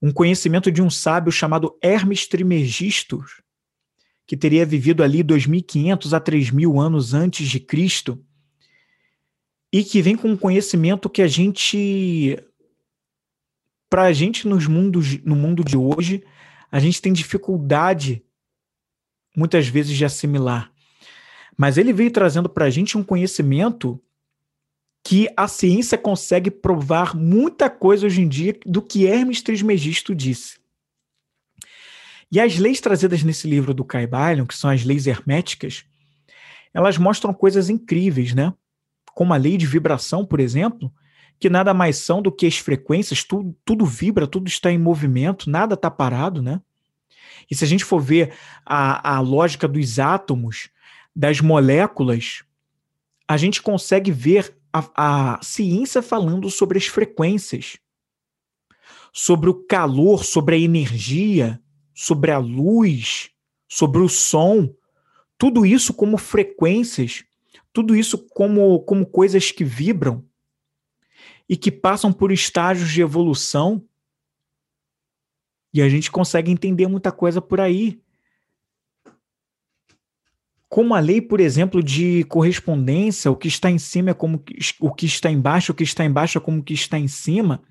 um 0.01 0.13
conhecimento 0.13 0.71
de 0.71 0.81
um 0.81 0.89
sábio 0.89 1.33
chamado 1.33 1.77
Hermes 1.83 2.27
Trismegisto, 2.27 3.25
que 4.27 4.37
teria 4.37 4.65
vivido 4.65 5.03
ali 5.03 5.25
2.500 5.25 6.17
a 6.17 6.21
3.000 6.21 6.81
anos 6.81 7.15
antes 7.15 7.49
de 7.49 7.61
Cristo, 7.61 8.25
e 9.73 9.85
que 9.85 10.01
vem 10.01 10.17
com 10.17 10.29
um 10.29 10.37
conhecimento 10.37 11.11
que 11.11 11.21
a 11.21 11.29
gente 11.29 12.39
para 13.89 14.05
a 14.05 14.13
gente 14.13 14.47
nos 14.47 14.67
mundos, 14.67 15.23
no 15.25 15.35
mundo 15.35 15.65
de 15.65 15.77
hoje, 15.77 16.23
a 16.71 16.79
gente 16.79 17.01
tem 17.01 17.13
dificuldade 17.13 18.23
muitas 19.35 19.69
vezes 19.69 19.97
de 19.97 20.05
assimilar. 20.05 20.73
Mas 21.57 21.79
ele 21.79 21.93
veio 21.93 22.11
trazendo 22.11 22.49
para 22.49 22.67
a 22.67 22.71
gente 22.71 22.97
um 22.97 23.03
conhecimento 23.03 24.01
que 25.05 25.29
a 25.37 25.49
ciência 25.49 25.97
consegue 25.97 26.51
provar 26.51 27.17
muita 27.17 27.71
coisa 27.71 28.07
hoje 28.07 28.21
em 28.21 28.29
dia 28.29 28.59
do 28.67 28.83
que 28.83 29.07
Hermes 29.07 29.41
Trismegisto 29.43 30.15
disse. 30.15 30.59
E 32.31 32.39
as 32.39 32.59
leis 32.59 32.81
trazidas 32.81 33.23
nesse 33.23 33.49
livro 33.49 33.73
do 33.73 33.85
Caibalion, 33.85 34.47
que 34.47 34.55
são 34.55 34.69
as 34.69 34.85
leis 34.85 35.07
herméticas, 35.07 35.87
elas 36.75 36.99
mostram 36.99 37.33
coisas 37.33 37.71
incríveis, 37.71 38.35
né? 38.35 38.53
Como 39.15 39.33
a 39.33 39.37
lei 39.37 39.57
de 39.57 39.67
vibração, 39.67 40.27
por 40.27 40.39
exemplo, 40.39 40.93
que 41.39 41.49
nada 41.49 41.73
mais 41.73 41.99
são 41.99 42.21
do 42.21 42.33
que 42.33 42.47
as 42.47 42.59
frequências, 42.59 43.23
tudo, 43.23 43.57
tudo 43.65 43.87
vibra, 43.87 44.27
tudo 44.27 44.49
está 44.49 44.71
em 44.71 44.79
movimento, 44.79 45.49
nada 45.49 45.75
está 45.75 45.91
parado, 45.91 46.43
né? 46.43 46.61
E 47.51 47.55
se 47.55 47.65
a 47.65 47.67
gente 47.67 47.85
for 47.85 48.01
ver 48.01 48.35
a, 48.67 49.17
a 49.17 49.21
lógica 49.21 49.67
dos 49.69 49.99
átomos, 49.99 50.69
das 51.15 51.41
moléculas, 51.41 52.43
a 53.27 53.37
gente 53.37 53.63
consegue 53.63 54.11
ver 54.11 54.57
a, 54.73 55.37
a 55.37 55.43
ciência 55.43 56.03
falando 56.03 56.51
sobre 56.51 56.79
as 56.79 56.87
frequências, 56.87 57.79
sobre 59.13 59.49
o 59.49 59.55
calor, 59.55 60.25
sobre 60.25 60.57
a 60.57 60.59
energia, 60.59 61.61
sobre 61.95 62.31
a 62.31 62.39
luz, 62.39 63.31
sobre 63.69 64.01
o 64.01 64.09
som, 64.09 64.73
tudo 65.37 65.65
isso 65.65 65.95
como 65.95 66.19
frequências, 66.19 67.25
tudo 67.73 67.95
isso 67.95 68.19
como, 68.31 68.81
como 68.81 69.07
coisas 69.07 69.51
que 69.51 69.65
vibram 69.65 70.28
e 71.49 71.57
que 71.57 71.71
passam 71.71 72.13
por 72.13 72.31
estágios 72.31 72.91
de 72.91 73.01
evolução. 73.01 73.83
E 75.73 75.81
a 75.81 75.89
gente 75.89 76.11
consegue 76.11 76.51
entender 76.51 76.87
muita 76.87 77.11
coisa 77.11 77.41
por 77.41 77.61
aí. 77.61 78.01
Como 80.69 80.95
a 80.95 81.01
lei, 81.01 81.23
por 81.23 81.41
exemplo, 81.41 81.83
de 81.83 82.25
correspondência, 82.25 83.31
o 83.31 83.37
que 83.37 83.49
está 83.49 83.71
em 83.71 83.79
cima 83.79 84.11
é 84.11 84.15
como 84.15 84.43
o 84.81 84.93
que 84.93 85.07
está 85.07 85.31
embaixo, 85.31 85.73
o 85.73 85.75
que 85.75 85.83
está 85.83 86.05
embaixo 86.05 86.37
é 86.37 86.41
como 86.41 86.61
o 86.61 86.63
que 86.63 86.75
está 86.75 86.99
em 86.99 87.09
cima. 87.09 87.63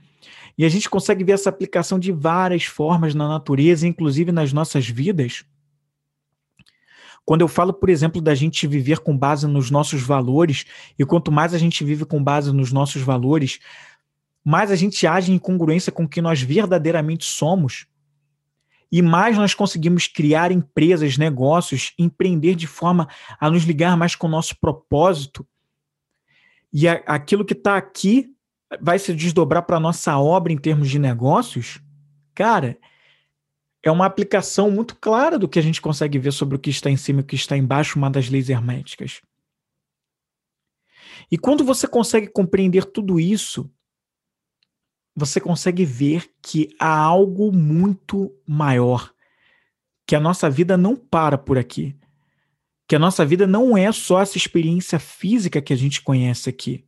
E 0.57 0.65
a 0.65 0.69
gente 0.69 0.89
consegue 0.89 1.23
ver 1.23 1.33
essa 1.33 1.49
aplicação 1.49 1.99
de 1.99 2.11
várias 2.11 2.63
formas 2.65 3.13
na 3.13 3.27
natureza, 3.27 3.87
inclusive 3.87 4.31
nas 4.31 4.51
nossas 4.51 4.89
vidas. 4.89 5.45
Quando 7.27 7.41
eu 7.41 7.49
falo, 7.49 7.73
por 7.73 7.89
exemplo, 7.89 8.21
da 8.21 8.33
gente 8.33 8.65
viver 8.65 8.99
com 8.99 9.17
base 9.17 9.45
nos 9.45 9.69
nossos 9.69 10.01
valores, 10.01 10.63
e 10.97 11.05
quanto 11.05 11.29
mais 11.29 11.53
a 11.53 11.57
gente 11.57 11.83
vive 11.83 12.05
com 12.05 12.23
base 12.23 12.53
nos 12.53 12.71
nossos 12.71 13.01
valores, 13.01 13.59
mais 14.45 14.71
a 14.71 14.77
gente 14.77 15.05
age 15.05 15.33
em 15.33 15.37
congruência 15.37 15.91
com 15.91 16.05
o 16.05 16.07
que 16.07 16.21
nós 16.21 16.41
verdadeiramente 16.41 17.25
somos, 17.25 17.85
e 18.89 19.01
mais 19.01 19.35
nós 19.35 19.53
conseguimos 19.53 20.07
criar 20.07 20.53
empresas, 20.53 21.17
negócios, 21.17 21.91
empreender 21.99 22.55
de 22.55 22.65
forma 22.65 23.09
a 23.37 23.51
nos 23.51 23.63
ligar 23.63 23.97
mais 23.97 24.15
com 24.15 24.27
o 24.27 24.31
nosso 24.31 24.57
propósito. 24.57 25.45
E 26.71 26.87
a, 26.87 26.93
aquilo 27.05 27.43
que 27.43 27.51
está 27.51 27.75
aqui 27.75 28.33
vai 28.79 28.97
se 28.97 29.13
desdobrar 29.13 29.63
para 29.63 29.75
a 29.75 29.81
nossa 29.81 30.17
obra 30.17 30.53
em 30.53 30.57
termos 30.57 30.89
de 30.89 30.97
negócios. 30.97 31.81
Cara, 32.33 32.77
é 33.83 33.91
uma 33.91 34.05
aplicação 34.05 34.71
muito 34.71 34.95
clara 34.95 35.37
do 35.37 35.47
que 35.47 35.59
a 35.59 35.61
gente 35.61 35.81
consegue 35.81 36.17
ver 36.19 36.31
sobre 36.31 36.55
o 36.55 36.59
que 36.59 36.69
está 36.69 36.89
em 36.89 36.97
cima 36.97 37.19
e 37.19 37.23
o 37.23 37.25
que 37.25 37.35
está 37.35 37.55
embaixo, 37.55 37.97
uma 37.97 38.09
das 38.09 38.29
leis 38.29 38.49
herméticas. 38.49 39.21
E 41.31 41.37
quando 41.37 41.63
você 41.63 41.87
consegue 41.87 42.27
compreender 42.27 42.85
tudo 42.85 43.19
isso, 43.19 43.69
você 45.15 45.39
consegue 45.39 45.83
ver 45.83 46.29
que 46.41 46.69
há 46.79 46.95
algo 46.95 47.51
muito 47.51 48.31
maior, 48.47 49.11
que 50.05 50.15
a 50.15 50.19
nossa 50.19 50.49
vida 50.49 50.77
não 50.77 50.95
para 50.95 51.37
por 51.37 51.57
aqui, 51.57 51.95
que 52.87 52.95
a 52.95 52.99
nossa 52.99 53.25
vida 53.25 53.45
não 53.45 53.77
é 53.77 53.91
só 53.91 54.21
essa 54.21 54.37
experiência 54.37 54.99
física 54.99 55.61
que 55.61 55.73
a 55.73 55.75
gente 55.75 56.01
conhece 56.01 56.49
aqui. 56.49 56.85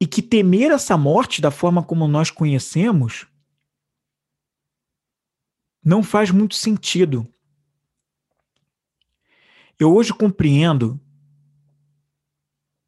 E 0.00 0.06
que 0.06 0.20
temer 0.20 0.72
essa 0.72 0.96
morte 0.96 1.40
da 1.40 1.50
forma 1.50 1.82
como 1.82 2.08
nós 2.08 2.30
conhecemos 2.30 3.26
não 5.86 6.02
faz 6.02 6.32
muito 6.32 6.56
sentido. 6.56 7.24
Eu 9.78 9.94
hoje 9.94 10.12
compreendo 10.12 11.00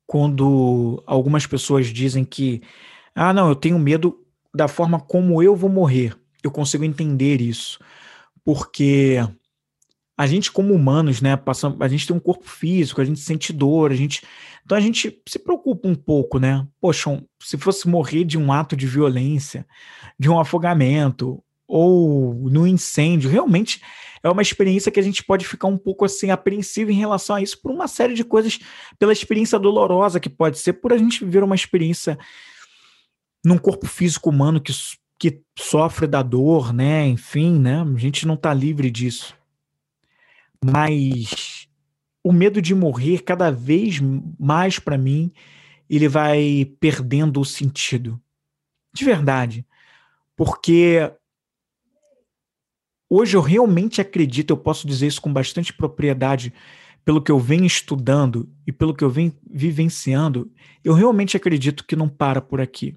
quando 0.04 1.00
algumas 1.06 1.46
pessoas 1.46 1.86
dizem 1.86 2.24
que, 2.24 2.60
ah, 3.14 3.32
não, 3.32 3.48
eu 3.48 3.54
tenho 3.54 3.78
medo 3.78 4.26
da 4.52 4.66
forma 4.66 4.98
como 4.98 5.40
eu 5.40 5.54
vou 5.54 5.70
morrer. 5.70 6.18
Eu 6.42 6.50
consigo 6.50 6.82
entender 6.82 7.40
isso, 7.40 7.78
porque 8.44 9.18
a 10.16 10.26
gente 10.26 10.50
como 10.50 10.74
humanos, 10.74 11.20
né, 11.20 11.36
passa, 11.36 11.76
a 11.78 11.86
gente 11.86 12.04
tem 12.04 12.16
um 12.16 12.20
corpo 12.20 12.48
físico, 12.48 13.00
a 13.00 13.04
gente 13.04 13.20
sente 13.20 13.52
dor, 13.52 13.92
a 13.92 13.94
gente, 13.94 14.22
então 14.64 14.76
a 14.76 14.80
gente 14.80 15.22
se 15.28 15.38
preocupa 15.38 15.86
um 15.86 15.94
pouco, 15.94 16.40
né? 16.40 16.66
Poxa, 16.80 17.22
se 17.40 17.56
fosse 17.56 17.86
morrer 17.86 18.24
de 18.24 18.36
um 18.36 18.52
ato 18.52 18.74
de 18.74 18.88
violência, 18.88 19.64
de 20.18 20.28
um 20.28 20.40
afogamento 20.40 21.40
ou 21.68 22.34
no 22.50 22.66
incêndio, 22.66 23.30
realmente 23.30 23.80
é 24.22 24.28
uma 24.28 24.42
experiência 24.42 24.90
que 24.90 24.98
a 24.98 25.02
gente 25.02 25.22
pode 25.22 25.46
ficar 25.46 25.68
um 25.68 25.78
pouco 25.78 26.04
assim 26.04 26.30
apreensivo 26.30 26.90
em 26.90 26.98
relação 26.98 27.36
a 27.36 27.42
isso 27.42 27.60
por 27.62 27.70
uma 27.70 27.86
série 27.86 28.14
de 28.14 28.24
coisas, 28.24 28.58
pela 28.98 29.12
experiência 29.12 29.58
dolorosa 29.58 30.18
que 30.18 30.28
pode 30.28 30.58
ser, 30.58 30.72
por 30.72 30.92
a 30.92 30.98
gente 30.98 31.24
viver 31.24 31.44
uma 31.44 31.54
experiência 31.54 32.18
num 33.44 33.58
corpo 33.58 33.86
físico 33.86 34.30
humano 34.30 34.60
que, 34.60 34.72
que 35.18 35.40
sofre 35.56 36.06
da 36.08 36.22
dor, 36.22 36.72
né? 36.72 37.06
Enfim, 37.06 37.60
né? 37.60 37.82
A 37.82 37.98
gente 37.98 38.26
não 38.26 38.34
está 38.34 38.52
livre 38.52 38.90
disso 38.90 39.38
mas 40.64 41.68
o 42.22 42.32
medo 42.32 42.60
de 42.60 42.74
morrer, 42.74 43.22
cada 43.22 43.50
vez 43.50 44.00
mais 44.38 44.78
para 44.78 44.98
mim, 44.98 45.32
ele 45.88 46.08
vai 46.08 46.72
perdendo 46.80 47.40
o 47.40 47.44
sentido. 47.44 48.20
De 48.92 49.04
verdade. 49.04 49.64
Porque 50.36 51.12
hoje 53.08 53.36
eu 53.36 53.40
realmente 53.40 54.00
acredito, 54.00 54.50
eu 54.50 54.56
posso 54.56 54.86
dizer 54.86 55.06
isso 55.06 55.20
com 55.20 55.32
bastante 55.32 55.72
propriedade, 55.72 56.52
pelo 57.04 57.22
que 57.22 57.32
eu 57.32 57.38
venho 57.38 57.64
estudando 57.64 58.48
e 58.66 58.72
pelo 58.72 58.94
que 58.94 59.02
eu 59.02 59.10
venho 59.10 59.32
vivenciando, 59.50 60.50
eu 60.84 60.92
realmente 60.92 61.36
acredito 61.36 61.84
que 61.84 61.96
não 61.96 62.08
para 62.08 62.40
por 62.40 62.60
aqui. 62.60 62.96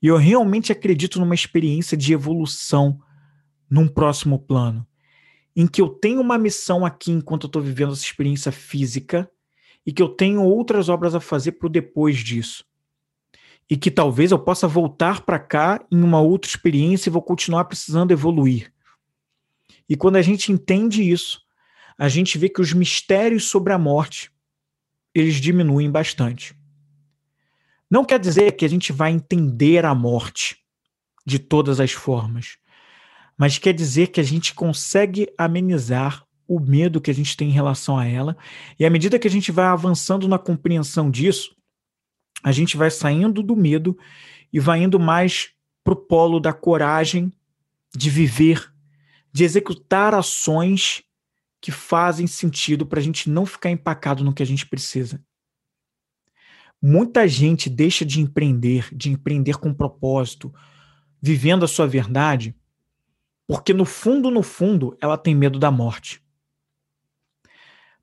E 0.00 0.06
eu 0.06 0.16
realmente 0.16 0.72
acredito 0.72 1.20
numa 1.20 1.34
experiência 1.34 1.96
de 1.96 2.12
evolução 2.12 2.98
num 3.70 3.86
próximo 3.86 4.38
plano 4.38 4.86
em 5.54 5.66
que 5.66 5.80
eu 5.80 5.88
tenho 5.88 6.20
uma 6.20 6.38
missão 6.38 6.84
aqui 6.84 7.12
enquanto 7.12 7.44
eu 7.44 7.48
estou 7.48 7.62
vivendo 7.62 7.92
essa 7.92 8.04
experiência 8.04 8.50
física 8.50 9.30
e 9.84 9.92
que 9.92 10.02
eu 10.02 10.08
tenho 10.08 10.42
outras 10.42 10.88
obras 10.88 11.14
a 11.14 11.20
fazer 11.20 11.52
para 11.52 11.68
depois 11.68 12.18
disso. 12.18 12.64
E 13.68 13.76
que 13.76 13.90
talvez 13.90 14.32
eu 14.32 14.38
possa 14.38 14.66
voltar 14.66 15.22
para 15.22 15.38
cá 15.38 15.84
em 15.90 16.02
uma 16.02 16.20
outra 16.20 16.48
experiência 16.48 17.08
e 17.08 17.12
vou 17.12 17.22
continuar 17.22 17.64
precisando 17.64 18.10
evoluir. 18.10 18.72
E 19.92 19.96
quando 19.96 20.16
a 20.16 20.22
gente 20.22 20.50
entende 20.50 21.02
isso, 21.02 21.40
a 21.98 22.08
gente 22.08 22.38
vê 22.38 22.48
que 22.48 22.60
os 22.60 22.72
mistérios 22.72 23.44
sobre 23.44 23.72
a 23.72 23.78
morte 23.78 24.30
eles 25.14 25.34
diminuem 25.34 25.90
bastante. 25.90 26.56
Não 27.90 28.04
quer 28.04 28.18
dizer 28.18 28.52
que 28.52 28.64
a 28.64 28.68
gente 28.68 28.92
vai 28.92 29.10
entender 29.10 29.84
a 29.84 29.94
morte 29.94 30.56
de 31.26 31.38
todas 31.38 31.78
as 31.78 31.92
formas 31.92 32.56
mas 33.36 33.58
quer 33.58 33.72
dizer 33.72 34.08
que 34.08 34.20
a 34.20 34.22
gente 34.22 34.54
consegue 34.54 35.28
amenizar 35.36 36.24
o 36.46 36.60
medo 36.60 37.00
que 37.00 37.10
a 37.10 37.14
gente 37.14 37.36
tem 37.36 37.48
em 37.48 37.52
relação 37.52 37.98
a 37.98 38.06
ela, 38.06 38.36
e 38.78 38.84
à 38.84 38.90
medida 38.90 39.18
que 39.18 39.26
a 39.26 39.30
gente 39.30 39.50
vai 39.50 39.64
avançando 39.64 40.28
na 40.28 40.38
compreensão 40.38 41.10
disso, 41.10 41.52
a 42.42 42.52
gente 42.52 42.76
vai 42.76 42.90
saindo 42.90 43.42
do 43.42 43.56
medo 43.56 43.96
e 44.52 44.60
vai 44.60 44.82
indo 44.82 44.98
mais 45.00 45.50
para 45.82 45.94
o 45.94 45.96
polo 45.96 46.38
da 46.38 46.52
coragem 46.52 47.32
de 47.96 48.10
viver, 48.10 48.71
de 49.32 49.44
executar 49.44 50.14
ações 50.14 51.02
que 51.60 51.70
fazem 51.70 52.26
sentido 52.26 52.84
para 52.84 53.00
a 53.00 53.02
gente 53.02 53.30
não 53.30 53.46
ficar 53.46 53.70
empacado 53.70 54.22
no 54.22 54.34
que 54.34 54.42
a 54.42 54.46
gente 54.46 54.66
precisa. 54.66 55.24
Muita 56.80 57.26
gente 57.28 57.70
deixa 57.70 58.04
de 58.04 58.20
empreender, 58.20 58.88
de 58.92 59.10
empreender 59.10 59.56
com 59.56 59.72
propósito, 59.72 60.52
vivendo 61.20 61.64
a 61.64 61.68
sua 61.68 61.86
verdade, 61.86 62.54
porque 63.46 63.72
no 63.72 63.84
fundo, 63.84 64.30
no 64.30 64.42
fundo, 64.42 64.96
ela 65.00 65.16
tem 65.16 65.34
medo 65.34 65.58
da 65.58 65.70
morte. 65.70 66.20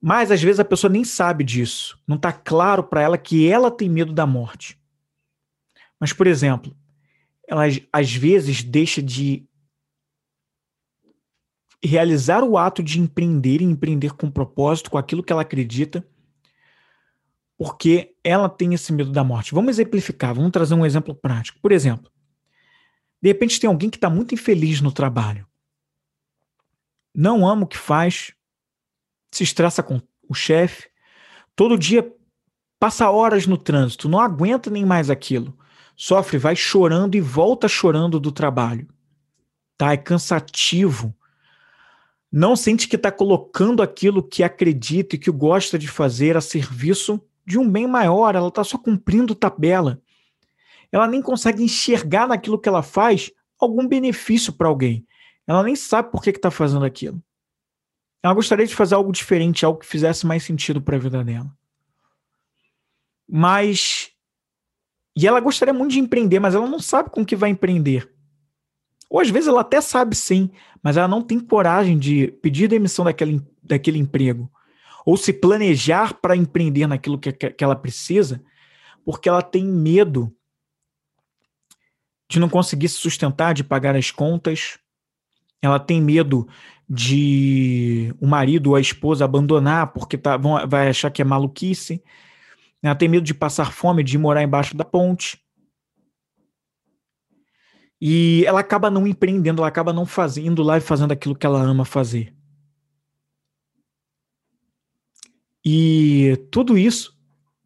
Mas 0.01 0.31
às 0.31 0.41
vezes 0.41 0.59
a 0.59 0.65
pessoa 0.65 0.89
nem 0.89 1.03
sabe 1.03 1.43
disso. 1.43 1.99
Não 2.07 2.15
está 2.15 2.31
claro 2.31 2.83
para 2.83 3.01
ela 3.01 3.17
que 3.17 3.49
ela 3.49 3.69
tem 3.69 3.89
medo 3.89 4.13
da 4.13 4.25
morte. 4.25 4.79
Mas, 5.99 6.13
por 6.13 6.27
exemplo, 6.27 6.73
ela 7.45 7.63
às 7.91 8.13
vezes 8.13 8.63
deixa 8.63 9.01
de 9.01 9.48
realizar 11.83 12.43
o 12.43 12.57
ato 12.57 12.83
de 12.83 12.99
empreender 12.99 13.61
e 13.61 13.65
empreender 13.65 14.13
com 14.13 14.29
propósito, 14.29 14.91
com 14.91 14.97
aquilo 14.97 15.23
que 15.23 15.31
ela 15.31 15.43
acredita, 15.43 16.05
porque 17.57 18.15
ela 18.23 18.49
tem 18.49 18.73
esse 18.73 18.91
medo 18.93 19.11
da 19.11 19.23
morte. 19.23 19.53
Vamos 19.53 19.71
exemplificar, 19.71 20.33
vamos 20.33 20.51
trazer 20.51 20.73
um 20.73 20.85
exemplo 20.85 21.13
prático. 21.13 21.59
Por 21.61 21.71
exemplo, 21.71 22.11
de 23.21 23.29
repente 23.29 23.59
tem 23.59 23.67
alguém 23.67 23.89
que 23.89 23.97
está 23.97 24.09
muito 24.09 24.33
infeliz 24.33 24.81
no 24.81 24.91
trabalho. 24.91 25.45
Não 27.13 27.47
ama 27.47 27.63
o 27.63 27.67
que 27.67 27.77
faz, 27.77 28.33
se 29.31 29.43
estressa 29.43 29.83
com 29.83 30.01
o 30.27 30.33
chefe, 30.33 30.89
todo 31.55 31.77
dia 31.77 32.09
passa 32.79 33.09
horas 33.09 33.45
no 33.45 33.57
trânsito, 33.57 34.07
não 34.07 34.19
aguenta 34.19 34.69
nem 34.69 34.85
mais 34.85 35.09
aquilo. 35.09 35.57
Sofre, 35.97 36.37
vai 36.37 36.55
chorando 36.55 37.15
e 37.15 37.21
volta 37.21 37.67
chorando 37.67 38.21
do 38.21 38.31
trabalho. 38.31 38.87
Tá? 39.77 39.91
É 39.91 39.97
cansativo. 39.97 41.13
Não 42.31 42.55
sente 42.55 42.87
que 42.87 42.95
está 42.95 43.11
colocando 43.11 43.81
aquilo 43.81 44.21
que 44.21 44.43
acredita 44.43 45.15
e 45.15 45.19
que 45.19 45.31
gosta 45.31 45.79
de 45.79 45.87
fazer 45.87 46.37
a 46.37 46.41
serviço 46.41 47.21
de 47.45 47.57
um 47.57 47.67
bem 47.67 47.87
maior, 47.87 48.35
ela 48.35 48.49
está 48.49 48.63
só 48.63 48.77
cumprindo 48.77 49.33
tabela 49.33 49.99
ela 50.91 51.07
nem 51.07 51.21
consegue 51.21 51.63
enxergar 51.63 52.27
naquilo 52.27 52.59
que 52.59 52.67
ela 52.67 52.81
faz 52.81 53.31
algum 53.59 53.87
benefício 53.87 54.53
para 54.53 54.67
alguém. 54.67 55.05
Ela 55.45 55.63
nem 55.63 55.75
sabe 55.75 56.11
por 56.11 56.21
que 56.21 56.29
está 56.29 56.49
fazendo 56.49 56.85
aquilo. 56.85 57.21
Ela 58.23 58.33
gostaria 58.33 58.65
de 58.65 58.75
fazer 58.75 58.95
algo 58.95 59.11
diferente, 59.11 59.65
algo 59.65 59.79
que 59.79 59.85
fizesse 59.85 60.25
mais 60.25 60.43
sentido 60.43 60.81
para 60.81 60.95
a 60.95 60.99
vida 60.99 61.23
dela. 61.23 61.51
Mas. 63.27 64.11
E 65.15 65.27
ela 65.27 65.39
gostaria 65.39 65.73
muito 65.73 65.91
de 65.91 65.99
empreender, 65.99 66.39
mas 66.39 66.55
ela 66.55 66.67
não 66.67 66.79
sabe 66.79 67.09
com 67.09 67.25
que 67.25 67.35
vai 67.35 67.49
empreender. 67.49 68.11
Ou 69.09 69.19
às 69.19 69.29
vezes 69.29 69.47
ela 69.47 69.61
até 69.61 69.81
sabe 69.81 70.15
sim, 70.15 70.51
mas 70.83 70.95
ela 70.95 71.07
não 71.07 71.21
tem 71.21 71.39
coragem 71.39 71.97
de 71.97 72.27
pedir 72.41 72.67
demissão 72.67 73.03
daquele, 73.03 73.41
daquele 73.63 73.97
emprego. 73.97 74.51
Ou 75.05 75.17
se 75.17 75.33
planejar 75.33 76.13
para 76.13 76.35
empreender 76.35 76.85
naquilo 76.85 77.17
que, 77.17 77.31
que 77.31 77.63
ela 77.63 77.75
precisa, 77.75 78.43
porque 79.03 79.27
ela 79.27 79.41
tem 79.41 79.65
medo 79.65 80.31
de 82.29 82.39
não 82.39 82.47
conseguir 82.47 82.87
se 82.89 82.97
sustentar, 82.97 83.53
de 83.53 83.63
pagar 83.63 83.95
as 83.95 84.11
contas. 84.11 84.77
Ela 85.61 85.79
tem 85.79 85.99
medo 85.99 86.47
de 86.87 88.13
o 88.19 88.27
marido 88.27 88.71
ou 88.71 88.75
a 88.75 88.81
esposa 88.81 89.25
abandonar 89.25 89.93
porque 89.93 90.17
tá, 90.17 90.37
vão, 90.37 90.67
vai 90.67 90.89
achar 90.89 91.09
que 91.09 91.21
é 91.21 91.25
maluquice. 91.25 92.03
Ela 92.81 92.95
tem 92.95 93.09
medo 93.09 93.25
de 93.25 93.33
passar 93.33 93.73
fome, 93.73 94.03
de 94.03 94.17
morar 94.17 94.43
embaixo 94.43 94.77
da 94.77 94.85
ponte. 94.85 95.41
E 98.01 98.43
ela 98.45 98.61
acaba 98.61 98.89
não 98.89 99.05
empreendendo, 99.05 99.61
ela 99.61 99.67
acaba 99.67 99.91
não 99.91 100.05
fazendo 100.05 100.63
lá 100.63 100.77
e 100.77 100.81
fazendo 100.81 101.11
aquilo 101.11 101.35
que 101.35 101.45
ela 101.45 101.61
ama 101.61 101.83
fazer. 101.83 102.33
E 105.65 106.37
tudo 106.49 106.77
isso 106.77 107.17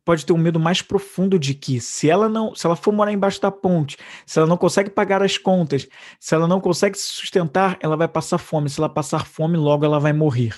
pode 0.04 0.26
ter 0.26 0.34
um 0.34 0.38
medo 0.38 0.60
mais 0.60 0.82
profundo 0.82 1.40
de 1.40 1.54
que 1.54 1.80
se 1.80 2.10
ela 2.10 2.28
não, 2.28 2.54
se 2.56 2.66
ela 2.66 2.76
for 2.76 2.92
morar 2.92 3.14
embaixo 3.14 3.42
da 3.42 3.52
ponte, 3.52 3.98
se 4.26 4.40
ela 4.40 4.48
não 4.48 4.58
consegue 4.58 4.90
pagar 4.90 5.22
as 5.22 5.38
contas, 5.38 5.88
se 6.20 6.36
ela 6.36 6.48
não 6.48 6.60
consegue 6.60 6.98
se 6.98 7.08
sustentar, 7.08 7.78
ela 7.80 7.96
vai 7.96 8.08
passar 8.08 8.38
fome. 8.38 8.70
Se 8.70 8.80
ela 8.80 8.90
passar 8.90 9.26
fome, 9.26 9.58
logo 9.58 9.86
ela 9.86 10.00
vai 10.00 10.14
morrer. 10.14 10.56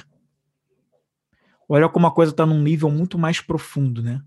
Olha 1.67 1.89
como 1.89 2.07
a 2.07 2.11
coisa 2.11 2.31
está 2.31 2.45
num 2.45 2.61
nível 2.61 2.89
muito 2.89 3.17
mais 3.17 3.41
profundo, 3.41 4.01
né? 4.01 4.21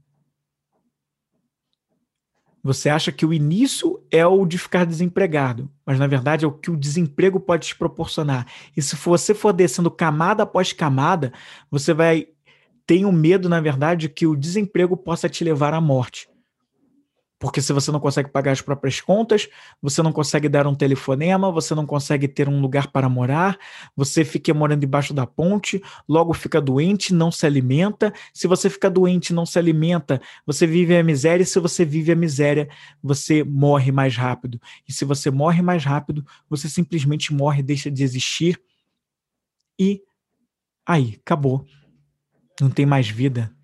Você 2.68 2.90
acha 2.90 3.10
que 3.10 3.24
o 3.24 3.32
início 3.32 3.98
é 4.10 4.26
o 4.26 4.44
de 4.44 4.58
ficar 4.58 4.84
desempregado, 4.84 5.70
mas 5.86 5.98
na 5.98 6.06
verdade 6.06 6.44
é 6.44 6.48
o 6.48 6.52
que 6.52 6.70
o 6.70 6.76
desemprego 6.76 7.40
pode 7.40 7.68
te 7.68 7.74
proporcionar. 7.74 8.46
E 8.76 8.82
se 8.82 8.94
você 8.94 9.32
for 9.32 9.54
descendo 9.54 9.90
camada 9.90 10.42
após 10.42 10.70
camada, 10.70 11.32
você 11.70 11.94
vai 11.94 12.26
tenho 12.86 13.10
medo, 13.10 13.48
na 13.48 13.58
verdade, 13.58 14.06
que 14.10 14.26
o 14.26 14.36
desemprego 14.36 14.98
possa 14.98 15.30
te 15.30 15.42
levar 15.42 15.72
à 15.72 15.80
morte. 15.80 16.28
Porque 17.38 17.62
se 17.62 17.72
você 17.72 17.92
não 17.92 18.00
consegue 18.00 18.30
pagar 18.30 18.52
as 18.52 18.60
próprias 18.60 19.00
contas, 19.00 19.48
você 19.80 20.02
não 20.02 20.12
consegue 20.12 20.48
dar 20.48 20.66
um 20.66 20.74
telefonema, 20.74 21.52
você 21.52 21.74
não 21.74 21.86
consegue 21.86 22.26
ter 22.26 22.48
um 22.48 22.60
lugar 22.60 22.88
para 22.88 23.08
morar, 23.08 23.58
você 23.94 24.24
fica 24.24 24.52
morando 24.52 24.80
debaixo 24.80 25.14
da 25.14 25.26
ponte, 25.26 25.80
logo 26.08 26.32
fica 26.34 26.60
doente, 26.60 27.14
não 27.14 27.30
se 27.30 27.46
alimenta. 27.46 28.12
Se 28.34 28.46
você 28.46 28.68
fica 28.68 28.90
doente, 28.90 29.32
não 29.32 29.46
se 29.46 29.58
alimenta, 29.58 30.20
você 30.44 30.66
vive 30.66 30.96
a 30.96 31.04
miséria, 31.04 31.44
se 31.46 31.60
você 31.60 31.84
vive 31.84 32.12
a 32.12 32.16
miséria, 32.16 32.68
você 33.02 33.44
morre 33.44 33.92
mais 33.92 34.16
rápido. 34.16 34.60
E 34.88 34.92
se 34.92 35.04
você 35.04 35.30
morre 35.30 35.62
mais 35.62 35.84
rápido, 35.84 36.26
você 36.50 36.68
simplesmente 36.68 37.32
morre, 37.32 37.62
deixa 37.62 37.90
de 37.90 38.02
existir 38.02 38.60
e 39.78 40.02
aí, 40.84 41.20
acabou 41.24 41.64
não 42.60 42.70
tem 42.70 42.84
mais 42.84 43.08
vida, 43.08 43.54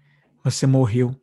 você 0.42 0.66
morreu. 0.66 1.14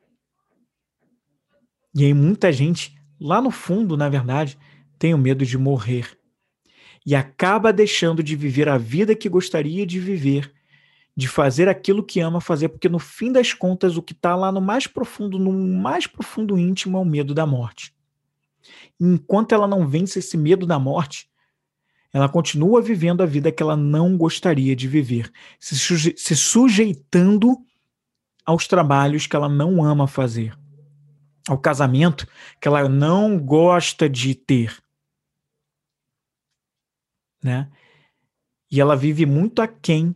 E 1.93 2.05
aí 2.05 2.13
muita 2.13 2.51
gente, 2.51 2.95
lá 3.19 3.41
no 3.41 3.51
fundo, 3.51 3.97
na 3.97 4.09
verdade, 4.09 4.57
tem 4.97 5.13
o 5.13 5.17
medo 5.17 5.45
de 5.45 5.57
morrer. 5.57 6.17
E 7.05 7.15
acaba 7.15 7.73
deixando 7.73 8.21
de 8.21 8.35
viver 8.35 8.69
a 8.69 8.77
vida 8.77 9.15
que 9.15 9.27
gostaria 9.27 9.85
de 9.85 9.99
viver, 9.99 10.53
de 11.15 11.27
fazer 11.27 11.67
aquilo 11.67 12.03
que 12.03 12.19
ama 12.19 12.39
fazer, 12.39 12.69
porque 12.69 12.87
no 12.87 12.99
fim 12.99 13.31
das 13.31 13.53
contas, 13.53 13.97
o 13.97 14.01
que 14.01 14.13
está 14.13 14.35
lá 14.35 14.51
no 14.51 14.61
mais 14.61 14.87
profundo, 14.87 15.37
no 15.37 15.51
mais 15.51 16.07
profundo 16.07 16.57
íntimo, 16.57 16.97
é 16.97 17.01
o 17.01 17.05
medo 17.05 17.33
da 17.33 17.45
morte. 17.45 17.93
E 18.99 19.05
enquanto 19.05 19.53
ela 19.53 19.67
não 19.67 19.87
vence 19.87 20.19
esse 20.19 20.37
medo 20.37 20.65
da 20.65 20.79
morte, 20.79 21.29
ela 22.13 22.29
continua 22.29 22.81
vivendo 22.81 23.21
a 23.21 23.25
vida 23.25 23.51
que 23.51 23.63
ela 23.63 23.75
não 23.75 24.17
gostaria 24.17 24.75
de 24.75 24.87
viver, 24.87 25.31
se, 25.59 25.75
se 26.15 26.35
sujeitando 26.35 27.57
aos 28.45 28.67
trabalhos 28.67 29.27
que 29.27 29.35
ela 29.35 29.47
não 29.47 29.83
ama 29.83 30.07
fazer, 30.07 30.57
ao 31.47 31.57
casamento 31.57 32.27
que 32.59 32.67
ela 32.67 32.87
não 32.87 33.37
gosta 33.39 34.09
de 34.09 34.35
ter. 34.35 34.81
Né? 37.43 37.69
E 38.69 38.79
ela 38.79 38.95
vive 38.95 39.25
muito 39.25 39.61
aquém 39.61 40.15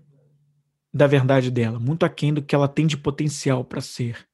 da 0.93 1.07
verdade 1.07 1.51
dela, 1.51 1.79
muito 1.79 2.05
aquém 2.05 2.33
do 2.33 2.41
que 2.41 2.55
ela 2.55 2.67
tem 2.67 2.87
de 2.87 2.95
potencial 2.95 3.65
para 3.65 3.81
ser. 3.81 4.27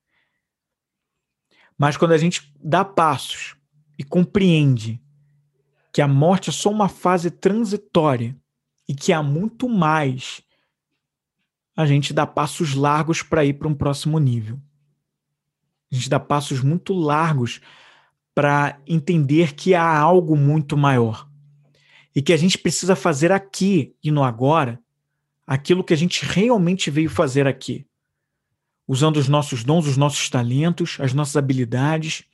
Mas 1.78 1.98
quando 1.98 2.12
a 2.12 2.18
gente 2.18 2.54
dá 2.64 2.86
passos 2.86 3.56
e 3.98 4.04
compreende 4.04 5.02
que 5.92 6.02
a 6.02 6.08
morte 6.08 6.50
é 6.50 6.54
só 6.54 6.70
uma 6.70 6.88
fase 6.88 7.32
transitória 7.32 8.38
e 8.88 8.94
que 8.94 9.12
há 9.12 9.24
muito 9.24 9.68
mais, 9.68 10.44
a 11.76 11.86
gente 11.86 12.14
dá 12.14 12.28
passos 12.28 12.76
largos 12.76 13.24
para 13.24 13.44
ir 13.44 13.54
para 13.54 13.68
um 13.68 13.74
próximo 13.74 14.20
nível. 14.20 14.62
A 15.92 15.96
gente 15.96 16.10
dá 16.10 16.20
passos 16.20 16.62
muito 16.62 16.94
largos 16.94 17.60
para 18.34 18.80
entender 18.88 19.54
que 19.54 19.76
há 19.76 19.98
algo 19.98 20.38
muito 20.38 20.78
maior 20.78 21.28
e 22.16 22.22
que 22.22 22.34
a 22.34 22.38
gente 22.38 22.58
precisa 22.58 22.96
fazer 22.96 23.32
aqui 23.32 23.96
e 24.04 24.10
no 24.10 24.24
agora 24.24 24.80
aquilo 25.46 25.84
que 25.84 25.94
a 25.94 25.98
gente 25.98 26.26
realmente 26.26 26.90
veio 26.90 27.10
fazer 27.10 27.46
aqui, 27.46 27.86
usando 28.88 29.18
os 29.18 29.28
nossos 29.28 29.64
dons, 29.64 29.86
os 29.86 29.98
nossos 29.98 30.30
talentos, 30.30 30.98
as 31.00 31.14
nossas 31.14 31.36
habilidades 31.36 32.26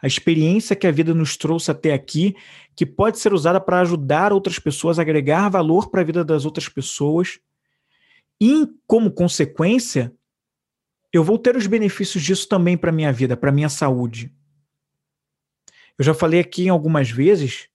a 0.00 0.06
experiência 0.06 0.76
que 0.76 0.86
a 0.86 0.92
vida 0.92 1.14
nos 1.14 1.36
trouxe 1.36 1.70
até 1.70 1.92
aqui, 1.92 2.36
que 2.74 2.84
pode 2.84 3.18
ser 3.18 3.32
usada 3.32 3.60
para 3.60 3.80
ajudar 3.80 4.32
outras 4.32 4.58
pessoas, 4.58 4.98
agregar 4.98 5.48
valor 5.48 5.90
para 5.90 6.00
a 6.00 6.04
vida 6.04 6.24
das 6.24 6.44
outras 6.44 6.68
pessoas. 6.68 7.38
E, 8.40 8.66
como 8.86 9.10
consequência, 9.10 10.12
eu 11.12 11.24
vou 11.24 11.38
ter 11.38 11.56
os 11.56 11.66
benefícios 11.66 12.22
disso 12.22 12.48
também 12.48 12.76
para 12.76 12.92
minha 12.92 13.12
vida, 13.12 13.36
para 13.36 13.52
minha 13.52 13.68
saúde. 13.68 14.32
Eu 15.98 16.04
já 16.04 16.12
falei 16.12 16.40
aqui 16.40 16.68
algumas 16.68 17.10
vezes, 17.10 17.68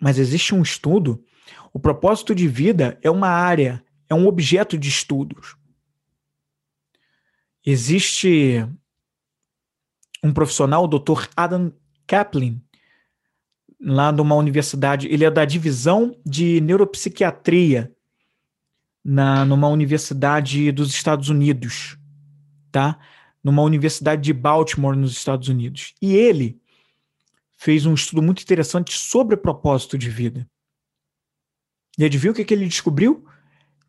mas 0.00 0.18
existe 0.18 0.54
um 0.54 0.62
estudo. 0.62 1.24
O 1.72 1.78
propósito 1.78 2.34
de 2.34 2.46
vida 2.46 2.98
é 3.02 3.10
uma 3.10 3.28
área, 3.28 3.84
é 4.08 4.14
um 4.14 4.26
objeto 4.26 4.78
de 4.78 4.88
estudos. 4.88 5.56
Existe 7.64 8.64
um 10.22 10.32
profissional, 10.32 10.84
o 10.84 10.88
Dr. 10.88 11.28
Adam 11.36 11.72
Kaplan, 12.06 12.60
lá 13.80 14.10
numa 14.10 14.34
universidade, 14.34 15.08
ele 15.08 15.24
é 15.24 15.30
da 15.30 15.44
divisão 15.44 16.16
de 16.24 16.60
neuropsiquiatria 16.60 17.94
na 19.08 19.44
numa 19.44 19.68
universidade 19.68 20.70
dos 20.72 20.90
Estados 20.90 21.28
Unidos, 21.28 21.96
tá? 22.70 22.98
Numa 23.42 23.62
universidade 23.62 24.22
de 24.22 24.32
Baltimore 24.32 24.96
nos 24.96 25.12
Estados 25.12 25.48
Unidos. 25.48 25.94
E 26.02 26.14
ele 26.14 26.60
fez 27.56 27.86
um 27.86 27.94
estudo 27.94 28.20
muito 28.20 28.42
interessante 28.42 28.92
sobre 28.92 29.36
propósito 29.36 29.96
de 29.96 30.10
vida. 30.10 30.46
E 31.96 32.04
adivinha 32.04 32.32
o 32.32 32.34
que, 32.34 32.44
que 32.44 32.52
ele 32.52 32.66
descobriu? 32.66 33.24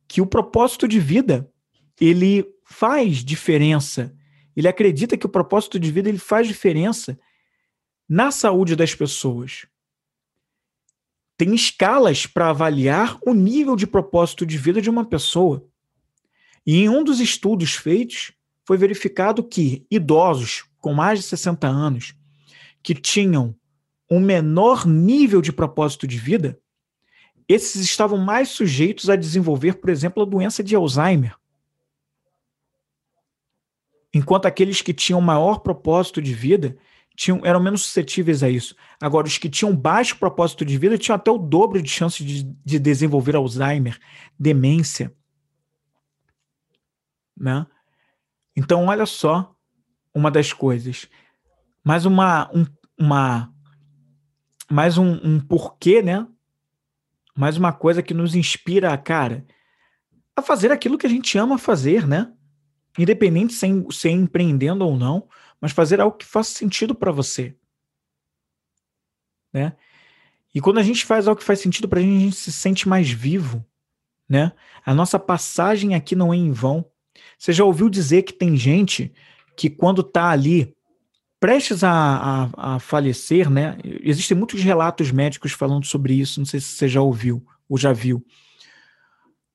Que 0.07 0.21
o 0.21 0.25
propósito 0.25 0.87
de 0.87 0.99
vida 0.99 1.51
ele 1.99 2.45
faz 2.63 3.17
diferença 3.17 4.15
ele 4.59 4.67
acredita 4.67 5.15
que 5.15 5.25
o 5.25 5.29
propósito 5.29 5.79
de 5.79 5.89
vida 5.89 6.09
ele 6.09 6.17
faz 6.17 6.45
diferença 6.45 7.17
na 8.09 8.29
saúde 8.29 8.75
das 8.75 8.93
pessoas. 8.93 9.65
Tem 11.39 11.55
escalas 11.55 12.25
para 12.25 12.49
avaliar 12.49 13.17
o 13.25 13.33
nível 13.33 13.77
de 13.77 13.87
propósito 13.87 14.45
de 14.45 14.57
vida 14.57 14.81
de 14.81 14.89
uma 14.89 15.05
pessoa. 15.05 15.65
E 16.67 16.81
em 16.81 16.89
um 16.89 17.01
dos 17.01 17.21
estudos 17.21 17.75
feitos, 17.75 18.33
foi 18.65 18.77
verificado 18.77 19.41
que 19.41 19.87
idosos 19.89 20.65
com 20.79 20.93
mais 20.93 21.19
de 21.19 21.25
60 21.25 21.65
anos 21.65 22.13
que 22.83 22.93
tinham 22.93 23.55
um 24.11 24.19
menor 24.19 24.85
nível 24.85 25.41
de 25.41 25.53
propósito 25.53 26.05
de 26.05 26.17
vida, 26.17 26.59
esses 27.47 27.81
estavam 27.81 28.17
mais 28.17 28.49
sujeitos 28.49 29.09
a 29.09 29.15
desenvolver, 29.15 29.75
por 29.75 29.89
exemplo, 29.89 30.23
a 30.23 30.25
doença 30.25 30.61
de 30.61 30.75
Alzheimer 30.75 31.39
enquanto 34.13 34.45
aqueles 34.45 34.81
que 34.81 34.93
tinham 34.93 35.21
maior 35.21 35.59
propósito 35.59 36.21
de 36.21 36.33
vida 36.33 36.77
tinham, 37.19 37.41
eram 37.43 37.59
menos 37.59 37.81
suscetíveis 37.81 38.41
a 38.43 38.49
isso. 38.49 38.73
Agora, 38.97 39.27
os 39.27 39.37
que 39.37 39.49
tinham 39.49 39.75
baixo 39.75 40.17
propósito 40.17 40.63
de 40.63 40.77
vida 40.77 40.97
tinham 40.97 41.17
até 41.17 41.29
o 41.29 41.37
dobro 41.37 41.81
de 41.81 41.89
chance 41.89 42.23
de, 42.23 42.43
de 42.43 42.79
desenvolver 42.79 43.35
Alzheimer, 43.35 43.99
demência. 44.39 45.13
Né? 47.35 47.67
Então, 48.55 48.85
olha 48.85 49.05
só 49.05 49.53
uma 50.15 50.31
das 50.31 50.53
coisas. 50.53 51.09
Mais 51.83 52.05
uma, 52.05 52.49
um, 52.55 52.65
uma 52.97 53.53
mais 54.71 54.97
um, 54.97 55.19
um 55.21 55.41
porquê, 55.41 56.01
né? 56.01 56.25
Mais 57.35 57.57
uma 57.57 57.73
coisa 57.73 58.01
que 58.01 58.13
nos 58.13 58.33
inspira, 58.33 58.97
cara, 58.97 59.45
a 60.37 60.41
fazer 60.41 60.71
aquilo 60.71 60.97
que 60.97 61.05
a 61.05 61.09
gente 61.09 61.37
ama 61.37 61.57
fazer, 61.57 62.07
né? 62.07 62.31
independente 62.97 63.53
sem 63.53 63.85
ser 63.91 64.09
empreendendo 64.09 64.85
ou 64.85 64.97
não, 64.97 65.27
mas 65.61 65.71
fazer 65.71 65.99
algo 65.99 66.17
que 66.17 66.25
faça 66.25 66.51
sentido 66.51 66.95
para 66.95 67.11
você. 67.11 67.55
Né? 69.53 69.75
E 70.53 70.61
quando 70.61 70.79
a 70.79 70.83
gente 70.83 71.05
faz 71.05 71.27
algo 71.27 71.39
que 71.39 71.45
faz 71.45 71.59
sentido 71.59 71.87
para 71.87 71.99
a 71.99 72.01
gente, 72.01 72.17
a 72.17 72.19
gente 72.25 72.35
se 72.35 72.51
sente 72.51 72.87
mais 72.87 73.09
vivo. 73.09 73.65
Né? 74.27 74.51
A 74.85 74.93
nossa 74.93 75.19
passagem 75.19 75.95
aqui 75.95 76.15
não 76.15 76.33
é 76.33 76.37
em 76.37 76.51
vão. 76.51 76.85
Você 77.37 77.51
já 77.51 77.63
ouviu 77.63 77.89
dizer 77.89 78.23
que 78.23 78.33
tem 78.33 78.55
gente 78.55 79.11
que 79.55 79.69
quando 79.69 80.01
está 80.01 80.29
ali 80.29 80.75
prestes 81.39 81.83
a, 81.83 81.91
a, 81.91 82.75
a, 82.75 82.79
falecer, 82.79 83.49
né? 83.49 83.77
Existem 83.83 84.37
muitos 84.37 84.61
relatos 84.61 85.09
médicos 85.09 85.53
falando 85.53 85.85
sobre 85.85 86.13
isso. 86.13 86.39
Não 86.39 86.45
sei 86.45 86.59
se 86.59 86.67
você 86.67 86.87
já 86.87 87.01
ouviu 87.01 87.45
ou 87.67 87.77
já 87.77 87.93
viu. 87.93 88.25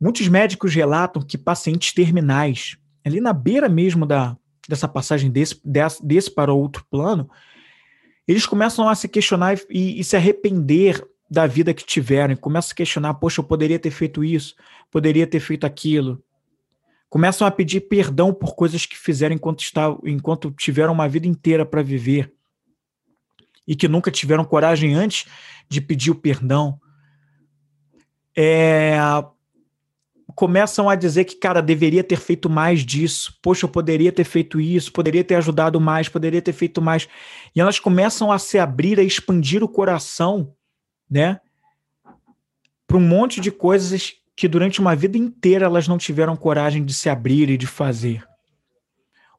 Muitos 0.00 0.26
médicos 0.28 0.74
relatam 0.74 1.22
que 1.22 1.36
pacientes 1.36 1.92
terminais 1.92 2.76
ali 3.04 3.20
na 3.20 3.32
beira 3.32 3.68
mesmo 3.68 4.06
da, 4.06 4.36
dessa 4.68 4.88
passagem 4.88 5.30
desse, 5.30 5.60
desse, 5.64 6.04
desse 6.04 6.30
para 6.30 6.52
outro 6.52 6.84
plano, 6.90 7.30
eles 8.26 8.46
começam 8.46 8.88
a 8.88 8.94
se 8.94 9.08
questionar 9.08 9.58
e, 9.68 10.00
e 10.00 10.04
se 10.04 10.16
arrepender 10.16 11.06
da 11.30 11.46
vida 11.46 11.74
que 11.74 11.84
tiveram, 11.84 12.36
começam 12.36 12.72
a 12.72 12.76
questionar, 12.76 13.14
poxa, 13.14 13.40
eu 13.40 13.44
poderia 13.44 13.78
ter 13.78 13.90
feito 13.90 14.22
isso, 14.22 14.54
poderia 14.90 15.26
ter 15.26 15.40
feito 15.40 15.64
aquilo. 15.64 16.22
Começam 17.08 17.46
a 17.46 17.50
pedir 17.50 17.82
perdão 17.82 18.32
por 18.32 18.54
coisas 18.54 18.86
que 18.86 18.96
fizeram 18.96 19.34
enquanto, 19.34 19.60
estavam, 19.60 20.00
enquanto 20.04 20.50
tiveram 20.50 20.92
uma 20.92 21.08
vida 21.08 21.26
inteira 21.26 21.64
para 21.64 21.82
viver 21.82 22.32
e 23.66 23.74
que 23.74 23.88
nunca 23.88 24.10
tiveram 24.10 24.44
coragem 24.44 24.94
antes 24.94 25.26
de 25.68 25.80
pedir 25.80 26.10
o 26.10 26.14
perdão. 26.14 26.78
É, 28.36 28.98
começam 30.34 30.88
a 30.88 30.94
dizer 30.94 31.24
que, 31.24 31.36
cara, 31.36 31.62
deveria 31.62 32.02
ter 32.02 32.18
feito 32.18 32.50
mais 32.50 32.84
disso. 32.84 33.38
Poxa, 33.42 33.64
eu 33.64 33.68
poderia 33.68 34.12
ter 34.12 34.24
feito 34.24 34.60
isso, 34.60 34.92
poderia 34.92 35.22
ter 35.22 35.36
ajudado 35.36 35.80
mais, 35.80 36.08
poderia 36.08 36.42
ter 36.42 36.52
feito 36.52 36.82
mais. 36.82 37.08
E 37.54 37.60
elas 37.60 37.78
começam 37.78 38.32
a 38.32 38.38
se 38.38 38.58
abrir, 38.58 38.98
a 38.98 39.02
expandir 39.02 39.62
o 39.62 39.68
coração, 39.68 40.52
né? 41.08 41.40
Para 42.86 42.96
um 42.96 43.06
monte 43.06 43.40
de 43.40 43.50
coisas 43.50 44.14
que 44.36 44.48
durante 44.48 44.80
uma 44.80 44.96
vida 44.96 45.16
inteira 45.16 45.66
elas 45.66 45.86
não 45.86 45.96
tiveram 45.96 46.36
coragem 46.36 46.84
de 46.84 46.92
se 46.92 47.08
abrir 47.08 47.48
e 47.48 47.56
de 47.56 47.66
fazer. 47.66 48.26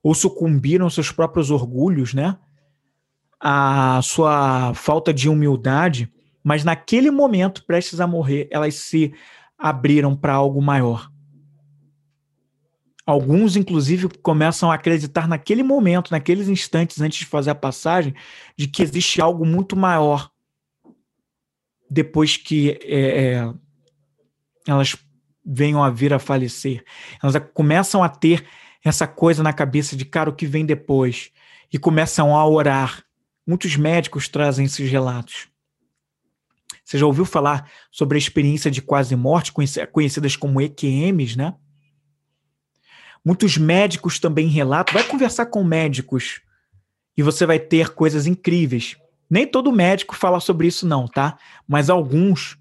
Ou 0.02 0.14
sucumbiram 0.14 0.86
aos 0.86 0.94
seus 0.94 1.12
próprios 1.12 1.52
orgulhos, 1.52 2.14
né? 2.14 2.38
A 3.40 4.00
sua 4.02 4.74
falta 4.74 5.14
de 5.14 5.28
humildade, 5.28 6.12
mas 6.44 6.64
naquele 6.64 7.12
momento, 7.12 7.66
prestes 7.66 8.00
a 8.00 8.08
morrer, 8.08 8.48
elas 8.52 8.76
se 8.76 9.14
abriram 9.58 10.16
para 10.16 10.34
algo 10.34 10.62
maior. 10.62 11.12
Alguns, 13.06 13.56
inclusive, 13.56 14.10
começam 14.24 14.72
a 14.72 14.76
acreditar 14.76 15.28
naquele 15.28 15.62
momento, 15.62 16.12
naqueles 16.12 16.48
instantes 16.48 17.00
antes 17.00 17.20
de 17.20 17.26
fazer 17.26 17.52
a 17.52 17.56
passagem, 17.56 18.16
de 18.58 18.68
que 18.68 18.82
existe 18.82 19.22
algo 19.22 19.46
muito 19.46 19.76
maior 19.76 20.32
depois 21.90 22.36
que 22.36 22.80
é, 22.84 23.36
é, 23.36 23.54
elas 24.68 24.96
venham 25.46 25.84
a 25.84 25.90
vir 25.92 26.14
a 26.14 26.20
falecer. 26.20 26.84
Elas 27.22 27.36
começam 27.54 28.04
a 28.04 28.10
ter 28.10 28.44
essa 28.84 29.08
coisa 29.08 29.44
na 29.44 29.54
cabeça 29.54 29.96
de, 29.96 30.04
cara, 30.04 30.30
o 30.30 30.36
que 30.36 30.48
vem 30.48 30.66
depois? 30.66 31.32
E 31.72 31.78
começam 31.78 32.36
a 32.36 32.48
orar. 32.48 33.04
Muitos 33.46 33.76
médicos 33.76 34.28
trazem 34.28 34.66
esses 34.66 34.90
relatos. 34.90 35.48
Você 36.86 37.00
já 37.00 37.06
ouviu 37.08 37.26
falar 37.26 37.70
sobre 37.92 38.16
a 38.16 38.20
experiência 38.20 38.70
de 38.70 38.80
quase 38.80 39.16
morte, 39.16 39.52
conhecidas 39.92 40.36
como 40.36 40.62
EQMs, 40.62 41.36
né? 41.36 41.56
Muitos 43.26 43.58
médicos 43.58 44.20
também 44.20 44.48
relatam. 44.48 44.94
Vai 44.94 45.04
conversar 45.04 45.48
com 45.48 45.64
médicos 45.64 46.42
e 47.18 47.24
você 47.24 47.44
vai 47.44 47.58
ter 47.58 47.90
coisas 47.96 48.28
incríveis. 48.28 48.96
Nem 49.28 49.48
todo 49.48 49.72
médico 49.72 50.16
fala 50.16 50.40
sobre 50.40 50.68
isso, 50.68 50.86
não, 50.88 51.08
tá? 51.08 51.40
Mas 51.68 51.90
alguns 51.90 52.56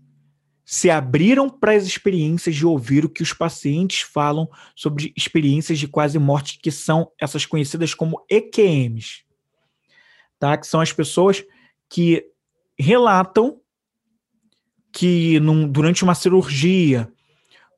se 0.64 0.88
abriram 0.88 1.50
para 1.50 1.74
as 1.74 1.84
experiências 1.84 2.56
de 2.56 2.64
ouvir 2.64 3.04
o 3.04 3.10
que 3.10 3.22
os 3.22 3.34
pacientes 3.34 4.00
falam 4.00 4.48
sobre 4.74 5.12
experiências 5.14 5.78
de 5.78 5.86
quase 5.86 6.18
morte, 6.18 6.58
que 6.58 6.70
são 6.70 7.12
essas 7.20 7.44
conhecidas 7.44 7.92
como 7.92 8.24
EQMs, 8.30 9.24
tá? 10.38 10.56
Que 10.56 10.66
são 10.66 10.80
as 10.80 10.90
pessoas 10.90 11.44
que 11.90 12.24
relatam 12.78 13.60
que 14.94 15.40
num, 15.40 15.68
durante 15.68 16.04
uma 16.04 16.14
cirurgia, 16.14 17.08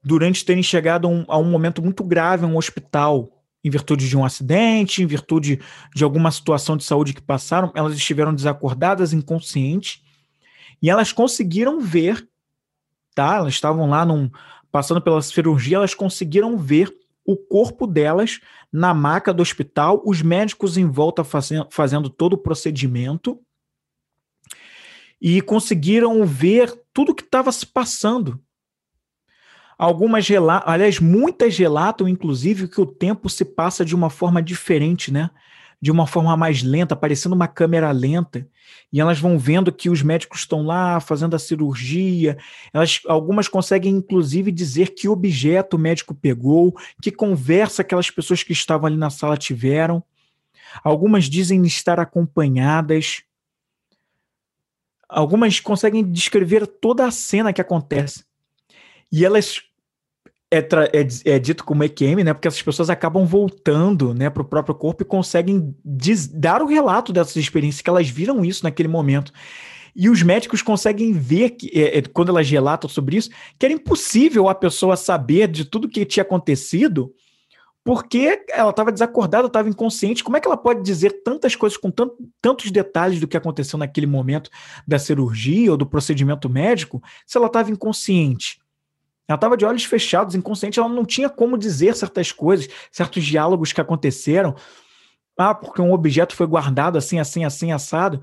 durante 0.04 0.44
terem 0.44 0.62
chegado 0.62 1.08
a 1.08 1.10
um, 1.10 1.24
a 1.26 1.38
um 1.38 1.50
momento 1.50 1.82
muito 1.82 2.04
grave 2.04 2.44
em 2.44 2.48
um 2.48 2.58
hospital, 2.58 3.42
em 3.64 3.70
virtude 3.70 4.06
de 4.06 4.16
um 4.16 4.24
acidente, 4.24 5.02
em 5.02 5.06
virtude 5.06 5.58
de 5.94 6.04
alguma 6.04 6.30
situação 6.30 6.76
de 6.76 6.84
saúde 6.84 7.14
que 7.14 7.22
passaram, 7.22 7.72
elas 7.74 7.94
estiveram 7.96 8.34
desacordadas, 8.34 9.14
inconscientes, 9.14 10.02
e 10.80 10.90
elas 10.90 11.10
conseguiram 11.10 11.80
ver, 11.80 12.28
tá? 13.14 13.36
Elas 13.36 13.54
estavam 13.54 13.88
lá 13.88 14.04
num, 14.04 14.30
passando 14.70 15.00
pela 15.00 15.22
cirurgia, 15.22 15.78
elas 15.78 15.94
conseguiram 15.94 16.58
ver 16.58 16.94
o 17.24 17.34
corpo 17.34 17.86
delas 17.86 18.40
na 18.70 18.92
maca 18.92 19.32
do 19.32 19.40
hospital, 19.40 20.02
os 20.04 20.20
médicos 20.20 20.76
em 20.76 20.84
volta 20.84 21.24
fazendo, 21.24 21.66
fazendo 21.70 22.10
todo 22.10 22.34
o 22.34 22.38
procedimento, 22.38 23.40
e 25.18 25.40
conseguiram 25.40 26.26
ver 26.26 26.85
tudo 26.96 27.12
o 27.12 27.14
que 27.14 27.24
estava 27.24 27.52
se 27.52 27.66
passando. 27.66 28.40
Algumas 29.76 30.26
relatam, 30.26 30.72
aliás, 30.72 30.98
muitas 30.98 31.58
relatam, 31.58 32.08
inclusive, 32.08 32.66
que 32.66 32.80
o 32.80 32.86
tempo 32.86 33.28
se 33.28 33.44
passa 33.44 33.84
de 33.84 33.94
uma 33.94 34.08
forma 34.08 34.42
diferente, 34.42 35.12
né? 35.12 35.28
De 35.78 35.90
uma 35.90 36.06
forma 36.06 36.34
mais 36.38 36.62
lenta, 36.62 36.96
parecendo 36.96 37.34
uma 37.34 37.46
câmera 37.46 37.90
lenta. 37.90 38.48
E 38.90 38.98
elas 38.98 39.20
vão 39.20 39.38
vendo 39.38 39.70
que 39.70 39.90
os 39.90 40.00
médicos 40.00 40.40
estão 40.40 40.62
lá 40.62 40.98
fazendo 40.98 41.36
a 41.36 41.38
cirurgia. 41.38 42.38
Elas, 42.72 43.02
algumas 43.06 43.46
conseguem, 43.46 43.94
inclusive, 43.94 44.50
dizer 44.50 44.94
que 44.94 45.06
objeto 45.06 45.76
o 45.76 45.78
médico 45.78 46.14
pegou, 46.14 46.74
que 47.02 47.12
conversa 47.12 47.82
aquelas 47.82 48.10
pessoas 48.10 48.42
que 48.42 48.54
estavam 48.54 48.86
ali 48.86 48.96
na 48.96 49.10
sala 49.10 49.36
tiveram. 49.36 50.02
Algumas 50.82 51.24
dizem 51.24 51.62
estar 51.66 52.00
acompanhadas. 52.00 53.22
Algumas 55.08 55.60
conseguem 55.60 56.02
descrever 56.04 56.66
toda 56.66 57.06
a 57.06 57.10
cena 57.10 57.52
que 57.52 57.60
acontece. 57.60 58.24
E 59.10 59.24
elas 59.24 59.62
é, 60.50 60.58
é, 60.58 61.34
é, 61.34 61.38
dito 61.38 61.64
como 61.64 61.82
EQM, 61.82 62.22
né? 62.24 62.32
Porque 62.32 62.48
essas 62.48 62.62
pessoas 62.62 62.88
acabam 62.88 63.24
voltando, 63.24 64.14
né, 64.14 64.30
para 64.30 64.42
o 64.42 64.44
próprio 64.44 64.74
corpo 64.74 65.02
e 65.02 65.06
conseguem 65.06 65.74
dar 66.32 66.62
o 66.62 66.66
relato 66.66 67.12
dessas 67.12 67.36
experiências 67.36 67.82
que 67.82 67.90
elas 67.90 68.08
viram 68.08 68.44
isso 68.44 68.64
naquele 68.64 68.88
momento. 68.88 69.32
E 69.94 70.08
os 70.10 70.22
médicos 70.22 70.62
conseguem 70.62 71.12
ver 71.12 71.50
que, 71.50 71.70
é, 71.74 71.98
é, 71.98 72.02
quando 72.02 72.28
elas 72.28 72.48
relatam 72.48 72.88
sobre 72.88 73.16
isso, 73.16 73.30
que 73.58 73.66
era 73.66 73.74
impossível 73.74 74.48
a 74.48 74.54
pessoa 74.54 74.96
saber 74.96 75.48
de 75.48 75.64
tudo 75.64 75.88
que 75.88 76.04
tinha 76.04 76.22
acontecido, 76.22 77.12
porque 77.86 78.42
ela 78.48 78.70
estava 78.70 78.90
desacordada, 78.90 79.46
estava 79.46 79.68
inconsciente. 79.68 80.24
Como 80.24 80.36
é 80.36 80.40
que 80.40 80.48
ela 80.48 80.56
pode 80.56 80.82
dizer 80.82 81.22
tantas 81.22 81.54
coisas 81.54 81.78
com 81.78 81.88
tant, 81.88 82.10
tantos 82.42 82.72
detalhes 82.72 83.20
do 83.20 83.28
que 83.28 83.36
aconteceu 83.36 83.78
naquele 83.78 84.08
momento 84.08 84.50
da 84.84 84.98
cirurgia 84.98 85.70
ou 85.70 85.76
do 85.76 85.86
procedimento 85.86 86.50
médico 86.50 87.00
se 87.24 87.38
ela 87.38 87.46
estava 87.46 87.70
inconsciente? 87.70 88.60
Ela 89.28 89.36
estava 89.36 89.56
de 89.56 89.64
olhos 89.64 89.84
fechados, 89.84 90.34
inconsciente, 90.34 90.80
ela 90.80 90.88
não 90.88 91.04
tinha 91.04 91.30
como 91.30 91.56
dizer 91.56 91.94
certas 91.94 92.32
coisas, 92.32 92.68
certos 92.90 93.22
diálogos 93.22 93.72
que 93.72 93.80
aconteceram. 93.80 94.56
Ah, 95.38 95.54
porque 95.54 95.80
um 95.80 95.92
objeto 95.92 96.34
foi 96.34 96.48
guardado 96.48 96.98
assim, 96.98 97.20
assim, 97.20 97.44
assim, 97.44 97.70
assado. 97.70 98.20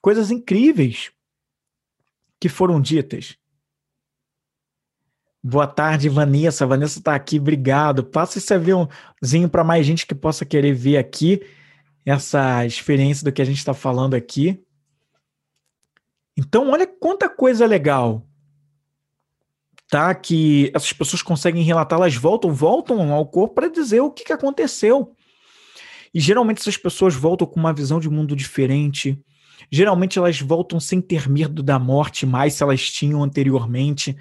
Coisas 0.00 0.30
incríveis 0.30 1.12
que 2.40 2.48
foram 2.48 2.80
ditas. 2.80 3.36
Boa 5.46 5.66
tarde, 5.66 6.08
Vanessa. 6.08 6.66
Vanessa 6.66 6.98
está 6.98 7.14
aqui, 7.14 7.38
obrigado. 7.38 8.02
Passa 8.02 8.38
esse 8.38 8.54
aviãozinho 8.54 9.48
para 9.50 9.62
mais 9.62 9.84
gente 9.84 10.06
que 10.06 10.14
possa 10.14 10.46
querer 10.46 10.72
ver 10.72 10.96
aqui 10.96 11.42
essa 12.06 12.64
experiência 12.64 13.24
do 13.24 13.32
que 13.32 13.42
a 13.42 13.44
gente 13.44 13.58
está 13.58 13.74
falando 13.74 14.14
aqui. 14.14 14.58
Então, 16.34 16.70
olha 16.70 16.86
quanta 16.86 17.28
coisa 17.28 17.66
legal 17.66 18.26
tá? 19.94 20.12
Que 20.12 20.72
essas 20.74 20.92
pessoas 20.92 21.22
conseguem 21.22 21.62
relatar, 21.62 21.98
elas 21.98 22.16
voltam, 22.16 22.52
voltam 22.52 23.12
ao 23.12 23.26
corpo 23.26 23.54
para 23.54 23.68
dizer 23.68 24.00
o 24.00 24.10
que, 24.10 24.24
que 24.24 24.32
aconteceu. 24.32 25.14
E 26.12 26.18
geralmente 26.18 26.58
essas 26.58 26.76
pessoas 26.76 27.14
voltam 27.14 27.46
com 27.46 27.60
uma 27.60 27.72
visão 27.72 28.00
de 28.00 28.10
mundo 28.10 28.34
diferente. 28.34 29.16
Geralmente 29.70 30.18
elas 30.18 30.40
voltam 30.40 30.80
sem 30.80 31.00
ter 31.00 31.28
medo 31.28 31.62
da 31.62 31.78
morte 31.78 32.26
mais 32.26 32.54
se 32.54 32.62
elas 32.64 32.90
tinham 32.90 33.22
anteriormente. 33.22 34.16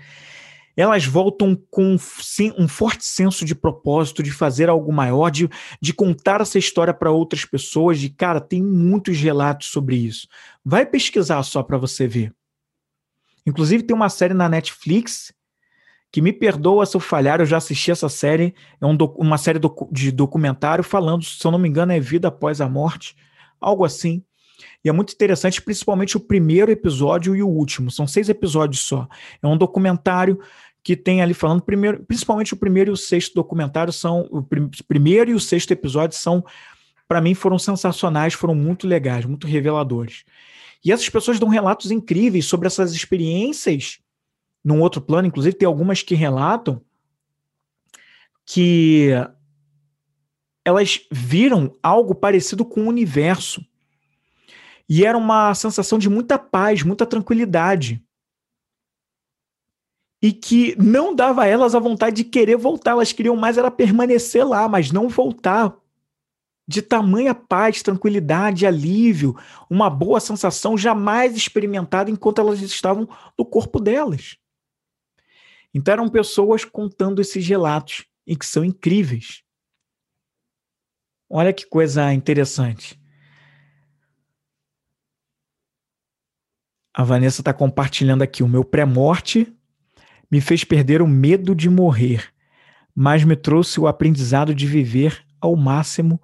Elas 0.75 1.05
voltam 1.05 1.55
com 1.69 1.95
um 2.57 2.67
forte 2.67 3.05
senso 3.05 3.45
de 3.45 3.53
propósito, 3.53 4.23
de 4.23 4.31
fazer 4.31 4.69
algo 4.69 4.91
maior, 4.91 5.29
de, 5.29 5.49
de 5.81 5.93
contar 5.93 6.41
essa 6.41 6.57
história 6.57 6.93
para 6.93 7.11
outras 7.11 7.45
pessoas. 7.45 7.99
De 7.99 8.09
cara, 8.09 8.41
tem 8.41 8.63
muitos 8.63 9.19
relatos 9.19 9.67
sobre 9.67 9.95
isso. 9.95 10.27
Vai 10.65 10.85
pesquisar 10.85 11.43
só 11.43 11.61
para 11.61 11.77
você 11.77 12.07
ver. 12.07 12.33
Inclusive, 13.45 13.83
tem 13.83 13.95
uma 13.95 14.09
série 14.09 14.33
na 14.33 14.49
Netflix 14.49 15.33
que 16.11 16.21
me 16.21 16.31
perdoa 16.31 16.85
se 16.85 16.95
eu 16.95 17.01
falhar, 17.01 17.39
eu 17.39 17.45
já 17.45 17.57
assisti 17.57 17.89
essa 17.89 18.07
série, 18.07 18.53
é 18.79 18.85
um 18.85 18.95
uma 19.17 19.37
série 19.37 19.59
de 19.91 20.11
documentário 20.11 20.83
falando, 20.83 21.25
se 21.25 21.43
eu 21.43 21.49
não 21.49 21.57
me 21.57 21.67
engano, 21.67 21.91
é 21.91 21.99
Vida 21.99 22.27
Após 22.27 22.61
a 22.61 22.69
Morte, 22.69 23.15
algo 23.59 23.83
assim. 23.83 24.23
E 24.83 24.89
é 24.89 24.91
muito 24.91 25.13
interessante, 25.13 25.61
principalmente 25.61 26.17
o 26.17 26.19
primeiro 26.19 26.71
episódio 26.71 27.35
e 27.35 27.43
o 27.43 27.47
último, 27.47 27.91
são 27.91 28.07
seis 28.07 28.29
episódios 28.29 28.81
só. 28.81 29.07
É 29.41 29.47
um 29.47 29.57
documentário 29.57 30.39
que 30.83 30.95
tem 30.95 31.21
ali 31.21 31.33
falando, 31.33 31.61
primeiro, 31.61 32.03
principalmente 32.03 32.53
o 32.53 32.57
primeiro 32.57 32.91
e 32.91 32.93
o 32.93 32.97
sexto 32.97 33.33
documentário 33.33 33.93
são, 33.93 34.27
o 34.29 34.43
prim, 34.43 34.69
primeiro 34.87 35.31
e 35.31 35.33
o 35.33 35.39
sexto 35.39 35.71
episódio 35.71 36.17
são, 36.17 36.43
para 37.07 37.21
mim, 37.21 37.33
foram 37.33 37.57
sensacionais, 37.57 38.33
foram 38.33 38.53
muito 38.53 38.85
legais, 38.85 39.25
muito 39.25 39.47
reveladores. 39.47 40.25
E 40.83 40.91
essas 40.91 41.07
pessoas 41.07 41.39
dão 41.39 41.47
relatos 41.47 41.89
incríveis 41.89 42.45
sobre 42.45 42.67
essas 42.67 42.93
experiências 42.93 43.99
num 44.63 44.81
outro 44.81 45.01
plano, 45.01 45.27
inclusive 45.27 45.55
tem 45.55 45.65
algumas 45.65 46.01
que 46.01 46.15
relatam 46.15 46.81
que 48.45 49.09
elas 50.65 51.01
viram 51.11 51.77
algo 51.81 52.15
parecido 52.15 52.65
com 52.65 52.81
o 52.81 52.87
universo. 52.87 53.65
E 54.95 55.03
era 55.03 55.17
uma 55.17 55.55
sensação 55.55 55.97
de 55.97 56.07
muita 56.07 56.37
paz, 56.37 56.83
muita 56.83 57.03
tranquilidade. 57.03 57.99
E 60.21 60.31
que 60.31 60.75
não 60.79 61.15
dava 61.15 61.41
a 61.41 61.47
elas 61.47 61.73
a 61.73 61.79
vontade 61.79 62.17
de 62.17 62.23
querer 62.23 62.57
voltar, 62.57 62.91
elas 62.91 63.11
queriam 63.11 63.35
mais 63.35 63.57
era 63.57 63.71
permanecer 63.71 64.47
lá, 64.47 64.69
mas 64.69 64.91
não 64.91 65.09
voltar. 65.09 65.75
De 66.67 66.79
tamanha 66.79 67.33
paz, 67.33 67.81
tranquilidade, 67.81 68.67
alívio, 68.67 69.35
uma 69.67 69.89
boa 69.89 70.19
sensação 70.19 70.77
jamais 70.77 71.35
experimentada 71.35 72.11
enquanto 72.11 72.39
elas 72.39 72.61
estavam 72.61 73.09
no 73.35 73.43
corpo 73.43 73.79
delas. 73.79 74.37
Então 75.73 75.91
eram 75.91 76.07
pessoas 76.07 76.63
contando 76.63 77.19
esses 77.19 77.47
relatos 77.47 78.05
e 78.27 78.35
que 78.35 78.45
são 78.45 78.63
incríveis. 78.63 79.41
Olha 81.27 81.51
que 81.51 81.65
coisa 81.65 82.13
interessante. 82.13 83.02
A 86.93 87.03
Vanessa 87.03 87.41
está 87.41 87.53
compartilhando 87.53 88.21
aqui. 88.21 88.43
O 88.43 88.47
meu 88.47 88.63
pré-morte 88.63 89.51
me 90.29 90.39
fez 90.39 90.63
perder 90.63 91.01
o 91.01 91.07
medo 91.07 91.55
de 91.55 91.69
morrer, 91.69 92.31
mas 92.95 93.23
me 93.23 93.35
trouxe 93.35 93.79
o 93.79 93.87
aprendizado 93.87 94.53
de 94.53 94.67
viver 94.67 95.25
ao 95.41 95.55
máximo 95.55 96.21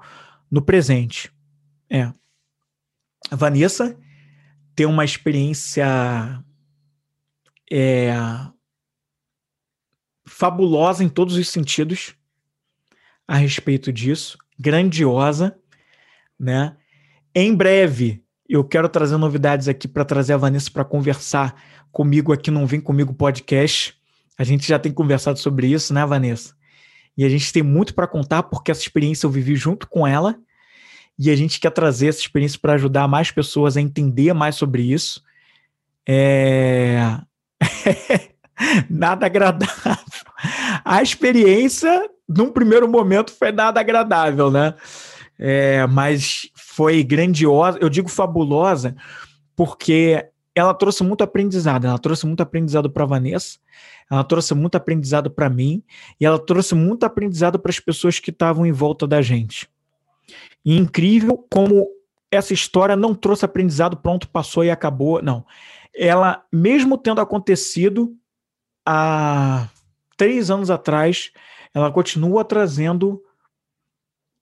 no 0.50 0.62
presente. 0.62 1.32
É. 1.90 2.12
A 3.32 3.36
Vanessa 3.36 3.98
tem 4.76 4.86
uma 4.86 5.04
experiência 5.04 6.44
é, 7.72 8.14
fabulosa 10.26 11.04
em 11.04 11.10
todos 11.10 11.36
os 11.36 11.50
sentidos 11.50 12.16
a 13.28 13.36
respeito 13.36 13.92
disso, 13.92 14.38
grandiosa, 14.58 15.60
né? 16.40 16.78
Em 17.36 17.54
breve, 17.54 18.24
eu 18.50 18.64
quero 18.64 18.90
trazer 18.90 19.16
novidades 19.18 19.68
aqui 19.68 19.88
para 19.88 20.04
trazer 20.04 20.34
a 20.34 20.38
Vanessa 20.38 20.72
para 20.72 20.84
conversar 20.84 21.56
comigo 21.92 22.34
aqui 22.34 22.50
no 22.50 22.66
Vem 22.66 22.82
Comigo 22.82 23.14
Podcast. 23.14 23.96
A 24.38 24.44
gente 24.44 24.68
já 24.68 24.80
tem 24.80 24.92
conversado 24.92 25.38
sobre 25.38 25.68
isso, 25.68 25.94
né, 25.94 26.04
Vanessa? 26.04 26.56
E 27.16 27.24
a 27.24 27.30
gente 27.30 27.54
tem 27.54 27.62
muito 27.62 27.94
para 27.94 28.08
contar 28.08 28.44
porque 28.44 28.72
essa 28.72 28.82
experiência 28.82 29.28
eu 29.28 29.30
vivi 29.30 29.56
junto 29.56 29.88
com 29.88 30.08
ela 30.08 30.36
e 31.18 31.30
a 31.30 31.36
gente 31.36 31.60
quer 31.60 31.70
trazer 31.70 32.08
essa 32.08 32.22
experiência 32.22 32.58
para 32.60 32.74
ajudar 32.74 33.08
mais 33.08 33.30
pessoas 33.30 33.78
a 33.78 33.82
entender 33.82 34.34
mais 34.34 34.56
sobre 34.56 34.82
isso. 34.82 35.22
É... 36.08 37.20
nada 38.90 39.28
agradável. 39.28 39.68
A 40.84 41.04
experiência, 41.04 42.10
num 42.28 42.52
primeiro 42.52 42.88
momento, 42.88 43.32
foi 43.32 43.52
nada 43.52 43.80
agradável, 43.80 44.50
né? 44.50 44.74
É, 45.38 45.86
mas 45.88 46.50
foi 46.80 47.04
grandiosa, 47.04 47.78
eu 47.82 47.90
digo 47.90 48.08
fabulosa, 48.08 48.96
porque 49.54 50.26
ela 50.56 50.74
trouxe 50.74 51.04
muito 51.04 51.22
aprendizado. 51.26 51.86
Ela 51.86 52.00
trouxe 52.00 52.26
muito 52.26 52.40
aprendizado 52.40 52.90
para 52.90 53.04
Vanessa, 53.04 53.60
ela 54.10 54.24
trouxe 54.24 54.54
muito 54.54 54.76
aprendizado 54.76 55.30
para 55.30 55.50
mim, 55.50 55.84
e 56.18 56.26
ela 56.26 56.40
trouxe 56.40 56.76
muito 56.76 57.04
aprendizado 57.04 57.60
para 57.60 57.70
as 57.70 57.82
pessoas 57.82 58.18
que 58.18 58.30
estavam 58.30 58.66
em 58.66 58.72
volta 58.72 59.06
da 59.06 59.22
gente. 59.22 59.70
E 60.64 60.78
incrível 60.78 61.46
como 61.52 61.86
essa 62.32 62.54
história 62.54 62.96
não 62.96 63.14
trouxe 63.14 63.44
aprendizado, 63.44 63.98
pronto, 63.98 64.30
passou 64.30 64.64
e 64.64 64.72
acabou. 64.72 65.22
Não. 65.22 65.46
Ela, 65.94 66.46
mesmo 66.50 66.98
tendo 66.98 67.20
acontecido 67.20 68.16
há 68.86 69.68
três 70.16 70.50
anos 70.50 70.72
atrás, 70.72 71.30
ela 71.74 71.92
continua 71.92 72.46
trazendo 72.46 73.22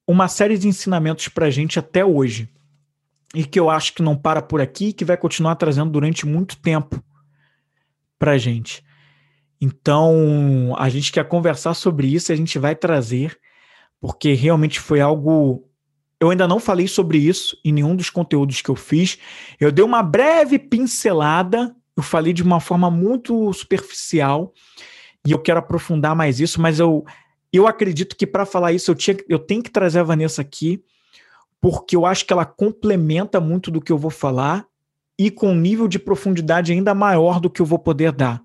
uma 0.08 0.28
série 0.28 0.58
de 0.58 0.68
ensinamentos 0.68 1.28
para 1.28 1.48
a 1.48 1.50
gente 1.50 1.78
até 1.78 2.06
hoje. 2.06 2.50
E 3.36 3.44
que 3.44 3.60
eu 3.60 3.70
acho 3.70 3.94
que 3.94 4.02
não 4.02 4.16
para 4.16 4.42
por 4.42 4.62
aqui, 4.62 4.94
que 4.94 5.04
vai 5.04 5.18
continuar 5.18 5.56
trazendo 5.56 5.92
durante 5.92 6.26
muito 6.26 6.58
tempo 6.58 7.04
para 8.18 8.32
a 8.32 8.38
gente. 8.38 8.84
Então, 9.60 10.74
a 10.78 10.88
gente 10.88 11.12
quer 11.12 11.28
conversar 11.28 11.74
sobre 11.74 12.08
isso 12.08 12.32
a 12.32 12.36
gente 12.36 12.58
vai 12.58 12.76
trazer, 12.76 13.38
porque 14.00 14.34
realmente 14.34 14.80
foi 14.80 15.02
algo 15.02 15.68
eu 16.20 16.32
ainda 16.32 16.48
não 16.48 16.60
falei 16.60 16.88
sobre 16.88 17.20
isso 17.20 17.56
em 17.64 17.72
nenhum 17.72 17.96
dos 17.96 18.10
conteúdos 18.10 18.62
que 18.62 18.70
eu 18.70 18.76
fiz. 18.76 19.20
Eu 19.60 19.72
dei 19.72 19.86
uma 19.86 20.02
breve 20.02 20.58
pincelada, 20.58 21.76
eu 21.96 22.02
falei 22.02 22.34
de 22.34 22.42
uma 22.42 22.60
forma 22.60 22.90
muito 22.90 23.54
superficial 23.54 24.52
e 25.26 25.32
eu 25.32 25.40
quero 25.40 25.60
aprofundar 25.60 26.16
mais 26.16 26.40
isso, 26.40 26.60
mas 26.60 26.80
eu, 26.80 27.06
eu 27.52 27.68
acredito 27.68 28.16
que 28.16 28.28
para 28.28 28.46
falar 28.46 28.74
isso 28.74 28.92
eu, 28.92 28.96
tinha, 28.96 29.18
eu 29.28 29.40
tenho 29.40 29.64
que 29.64 29.70
trazer 29.70 30.00
a 30.00 30.04
Vanessa 30.04 30.42
aqui, 30.42 30.84
porque 31.62 31.96
eu 31.96 32.06
acho 32.06 32.26
que 32.26 32.34
ela 32.34 32.46
complementa 32.46 33.40
muito 33.40 33.72
do 33.72 33.82
que 33.82 33.92
eu 33.92 33.98
vou 33.98 34.12
falar 34.12 34.66
e 35.18 35.32
com 35.32 35.50
um 35.50 35.56
nível 35.56 35.88
de 35.88 35.98
profundidade 35.98 36.72
ainda 36.72 36.94
maior 36.94 37.40
do 37.40 37.50
que 37.50 37.62
eu 37.62 37.66
vou 37.66 37.80
poder 37.80 38.12
dar. 38.12 38.42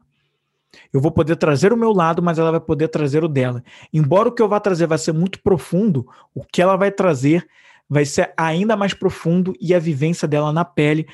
Eu 0.93 1.01
vou 1.01 1.11
poder 1.11 1.37
trazer 1.37 1.73
o 1.73 1.77
meu 1.77 1.93
lado, 1.93 2.23
mas 2.23 2.39
ela 2.39 2.51
vai 2.51 2.61
poder 2.61 2.89
trazer 2.89 3.23
o 3.23 3.29
dela. 3.29 3.63
Embora 3.93 4.29
o 4.29 4.33
que 4.33 4.41
eu 4.41 4.49
vá 4.49 4.59
trazer 4.59 4.87
vai 4.87 4.97
ser 4.97 5.13
muito 5.13 5.43
profundo, 5.43 6.07
o 6.35 6.45
que 6.45 6.63
ela 6.63 6.77
vai 6.77 6.91
trazer 6.91 7.47
vai 7.89 8.07
ser 8.07 8.33
ainda 8.39 8.75
mais 8.75 8.95
profundo 8.95 9.53
e 9.61 9.75
a 9.75 9.79
vivência 9.79 10.27
dela 10.27 10.51
na 10.51 10.65
pele, 10.65 11.07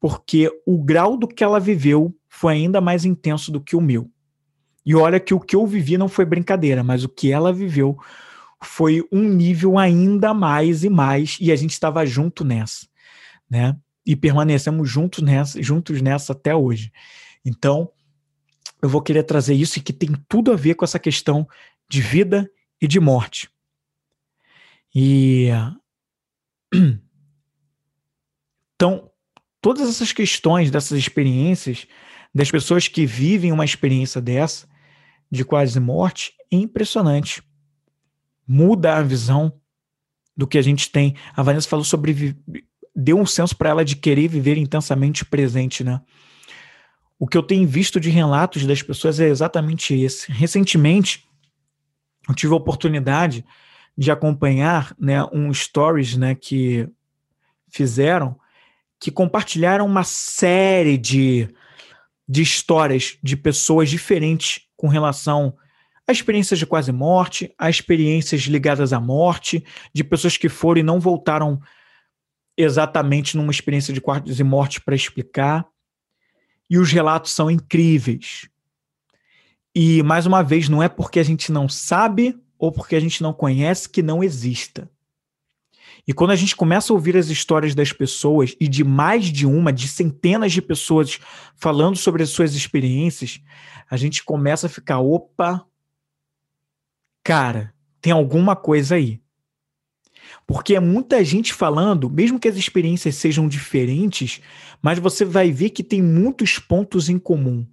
porque 0.00 0.50
o 0.66 0.82
grau 0.82 1.16
do 1.16 1.28
que 1.28 1.44
ela 1.44 1.60
viveu 1.60 2.14
foi 2.26 2.54
ainda 2.54 2.80
mais 2.80 3.04
intenso 3.04 3.52
do 3.52 3.60
que 3.60 3.76
o 3.76 3.80
meu. 3.80 4.08
E 4.84 4.94
olha 4.94 5.20
que 5.20 5.32
o 5.32 5.40
que 5.40 5.54
eu 5.54 5.66
vivi 5.66 5.96
não 5.96 6.08
foi 6.08 6.24
brincadeira, 6.24 6.82
mas 6.82 7.04
o 7.04 7.08
que 7.08 7.30
ela 7.30 7.52
viveu 7.52 7.96
foi 8.62 9.06
um 9.10 9.22
nível 9.28 9.78
ainda 9.78 10.32
mais 10.32 10.84
e 10.84 10.88
mais, 10.88 11.36
e 11.40 11.50
a 11.50 11.56
gente 11.56 11.72
estava 11.72 12.04
junto 12.06 12.44
nessa, 12.44 12.86
né? 13.48 13.76
E 14.04 14.16
permanecemos 14.16 14.88
juntos 14.88 15.22
nessa, 15.22 15.62
juntos 15.62 16.00
nessa 16.00 16.32
até 16.32 16.54
hoje. 16.54 16.92
Então, 17.44 17.90
eu 18.80 18.88
vou 18.88 19.00
querer 19.00 19.22
trazer 19.22 19.54
isso 19.54 19.78
e 19.78 19.82
que 19.82 19.92
tem 19.92 20.10
tudo 20.28 20.52
a 20.52 20.56
ver 20.56 20.74
com 20.74 20.84
essa 20.84 20.98
questão 20.98 21.46
de 21.88 22.00
vida 22.00 22.50
e 22.80 22.88
de 22.88 22.98
morte. 22.98 23.48
E 24.94 25.48
então, 28.74 29.10
todas 29.60 29.88
essas 29.88 30.12
questões 30.12 30.70
dessas 30.70 30.98
experiências, 30.98 31.86
das 32.34 32.50
pessoas 32.50 32.88
que 32.88 33.06
vivem 33.06 33.52
uma 33.52 33.64
experiência 33.64 34.20
dessa, 34.20 34.68
de 35.32 35.46
quase 35.46 35.80
morte, 35.80 36.34
é 36.52 36.56
impressionante. 36.56 37.42
Muda 38.46 38.98
a 38.98 39.02
visão 39.02 39.58
do 40.36 40.46
que 40.46 40.58
a 40.58 40.62
gente 40.62 40.90
tem. 40.92 41.16
A 41.34 41.42
Vanessa 41.42 41.66
falou 41.66 41.84
sobre. 41.84 42.36
deu 42.94 43.18
um 43.18 43.24
senso 43.24 43.56
para 43.56 43.70
ela 43.70 43.84
de 43.84 43.96
querer 43.96 44.28
viver 44.28 44.58
intensamente 44.58 45.24
presente, 45.24 45.82
né? 45.82 46.02
O 47.18 47.26
que 47.26 47.38
eu 47.38 47.42
tenho 47.42 47.66
visto 47.66 47.98
de 47.98 48.10
relatos 48.10 48.66
das 48.66 48.82
pessoas 48.82 49.18
é 49.20 49.28
exatamente 49.28 49.94
esse. 49.94 50.30
Recentemente, 50.30 51.24
eu 52.28 52.34
tive 52.34 52.52
a 52.52 52.56
oportunidade 52.56 53.42
de 53.96 54.10
acompanhar 54.10 54.94
né, 54.98 55.24
um 55.32 55.52
stories 55.54 56.16
né, 56.16 56.34
que 56.34 56.88
fizeram, 57.68 58.38
que 58.98 59.10
compartilharam 59.10 59.86
uma 59.86 60.02
série 60.02 60.98
de, 60.98 61.48
de 62.28 62.42
histórias 62.42 63.18
de 63.22 63.36
pessoas 63.36 63.88
diferentes 63.88 64.66
com 64.82 64.88
relação 64.88 65.54
a 66.08 66.10
experiências 66.10 66.58
de 66.58 66.66
quase 66.66 66.90
morte, 66.90 67.54
a 67.56 67.70
experiências 67.70 68.40
ligadas 68.42 68.92
à 68.92 68.98
morte, 68.98 69.64
de 69.94 70.02
pessoas 70.02 70.36
que 70.36 70.48
foram 70.48 70.80
e 70.80 70.82
não 70.82 70.98
voltaram 70.98 71.60
exatamente 72.56 73.36
numa 73.36 73.52
experiência 73.52 73.94
de 73.94 74.00
quase 74.00 74.42
morte 74.42 74.80
para 74.80 74.96
explicar. 74.96 75.64
E 76.68 76.78
os 76.78 76.90
relatos 76.90 77.30
são 77.30 77.48
incríveis. 77.48 78.48
E, 79.72 80.02
mais 80.02 80.26
uma 80.26 80.42
vez, 80.42 80.68
não 80.68 80.82
é 80.82 80.88
porque 80.88 81.20
a 81.20 81.24
gente 81.24 81.52
não 81.52 81.68
sabe 81.68 82.36
ou 82.58 82.72
porque 82.72 82.96
a 82.96 83.00
gente 83.00 83.22
não 83.22 83.32
conhece 83.32 83.88
que 83.88 84.02
não 84.02 84.24
exista. 84.24 84.90
E 86.06 86.12
quando 86.12 86.32
a 86.32 86.36
gente 86.36 86.56
começa 86.56 86.92
a 86.92 86.94
ouvir 86.94 87.16
as 87.16 87.28
histórias 87.28 87.74
das 87.74 87.92
pessoas, 87.92 88.56
e 88.58 88.66
de 88.66 88.82
mais 88.82 89.26
de 89.26 89.46
uma, 89.46 89.72
de 89.72 89.86
centenas 89.86 90.52
de 90.52 90.60
pessoas 90.60 91.20
falando 91.54 91.96
sobre 91.96 92.22
as 92.22 92.30
suas 92.30 92.54
experiências, 92.54 93.40
a 93.88 93.96
gente 93.96 94.24
começa 94.24 94.66
a 94.66 94.70
ficar: 94.70 94.98
opa, 94.98 95.64
cara, 97.22 97.72
tem 98.00 98.12
alguma 98.12 98.56
coisa 98.56 98.96
aí. 98.96 99.22
Porque 100.46 100.74
é 100.74 100.80
muita 100.80 101.24
gente 101.24 101.54
falando, 101.54 102.10
mesmo 102.10 102.38
que 102.38 102.48
as 102.48 102.56
experiências 102.56 103.14
sejam 103.14 103.46
diferentes, 103.46 104.40
mas 104.80 104.98
você 104.98 105.24
vai 105.24 105.52
ver 105.52 105.70
que 105.70 105.84
tem 105.84 106.02
muitos 106.02 106.58
pontos 106.58 107.08
em 107.08 107.18
comum. 107.18 107.66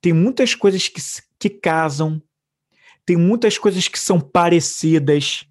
Tem 0.00 0.12
muitas 0.12 0.54
coisas 0.54 0.88
que, 0.88 1.00
que 1.38 1.48
casam, 1.48 2.20
tem 3.06 3.16
muitas 3.16 3.56
coisas 3.56 3.88
que 3.88 3.98
são 3.98 4.20
parecidas. 4.20 5.46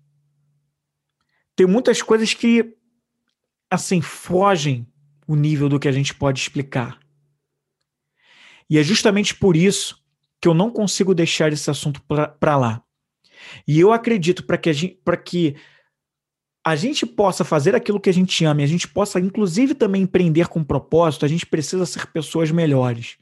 Tem 1.56 1.68
muitas 1.68 2.02
coisas 2.02 2.34
que, 2.34 2.76
assim, 3.70 4.02
fogem 4.02 4.88
o 5.28 5.36
nível 5.36 5.70
do 5.70 5.80
que 5.80 5.88
a 5.88 5.92
gente 5.92 6.14
pode 6.14 6.40
explicar. 6.40 7.00
E 8.70 8.78
é 8.78 8.84
justamente 8.84 9.36
por 9.36 9.56
isso 9.56 10.02
que 10.42 10.48
eu 10.48 10.54
não 10.54 10.72
consigo 10.72 11.14
deixar 11.14 11.52
esse 11.54 11.70
assunto 11.70 12.02
para 12.02 12.58
lá. 12.58 12.84
E 13.68 13.80
eu 13.80 13.92
acredito 13.92 14.44
para 14.46 14.58
que, 14.58 14.70
a 14.70 14.74
gente, 14.74 15.00
que 15.26 15.56
a 16.66 16.76
gente 16.76 17.06
possa 17.06 17.44
fazer 17.44 17.76
aquilo 17.76 18.00
que 18.00 18.10
a 18.10 18.14
gente 18.14 18.44
ama 18.46 18.62
e 18.62 18.64
a 18.64 18.68
gente 18.68 18.88
possa, 18.88 19.20
inclusive, 19.20 19.74
também 19.74 20.04
empreender 20.04 20.48
com 20.48 20.64
propósito, 20.64 21.26
a 21.26 21.28
gente 21.28 21.46
precisa 21.46 21.86
ser 21.86 22.08
pessoas 22.08 22.52
melhores. 22.52 23.18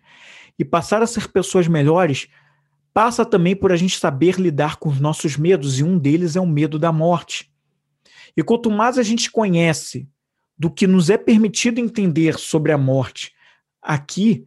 E 0.58 0.66
passar 0.66 1.02
a 1.02 1.08
ser 1.08 1.30
pessoas 1.30 1.68
melhores 1.68 2.28
passa 2.94 3.26
também 3.26 3.56
por 3.56 3.72
a 3.72 3.76
gente 3.76 3.98
saber 3.98 4.40
lidar 4.40 4.76
com 4.78 4.90
os 4.90 5.00
nossos 5.00 5.38
medos, 5.38 5.80
e 5.80 5.84
um 5.84 5.98
deles 5.98 6.36
é 6.36 6.42
o 6.42 6.48
medo 6.48 6.78
da 6.78 6.92
morte. 6.92 7.50
E 8.36 8.44
quanto 8.44 8.70
mais 8.70 8.98
a 8.98 9.04
gente 9.04 9.32
conhece 9.32 10.08
do 10.58 10.70
que 10.70 10.86
nos 10.86 11.10
é 11.10 11.18
permitido 11.18 11.80
entender 11.80 12.38
sobre 12.38 12.72
a 12.72 12.78
morte 12.78 13.32
aqui, 13.82 14.46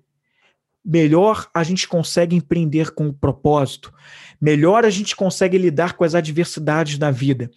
melhor 0.84 1.48
a 1.54 1.62
gente 1.62 1.88
consegue 1.88 2.36
empreender 2.36 2.90
com 2.90 3.08
o 3.08 3.14
propósito, 3.14 3.92
melhor 4.40 4.84
a 4.84 4.90
gente 4.90 5.16
consegue 5.16 5.56
lidar 5.56 5.94
com 5.94 6.04
as 6.04 6.14
adversidades 6.14 6.98
da 6.98 7.10
vida. 7.10 7.50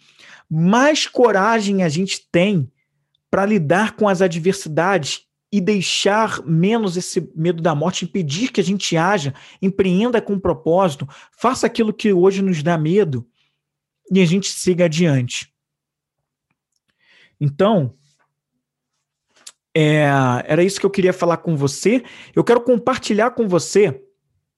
Mais 0.48 1.06
coragem 1.06 1.82
a 1.82 1.88
gente 1.88 2.26
tem 2.30 2.70
para 3.30 3.44
lidar 3.44 3.96
com 3.96 4.08
as 4.08 4.22
adversidades 4.22 5.26
e 5.52 5.60
deixar 5.60 6.42
menos 6.44 6.96
esse 6.96 7.30
medo 7.34 7.62
da 7.62 7.74
morte, 7.74 8.04
impedir 8.04 8.50
que 8.50 8.60
a 8.60 8.64
gente 8.64 8.96
haja, 8.96 9.34
empreenda 9.60 10.20
com 10.20 10.38
propósito, 10.38 11.08
faça 11.32 11.66
aquilo 11.66 11.92
que 11.92 12.12
hoje 12.12 12.42
nos 12.42 12.62
dá 12.62 12.76
medo 12.78 13.26
e 14.10 14.20
a 14.20 14.24
gente 14.26 14.48
siga 14.48 14.84
adiante. 14.84 15.52
Então, 17.40 17.94
é, 19.74 20.08
era 20.46 20.64
isso 20.64 20.80
que 20.80 20.86
eu 20.86 20.90
queria 20.90 21.12
falar 21.12 21.36
com 21.36 21.54
você. 21.54 22.02
Eu 22.34 22.42
quero 22.42 22.62
compartilhar 22.62 23.32
com 23.32 23.46
você, 23.46 24.02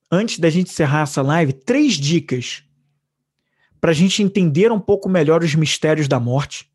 antes 0.09 0.39
da 0.39 0.49
gente 0.49 0.71
encerrar 0.71 1.01
essa 1.01 1.21
live, 1.21 1.51
três 1.51 1.95
dicas 1.95 2.63
para 3.81 3.91
a 3.91 3.93
gente 3.93 4.23
entender 4.23 4.71
um 4.71 4.79
pouco 4.79 5.09
melhor 5.09 5.43
os 5.43 5.55
mistérios 5.55 6.07
da 6.07 6.19
morte, 6.19 6.69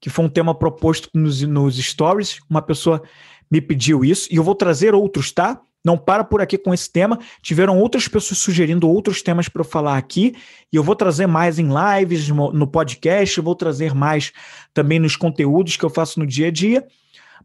que 0.00 0.10
foi 0.10 0.24
um 0.24 0.28
tema 0.28 0.54
proposto 0.54 1.08
nos, 1.14 1.42
nos 1.42 1.76
stories. 1.76 2.40
Uma 2.48 2.62
pessoa 2.62 3.02
me 3.50 3.60
pediu 3.60 4.04
isso, 4.04 4.28
e 4.30 4.36
eu 4.36 4.42
vou 4.42 4.54
trazer 4.54 4.94
outros, 4.94 5.30
tá? 5.32 5.60
Não 5.84 5.98
para 5.98 6.24
por 6.24 6.40
aqui 6.40 6.56
com 6.56 6.72
esse 6.72 6.90
tema. 6.90 7.18
Tiveram 7.40 7.78
outras 7.78 8.08
pessoas 8.08 8.38
sugerindo 8.38 8.88
outros 8.88 9.22
temas 9.22 9.48
para 9.48 9.60
eu 9.60 9.64
falar 9.64 9.96
aqui, 9.96 10.34
e 10.72 10.76
eu 10.76 10.82
vou 10.82 10.94
trazer 10.96 11.26
mais 11.26 11.58
em 11.58 11.68
lives, 11.68 12.28
no 12.28 12.66
podcast, 12.66 13.40
vou 13.40 13.54
trazer 13.54 13.94
mais 13.94 14.32
também 14.72 14.98
nos 14.98 15.16
conteúdos 15.16 15.76
que 15.76 15.84
eu 15.84 15.90
faço 15.90 16.20
no 16.20 16.26
dia 16.26 16.48
a 16.48 16.50
dia. 16.50 16.86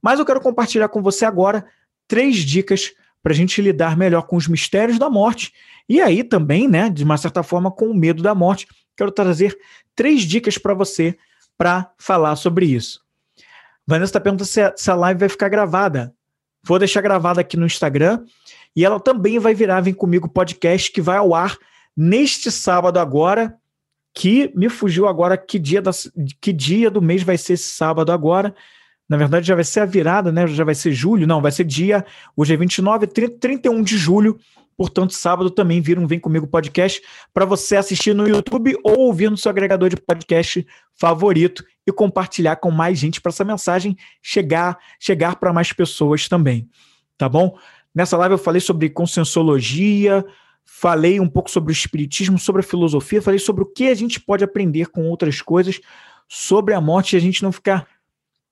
Mas 0.02 0.20
eu 0.20 0.26
quero 0.26 0.42
compartilhar 0.42 0.90
com 0.90 1.02
você 1.02 1.26
agora 1.26 1.66
três 2.08 2.38
dicas 2.38 2.94
para 3.22 3.34
a 3.34 3.36
gente 3.36 3.62
lidar 3.62 3.98
melhor 3.98 4.24
com 4.24 4.36
os 4.36 4.48
mistérios 4.48 5.00
da 5.00 5.10
morte 5.10 5.52
e 5.90 6.02
aí 6.02 6.24
também, 6.24 6.68
né, 6.68 6.90
de 6.90 7.04
uma 7.04 7.18
certa 7.18 7.42
forma, 7.42 7.72
com 7.72 7.88
o 7.88 7.94
medo 7.94 8.22
da 8.22 8.36
morte. 8.36 8.68
Quero 8.96 9.12
trazer 9.12 9.58
três 9.96 10.24
dicas 10.24 10.58
para 10.58 10.74
você 10.74 11.18
para 11.58 11.92
falar 11.98 12.36
sobre 12.36 12.66
isso. 12.66 13.02
Vanessa 13.86 14.10
está 14.10 14.20
perguntando 14.20 14.48
se 14.48 14.62
a, 14.62 14.74
se 14.76 14.92
a 14.92 14.96
live 14.96 15.22
vai 15.22 15.30
ficar 15.30 15.48
gravada. 15.48 16.14
Vou 16.64 16.80
deixar 16.80 17.02
gravada 17.02 17.42
aqui 17.42 17.58
no 17.58 17.66
Instagram 17.66 18.26
e 18.76 18.86
ela 18.86 19.00
também 19.00 19.40
vai 19.40 19.54
virar 19.54 19.82
Vem 19.82 19.94
Comigo 19.94 20.30
podcast 20.30 20.92
que 20.92 21.02
vai 21.02 21.18
ao 21.18 21.34
ar 21.34 21.58
neste 21.96 22.52
sábado 22.52 23.00
agora, 23.00 23.58
que 24.14 24.52
me 24.56 24.70
fugiu 24.70 25.08
agora 25.08 25.38
que 25.38 25.58
dia, 25.58 25.82
da, 25.82 25.92
que 26.40 26.54
dia 26.54 26.92
do 26.92 27.02
mês 27.02 27.24
vai 27.24 27.38
ser 27.38 27.54
esse 27.54 27.72
sábado 27.72 28.12
agora. 28.12 28.54
Na 29.10 29.16
verdade, 29.16 29.48
já 29.48 29.56
vai 29.56 29.64
ser 29.64 29.80
a 29.80 29.86
virada, 29.86 30.32
né? 30.32 30.46
Já 30.48 30.64
vai 30.64 30.76
ser 30.76 30.92
julho. 30.92 31.26
Não, 31.26 31.42
vai 31.42 31.52
ser 31.52 31.64
dia. 31.64 32.06
Hoje 32.36 32.54
é 32.54 32.58
29, 32.58 33.08
30, 33.08 33.38
31 33.40 33.82
de 33.82 33.98
julho. 33.98 34.38
Portanto, 34.78 35.14
sábado 35.16 35.50
também 35.50 35.82
vira 35.82 36.00
um 36.00 36.06
Vem 36.06 36.20
Comigo 36.20 36.46
podcast 36.46 37.02
para 37.34 37.46
você 37.46 37.76
assistir 37.76 38.14
no 38.14 38.28
YouTube 38.28 38.78
ou 38.84 39.00
ouvir 39.00 39.32
no 39.32 39.36
seu 39.36 39.50
agregador 39.50 39.90
de 39.90 39.98
podcast 39.98 40.66
favorito 40.94 41.66
e 41.86 41.92
compartilhar 41.92 42.58
com 42.58 42.70
mais 42.70 43.00
gente 43.00 43.20
para 43.20 43.32
essa 43.32 43.44
mensagem 43.44 43.98
chegar, 44.22 44.78
chegar 45.00 45.38
para 45.38 45.52
mais 45.52 45.74
pessoas 45.74 46.30
também. 46.30 46.70
Tá 47.18 47.28
bom? 47.28 47.58
Nessa 47.94 48.16
live 48.18 48.36
eu 48.36 48.38
falei 48.38 48.62
sobre 48.62 48.88
conscienciologia, 48.92 50.24
falei 50.64 51.20
um 51.20 51.28
pouco 51.28 51.50
sobre 51.50 51.72
o 51.72 51.74
espiritismo, 51.74 52.38
sobre 52.38 52.60
a 52.60 52.64
filosofia, 52.64 53.20
falei 53.20 53.40
sobre 53.40 53.64
o 53.64 53.66
que 53.66 53.88
a 53.88 53.96
gente 53.96 54.20
pode 54.20 54.44
aprender 54.44 54.90
com 54.90 55.10
outras 55.10 55.42
coisas 55.42 55.82
sobre 56.28 56.76
a 56.76 56.82
morte 56.82 57.14
e 57.14 57.18
a 57.18 57.22
gente 57.22 57.42
não 57.42 57.52
ficar 57.52 57.88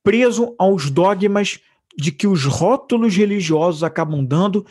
preso 0.03 0.55
aos 0.57 0.89
dogmas 0.89 1.59
de 1.95 2.11
que 2.11 2.25
os 2.25 2.45
rótulos 2.45 3.15
religiosos 3.15 3.83
acabam 3.83 4.25
dando 4.25 4.65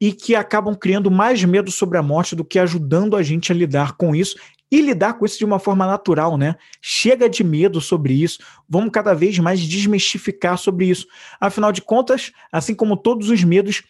e 0.00 0.12
que 0.12 0.34
acabam 0.34 0.74
criando 0.74 1.10
mais 1.10 1.42
medo 1.44 1.70
sobre 1.70 1.98
a 1.98 2.02
morte 2.02 2.36
do 2.36 2.44
que 2.44 2.58
ajudando 2.58 3.16
a 3.16 3.22
gente 3.22 3.50
a 3.50 3.54
lidar 3.54 3.92
com 3.92 4.14
isso 4.14 4.36
e 4.70 4.80
lidar 4.80 5.14
com 5.14 5.24
isso 5.24 5.38
de 5.38 5.44
uma 5.44 5.58
forma 5.58 5.86
natural, 5.86 6.36
né? 6.36 6.56
Chega 6.80 7.28
de 7.28 7.44
medo 7.44 7.80
sobre 7.80 8.14
isso, 8.14 8.40
vamos 8.68 8.90
cada 8.90 9.14
vez 9.14 9.38
mais 9.38 9.60
desmistificar 9.60 10.58
sobre 10.58 10.86
isso. 10.86 11.06
Afinal 11.40 11.70
de 11.72 11.80
contas, 11.80 12.32
assim 12.50 12.74
como 12.74 12.96
todos 12.96 13.30
os 13.30 13.44
medos, 13.44 13.82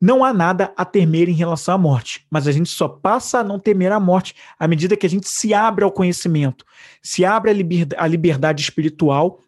não 0.00 0.24
há 0.24 0.32
nada 0.32 0.72
a 0.76 0.84
temer 0.84 1.28
em 1.28 1.34
relação 1.34 1.74
à 1.74 1.78
morte, 1.78 2.26
mas 2.28 2.48
a 2.48 2.52
gente 2.52 2.68
só 2.70 2.88
passa 2.88 3.38
a 3.38 3.44
não 3.44 3.60
temer 3.60 3.92
a 3.92 4.00
morte 4.00 4.34
à 4.58 4.66
medida 4.66 4.96
que 4.96 5.06
a 5.06 5.10
gente 5.10 5.28
se 5.28 5.54
abre 5.54 5.84
ao 5.84 5.92
conhecimento, 5.92 6.64
se 7.00 7.24
abre 7.24 7.50
à 7.96 8.06
liberdade 8.08 8.62
espiritual 8.62 9.38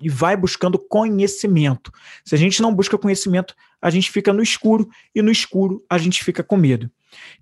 e 0.00 0.08
vai 0.08 0.36
buscando 0.36 0.78
conhecimento. 0.78 1.92
Se 2.24 2.34
a 2.34 2.38
gente 2.38 2.62
não 2.62 2.74
busca 2.74 2.96
conhecimento, 2.96 3.54
a 3.80 3.90
gente 3.90 4.10
fica 4.10 4.32
no 4.32 4.42
escuro 4.42 4.88
e 5.14 5.22
no 5.22 5.30
escuro 5.30 5.84
a 5.88 5.98
gente 5.98 6.24
fica 6.24 6.42
com 6.42 6.56
medo. 6.56 6.90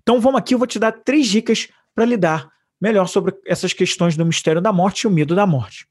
Então 0.01 0.19
vamos 0.19 0.39
aqui, 0.39 0.53
eu 0.53 0.57
vou 0.57 0.67
te 0.67 0.79
dar 0.79 0.91
três 0.91 1.27
dicas 1.27 1.69
para 1.93 2.05
lidar 2.05 2.49
melhor 2.79 3.07
sobre 3.07 3.35
essas 3.45 3.73
questões 3.73 4.15
do 4.15 4.25
mistério 4.25 4.61
da 4.61 4.71
morte 4.71 5.01
e 5.01 5.07
o 5.07 5.11
medo 5.11 5.35
da 5.35 5.45
morte. 5.45 5.87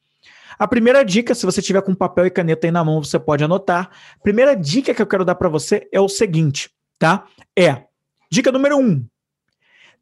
A 0.58 0.66
primeira 0.66 1.04
dica, 1.04 1.34
se 1.34 1.46
você 1.46 1.62
tiver 1.62 1.82
com 1.82 1.94
papel 1.94 2.26
e 2.26 2.30
caneta 2.30 2.66
aí 2.66 2.70
na 2.70 2.82
mão, 2.82 3.02
você 3.02 3.18
pode 3.18 3.44
anotar. 3.44 3.90
Primeira 4.22 4.56
dica 4.56 4.92
que 4.92 5.00
eu 5.00 5.06
quero 5.06 5.24
dar 5.24 5.36
para 5.36 5.48
você 5.48 5.88
é 5.92 6.00
o 6.00 6.08
seguinte, 6.08 6.70
tá? 6.98 7.26
É 7.56 7.84
dica 8.30 8.50
número 8.50 8.76
um: 8.76 9.06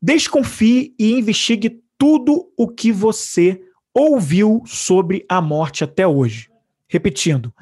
desconfie 0.00 0.94
e 0.98 1.12
investigue 1.12 1.82
tudo 1.98 2.52
o 2.56 2.68
que 2.68 2.92
você 2.92 3.60
ouviu 3.92 4.62
sobre 4.66 5.24
a 5.28 5.40
morte 5.40 5.84
até 5.84 6.06
hoje. 6.06 6.50
Repetindo, 6.88 7.52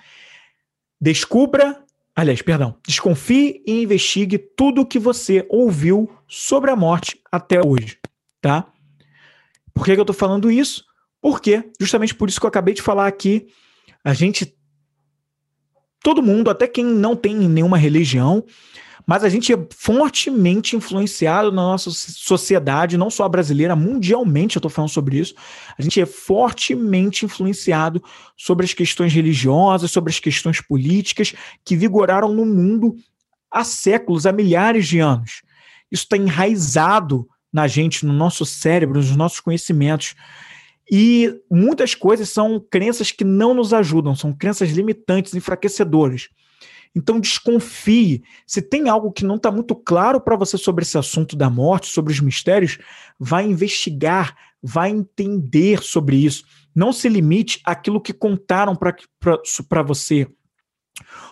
descubra, 1.01 1.83
aliás, 2.15 2.43
perdão, 2.43 2.79
desconfie 2.87 3.63
e 3.67 3.83
investigue 3.83 4.39
tudo 4.39 4.83
o 4.83 4.87
que 4.87 4.99
você 4.99 5.47
ouviu 5.49 6.11
sobre 6.29 6.71
a 6.71 6.77
morte 6.77 7.21
até 7.31 7.61
hoje, 7.65 7.99
tá? 8.41 8.67
Por 9.73 9.85
que, 9.85 9.93
eu 9.93 10.03
estou 10.03 10.15
falando 10.15 10.51
isso? 10.51 10.85
Porque, 11.21 11.71
justamente 11.81 12.15
por 12.15 12.29
isso 12.29 12.39
que 12.39 12.47
eu 12.47 12.49
acabei 12.49 12.75
de 12.75 12.83
falar 12.83 13.07
aqui, 13.07 13.49
a 14.05 14.15
gente, 14.15 14.57
todo 16.03 16.23
mundo, 16.23 16.51
até 16.51 16.69
quem 16.69 16.85
não 16.85 17.17
tem 17.17 17.35
nenhuma 17.35 17.79
religião, 17.79 18.45
mas 19.07 19.23
a 19.23 19.29
gente 19.29 19.53
é 19.53 19.67
fortemente 19.71 20.77
influenciado 20.77 21.53
na 21.53 21.63
nossa 21.63 21.91
sociedade, 21.91 22.97
não 22.97 23.11
só 23.11 23.29
brasileira, 23.29 23.77
mundialmente 23.77 24.57
eu 24.57 24.61
estou 24.61 24.71
falando 24.71 24.91
sobre 24.91 25.19
isso. 25.19 25.35
A 25.79 25.83
gente 25.83 26.01
é 26.01 26.07
fortemente 26.07 27.25
influenciado 27.25 28.03
sobre 28.37 28.65
as 28.65 28.73
questões 28.73 29.13
religiosas, 29.13 29.91
sobre 29.91 30.11
as 30.11 30.19
questões 30.19 30.61
políticas 30.61 31.35
que 31.65 31.77
vigoraram 31.77 32.33
no 32.33 32.47
mundo 32.47 32.97
há 33.51 33.63
séculos, 33.63 34.27
há 34.27 34.33
milhares 34.33 34.87
de 34.89 34.99
anos. 35.01 35.43
Isso 35.91 36.05
está 36.05 36.17
enraizado 36.17 37.29
na 37.53 37.69
gente, 37.69 38.05
no 38.07 38.13
nosso 38.13 38.45
cérebro, 38.47 38.99
nos 38.99 39.15
nossos 39.15 39.39
conhecimentos. 39.39 40.15
E 40.91 41.33
muitas 41.51 41.95
coisas 41.95 42.29
são 42.31 42.59
crenças 42.59 43.11
que 43.11 43.23
não 43.23 43.55
nos 43.55 43.73
ajudam, 43.73 44.17
são 44.17 44.33
crenças 44.33 44.71
limitantes, 44.71 45.35
enfraquecedoras. 45.35 46.29
Então 46.95 47.19
desconfie. 47.19 48.23
Se 48.47 48.63
tem 48.63 48.89
algo 48.89 49.11
que 49.11 49.25
não 49.25 49.37
está 49.37 49.51
muito 49.51 49.75
claro 49.75 50.21
para 50.21 50.37
você 50.37 50.57
sobre 50.57 50.85
esse 50.85 50.97
assunto 50.97 51.35
da 51.35 51.51
morte, 51.51 51.89
sobre 51.89 52.13
os 52.13 52.21
mistérios, 52.21 52.79
vai 53.19 53.47
investigar, 53.47 54.37
vai 54.63 54.91
entender 54.91 55.83
sobre 55.83 56.17
isso. 56.17 56.45
Não 56.75 56.93
se 56.93 57.09
limite 57.09 57.61
àquilo 57.65 58.01
que 58.01 58.13
contaram 58.13 58.77
para 58.77 59.83
você 59.83 60.29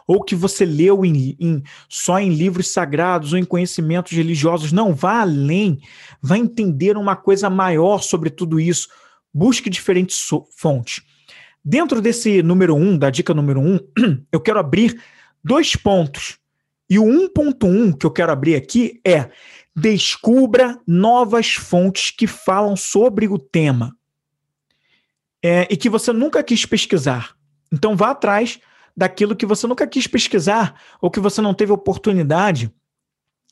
ou 0.06 0.22
que 0.22 0.34
você 0.34 0.64
leu 0.64 1.04
em, 1.04 1.36
em, 1.38 1.62
só 1.88 2.18
em 2.18 2.30
livros 2.30 2.68
sagrados 2.68 3.32
ou 3.32 3.38
em 3.38 3.44
conhecimentos 3.44 4.12
religiosos. 4.12 4.72
Não, 4.72 4.94
vá 4.94 5.20
além, 5.20 5.80
vá 6.20 6.36
entender 6.36 6.96
uma 6.96 7.16
coisa 7.16 7.48
maior 7.48 8.02
sobre 8.02 8.30
tudo 8.30 8.58
isso. 8.58 8.88
Busque 9.32 9.70
diferentes 9.70 10.28
fontes. 10.56 11.02
Dentro 11.64 12.00
desse 12.00 12.42
número 12.42 12.74
um, 12.74 12.98
da 12.98 13.08
dica 13.08 13.32
número 13.32 13.60
um, 13.60 13.78
eu 14.32 14.40
quero 14.40 14.58
abrir 14.58 15.00
dois 15.42 15.76
pontos. 15.76 16.38
E 16.88 16.98
o 16.98 17.04
1.1 17.04 17.96
que 17.96 18.06
eu 18.06 18.10
quero 18.10 18.32
abrir 18.32 18.54
aqui 18.54 19.00
é: 19.04 19.30
descubra 19.74 20.78
novas 20.86 21.54
fontes 21.54 22.10
que 22.10 22.26
falam 22.26 22.76
sobre 22.76 23.26
o 23.28 23.38
tema 23.38 23.96
é, 25.42 25.66
e 25.70 25.76
que 25.76 25.88
você 25.88 26.12
nunca 26.12 26.42
quis 26.42 26.64
pesquisar. 26.64 27.34
Então 27.72 27.96
vá 27.96 28.10
atrás 28.10 28.60
daquilo 28.96 29.34
que 29.34 29.46
você 29.46 29.66
nunca 29.66 29.86
quis 29.86 30.06
pesquisar 30.06 30.80
ou 31.00 31.10
que 31.10 31.18
você 31.18 31.40
não 31.40 31.54
teve 31.54 31.72
oportunidade. 31.72 32.72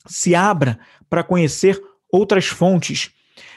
Se 0.07 0.33
abra 0.33 0.79
para 1.09 1.23
conhecer 1.23 1.81
outras 2.11 2.45
fontes. 2.45 3.11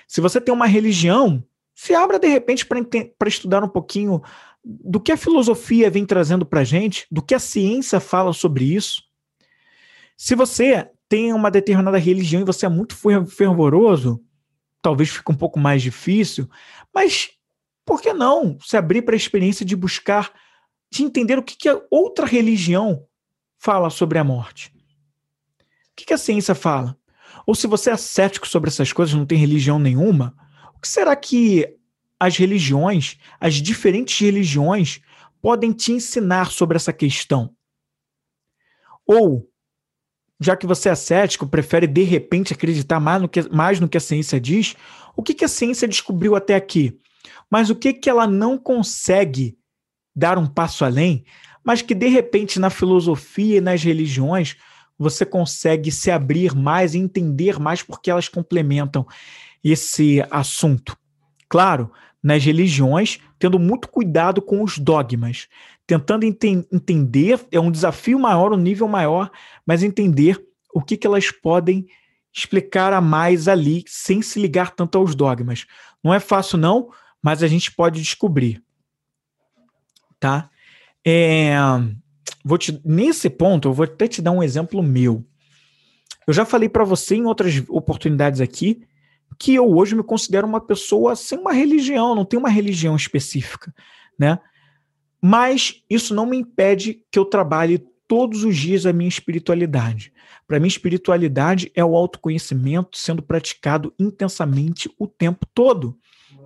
Se 0.08 0.20
você 0.20 0.40
tem 0.40 0.52
uma 0.52 0.66
religião, 0.66 1.44
se 1.74 1.94
abra 1.94 2.18
de 2.18 2.28
repente 2.28 2.66
para 2.66 3.28
estudar 3.28 3.62
um 3.62 3.68
pouquinho 3.68 4.22
do 4.64 4.98
que 4.98 5.12
a 5.12 5.16
filosofia 5.16 5.90
vem 5.90 6.06
trazendo 6.06 6.46
para 6.46 6.60
a 6.60 6.64
gente, 6.64 7.06
do 7.10 7.22
que 7.22 7.34
a 7.34 7.38
ciência 7.38 8.00
fala 8.00 8.32
sobre 8.32 8.64
isso. 8.64 9.02
Se 10.16 10.34
você 10.34 10.88
tem 11.08 11.32
uma 11.32 11.50
determinada 11.50 11.98
religião 11.98 12.40
e 12.40 12.46
você 12.46 12.64
é 12.64 12.68
muito 12.68 12.96
fervoroso, 13.26 14.24
talvez 14.80 15.10
fique 15.10 15.30
um 15.30 15.36
pouco 15.36 15.58
mais 15.58 15.82
difícil, 15.82 16.48
mas 16.94 17.30
por 17.84 18.00
que 18.00 18.12
não 18.12 18.58
se 18.60 18.76
abrir 18.76 19.02
para 19.02 19.14
a 19.14 19.16
experiência 19.16 19.64
de 19.66 19.76
buscar, 19.76 20.32
de 20.90 21.02
entender 21.02 21.38
o 21.38 21.42
que, 21.42 21.56
que 21.56 21.68
a 21.68 21.80
outra 21.90 22.26
religião 22.26 23.06
fala 23.58 23.90
sobre 23.90 24.18
a 24.18 24.24
morte? 24.24 24.72
O 25.90 25.96
que, 25.96 26.06
que 26.06 26.14
a 26.14 26.18
ciência 26.18 26.54
fala? 26.54 26.96
Ou 27.46 27.54
se 27.54 27.66
você 27.66 27.90
é 27.90 27.96
cético 27.96 28.48
sobre 28.48 28.68
essas 28.68 28.92
coisas, 28.92 29.14
não 29.14 29.26
tem 29.26 29.38
religião 29.38 29.78
nenhuma, 29.78 30.34
o 30.74 30.80
que 30.80 30.88
será 30.88 31.14
que 31.14 31.76
as 32.18 32.36
religiões, 32.36 33.18
as 33.40 33.54
diferentes 33.54 34.18
religiões, 34.18 35.00
podem 35.40 35.72
te 35.72 35.92
ensinar 35.92 36.50
sobre 36.50 36.76
essa 36.76 36.92
questão. 36.92 37.54
Ou, 39.06 39.48
já 40.40 40.56
que 40.56 40.66
você 40.66 40.88
é 40.88 40.94
cético, 40.94 41.46
prefere 41.46 41.86
de 41.86 42.02
repente 42.02 42.52
acreditar 42.52 42.98
mais 42.98 43.20
no 43.20 43.28
que, 43.28 43.42
mais 43.50 43.78
no 43.78 43.88
que 43.88 43.98
a 43.98 44.00
ciência 44.00 44.40
diz, 44.40 44.74
o 45.16 45.22
que, 45.22 45.34
que 45.34 45.44
a 45.44 45.48
ciência 45.48 45.86
descobriu 45.86 46.34
até 46.34 46.54
aqui? 46.54 46.98
Mas 47.50 47.70
o 47.70 47.76
que, 47.76 47.92
que 47.92 48.08
ela 48.08 48.26
não 48.26 48.56
consegue 48.56 49.58
dar 50.14 50.38
um 50.38 50.46
passo 50.46 50.84
além, 50.84 51.24
mas 51.62 51.82
que 51.82 51.94
de 51.94 52.08
repente 52.08 52.58
na 52.58 52.70
filosofia 52.70 53.58
e 53.58 53.60
nas 53.60 53.82
religiões 53.82 54.56
você 54.98 55.26
consegue 55.26 55.90
se 55.90 56.10
abrir 56.10 56.54
mais 56.54 56.94
e 56.94 56.98
entender 56.98 57.58
mais 57.58 57.82
porque 57.82 58.10
elas 58.10 58.28
complementam 58.28 59.06
esse 59.62 60.24
assunto. 60.30 60.96
Claro, 61.54 61.88
nas 62.20 62.44
religiões, 62.44 63.20
tendo 63.38 63.60
muito 63.60 63.86
cuidado 63.86 64.42
com 64.42 64.60
os 64.60 64.76
dogmas, 64.76 65.46
tentando 65.86 66.26
enten 66.26 66.66
entender, 66.72 67.38
é 67.52 67.60
um 67.60 67.70
desafio 67.70 68.18
maior, 68.18 68.52
um 68.52 68.56
nível 68.56 68.88
maior, 68.88 69.30
mas 69.64 69.84
entender 69.84 70.44
o 70.74 70.82
que, 70.82 70.96
que 70.96 71.06
elas 71.06 71.30
podem 71.30 71.86
explicar 72.36 72.92
a 72.92 73.00
mais 73.00 73.46
ali, 73.46 73.84
sem 73.86 74.20
se 74.20 74.40
ligar 74.40 74.72
tanto 74.72 74.98
aos 74.98 75.14
dogmas. 75.14 75.64
Não 76.02 76.12
é 76.12 76.18
fácil, 76.18 76.58
não, 76.58 76.90
mas 77.22 77.40
a 77.40 77.46
gente 77.46 77.70
pode 77.70 78.02
descobrir. 78.02 78.60
Tá? 80.18 80.50
É, 81.06 81.54
vou 82.44 82.58
te, 82.58 82.80
nesse 82.84 83.30
ponto, 83.30 83.68
eu 83.68 83.72
vou 83.72 83.84
até 83.84 84.08
te 84.08 84.20
dar 84.20 84.32
um 84.32 84.42
exemplo 84.42 84.82
meu. 84.82 85.24
Eu 86.26 86.34
já 86.34 86.44
falei 86.44 86.68
para 86.68 86.82
você 86.82 87.14
em 87.14 87.26
outras 87.26 87.62
oportunidades 87.68 88.40
aqui 88.40 88.84
que 89.38 89.54
eu 89.54 89.70
hoje 89.70 89.94
me 89.94 90.02
considero 90.02 90.46
uma 90.46 90.60
pessoa 90.60 91.16
sem 91.16 91.38
uma 91.38 91.52
religião, 91.52 92.14
não 92.14 92.24
tenho 92.24 92.40
uma 92.40 92.48
religião 92.48 92.94
específica, 92.96 93.74
né? 94.18 94.38
Mas 95.20 95.82
isso 95.88 96.14
não 96.14 96.26
me 96.26 96.36
impede 96.36 97.02
que 97.10 97.18
eu 97.18 97.24
trabalhe 97.24 97.82
todos 98.06 98.44
os 98.44 98.56
dias 98.56 98.84
a 98.84 98.92
minha 98.92 99.08
espiritualidade. 99.08 100.12
Para 100.46 100.60
mim, 100.60 100.68
espiritualidade 100.68 101.72
é 101.74 101.84
o 101.84 101.96
autoconhecimento 101.96 102.98
sendo 102.98 103.22
praticado 103.22 103.94
intensamente 103.98 104.90
o 104.98 105.06
tempo 105.06 105.46
todo, 105.54 105.96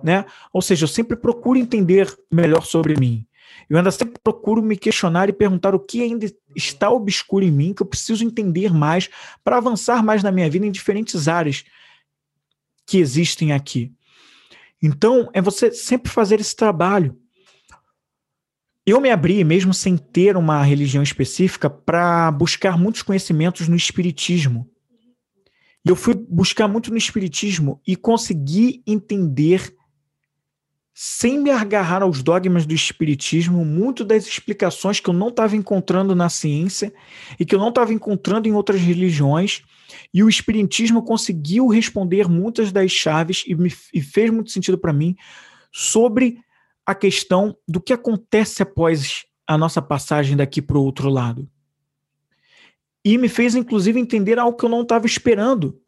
né? 0.01 0.25
Ou 0.53 0.61
seja, 0.61 0.85
eu 0.85 0.87
sempre 0.87 1.17
procuro 1.17 1.59
entender 1.59 2.17
melhor 2.31 2.63
sobre 2.63 2.97
mim. 2.97 3.25
Eu 3.69 3.77
ainda 3.77 3.91
sempre 3.91 4.19
procuro 4.23 4.61
me 4.63 4.77
questionar 4.77 5.29
e 5.29 5.33
perguntar 5.33 5.75
o 5.75 5.79
que 5.79 6.01
ainda 6.01 6.25
está 6.55 6.89
obscuro 6.89 7.43
em 7.43 7.51
mim, 7.51 7.73
que 7.73 7.81
eu 7.81 7.85
preciso 7.85 8.23
entender 8.23 8.73
mais 8.73 9.09
para 9.43 9.57
avançar 9.57 10.03
mais 10.03 10.23
na 10.23 10.31
minha 10.31 10.49
vida 10.49 10.65
em 10.65 10.71
diferentes 10.71 11.27
áreas 11.27 11.65
que 12.89 12.97
existem 12.97 13.51
aqui. 13.51 13.93
Então, 14.81 15.29
é 15.31 15.41
você 15.41 15.71
sempre 15.71 16.11
fazer 16.11 16.39
esse 16.39 16.55
trabalho. 16.55 17.15
Eu 18.83 18.99
me 18.99 19.11
abri, 19.11 19.43
mesmo 19.43 19.73
sem 19.73 19.95
ter 19.95 20.35
uma 20.35 20.63
religião 20.63 21.03
específica, 21.03 21.69
para 21.69 22.31
buscar 22.31 22.79
muitos 22.79 23.03
conhecimentos 23.03 23.67
no 23.67 23.75
Espiritismo. 23.75 24.67
E 25.85 25.89
eu 25.89 25.95
fui 25.95 26.15
buscar 26.15 26.67
muito 26.67 26.89
no 26.89 26.97
Espiritismo 26.97 27.79
e 27.85 27.95
consegui 27.95 28.81
entender 28.87 29.75
sem 30.91 31.39
me 31.39 31.51
agarrar 31.51 32.01
aos 32.01 32.23
dogmas 32.23 32.65
do 32.65 32.73
espiritismo, 32.73 33.63
muito 33.63 34.03
das 34.03 34.27
explicações 34.27 34.99
que 34.99 35.09
eu 35.09 35.13
não 35.13 35.29
estava 35.29 35.55
encontrando 35.55 36.13
na 36.13 36.27
ciência 36.27 36.91
e 37.39 37.45
que 37.45 37.55
eu 37.55 37.59
não 37.59 37.69
estava 37.69 37.93
encontrando 37.93 38.49
em 38.49 38.51
outras 38.51 38.81
religiões, 38.81 39.61
e 40.13 40.23
o 40.23 40.29
espiritismo 40.29 41.03
conseguiu 41.03 41.67
responder 41.67 42.27
muitas 42.27 42.71
das 42.71 42.91
chaves 42.91 43.43
e, 43.45 43.53
me, 43.55 43.71
e 43.93 44.01
fez 44.01 44.31
muito 44.31 44.51
sentido 44.51 44.77
para 44.77 44.93
mim 44.93 45.15
sobre 45.71 46.39
a 46.85 46.95
questão 46.95 47.55
do 47.67 47.79
que 47.79 47.93
acontece 47.93 48.63
após 48.63 49.25
a 49.45 49.57
nossa 49.57 49.81
passagem 49.81 50.35
daqui 50.35 50.61
para 50.61 50.77
o 50.77 50.83
outro 50.83 51.09
lado. 51.09 51.47
E 53.05 53.17
me 53.17 53.29
fez, 53.29 53.55
inclusive, 53.55 53.99
entender 53.99 54.39
algo 54.39 54.57
que 54.57 54.65
eu 54.65 54.69
não 54.69 54.81
estava 54.81 55.05
esperando 55.05 55.79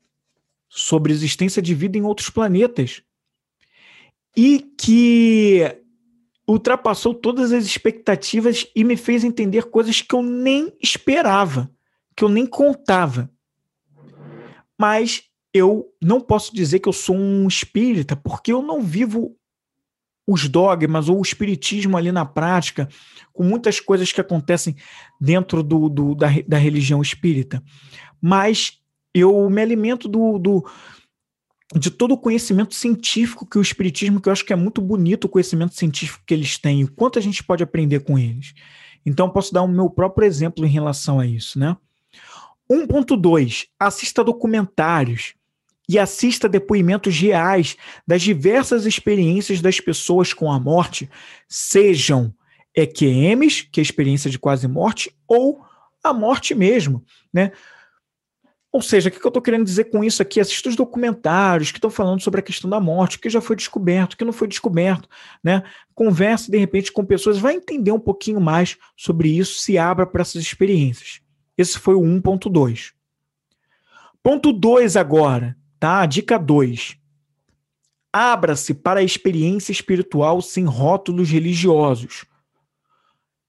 sobre 0.69 1.11
a 1.11 1.15
existência 1.15 1.61
de 1.61 1.73
vida 1.73 1.97
em 1.97 2.03
outros 2.03 2.29
planetas 2.29 3.03
e 4.35 4.59
que 4.77 5.61
ultrapassou 6.47 7.13
todas 7.13 7.51
as 7.51 7.65
expectativas 7.65 8.67
e 8.75 8.83
me 8.83 8.95
fez 8.95 9.23
entender 9.23 9.65
coisas 9.65 10.01
que 10.01 10.15
eu 10.15 10.21
nem 10.21 10.71
esperava, 10.81 11.69
que 12.15 12.23
eu 12.23 12.29
nem 12.29 12.45
contava. 12.45 13.29
Mas 14.81 15.25
eu 15.53 15.93
não 16.01 16.19
posso 16.19 16.55
dizer 16.55 16.79
que 16.79 16.89
eu 16.89 16.93
sou 16.93 17.15
um 17.15 17.47
espírita, 17.47 18.15
porque 18.15 18.51
eu 18.51 18.63
não 18.63 18.81
vivo 18.81 19.37
os 20.27 20.49
dogmas 20.49 21.07
ou 21.07 21.19
o 21.19 21.21
espiritismo 21.21 21.95
ali 21.95 22.11
na 22.11 22.25
prática, 22.25 22.89
com 23.31 23.43
muitas 23.43 23.79
coisas 23.79 24.11
que 24.11 24.19
acontecem 24.19 24.75
dentro 25.19 25.61
do, 25.61 25.87
do 25.87 26.15
da, 26.15 26.29
da 26.47 26.57
religião 26.57 26.99
espírita. 26.99 27.61
Mas 28.19 28.79
eu 29.13 29.47
me 29.51 29.61
alimento 29.61 30.07
do, 30.07 30.39
do, 30.39 30.67
de 31.75 31.91
todo 31.91 32.15
o 32.15 32.17
conhecimento 32.17 32.73
científico 32.73 33.45
que 33.45 33.59
o 33.59 33.61
Espiritismo, 33.61 34.19
que 34.19 34.29
eu 34.29 34.33
acho 34.33 34.43
que 34.43 34.53
é 34.53 34.55
muito 34.55 34.81
bonito 34.81 35.25
o 35.25 35.29
conhecimento 35.29 35.75
científico 35.75 36.23
que 36.25 36.33
eles 36.33 36.57
têm, 36.57 36.85
o 36.85 36.91
quanto 36.91 37.19
a 37.19 37.21
gente 37.21 37.43
pode 37.43 37.61
aprender 37.61 37.99
com 37.99 38.17
eles. 38.17 38.55
Então, 39.05 39.29
posso 39.29 39.53
dar 39.53 39.61
o 39.61 39.67
meu 39.67 39.91
próprio 39.91 40.25
exemplo 40.25 40.65
em 40.65 40.69
relação 40.69 41.19
a 41.19 41.27
isso, 41.27 41.59
né? 41.59 41.77
1.2. 42.71 43.67
Assista 43.77 44.23
documentários 44.23 45.33
e 45.89 45.99
assista 45.99 46.47
depoimentos 46.47 47.19
reais 47.19 47.75
das 48.07 48.21
diversas 48.21 48.85
experiências 48.85 49.59
das 49.59 49.81
pessoas 49.81 50.33
com 50.33 50.49
a 50.49 50.57
morte, 50.57 51.09
sejam 51.49 52.33
EQMs, 52.73 53.67
que 53.69 53.79
é 53.79 53.81
a 53.81 53.83
experiência 53.83 54.29
de 54.29 54.39
quase 54.39 54.69
morte, 54.69 55.13
ou 55.27 55.65
a 56.01 56.13
morte 56.13 56.55
mesmo, 56.55 57.03
né? 57.33 57.51
Ou 58.71 58.81
seja, 58.81 59.09
o 59.09 59.11
que 59.11 59.21
eu 59.21 59.27
estou 59.27 59.41
querendo 59.41 59.65
dizer 59.65 59.85
com 59.85 60.01
isso 60.01 60.21
aqui? 60.21 60.39
Assista 60.39 60.69
os 60.69 60.77
documentários 60.77 61.71
que 61.71 61.77
estão 61.77 61.89
falando 61.89 62.21
sobre 62.21 62.39
a 62.39 62.43
questão 62.43 62.69
da 62.69 62.79
morte, 62.79 63.17
o 63.17 63.19
que 63.19 63.29
já 63.29 63.41
foi 63.41 63.57
descoberto, 63.57 64.13
o 64.13 64.17
que 64.17 64.23
não 64.23 64.31
foi 64.31 64.47
descoberto. 64.47 65.09
Né? 65.43 65.61
Converse, 65.93 66.49
de 66.49 66.57
repente, 66.57 66.89
com 66.89 67.03
pessoas, 67.03 67.37
vai 67.37 67.55
entender 67.55 67.91
um 67.91 67.99
pouquinho 67.99 68.39
mais 68.39 68.77
sobre 68.95 69.27
isso, 69.37 69.59
se 69.59 69.77
abra 69.77 70.05
para 70.05 70.21
essas 70.21 70.41
experiências. 70.41 71.20
Esse 71.57 71.77
foi 71.77 71.95
o 71.95 72.01
1.2. 72.01 72.93
Ponto 74.23 74.53
2 74.53 74.95
agora, 74.95 75.57
tá? 75.79 76.05
Dica 76.05 76.37
2. 76.37 76.97
Abra-se 78.13 78.73
para 78.73 78.99
a 78.99 79.03
experiência 79.03 79.71
espiritual 79.71 80.41
sem 80.41 80.65
rótulos 80.65 81.29
religiosos. 81.29 82.25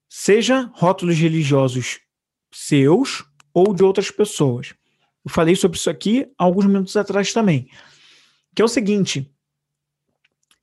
Seja 0.08 0.70
rótulos 0.74 1.16
religiosos 1.16 2.00
seus 2.52 3.24
ou 3.52 3.74
de 3.74 3.82
outras 3.82 4.10
pessoas. 4.10 4.74
Eu 5.24 5.30
falei 5.30 5.56
sobre 5.56 5.78
isso 5.78 5.90
aqui 5.90 6.30
alguns 6.36 6.66
minutos 6.66 6.96
atrás 6.96 7.32
também. 7.32 7.68
Que 8.54 8.62
é 8.62 8.64
o 8.64 8.68
seguinte: 8.68 9.30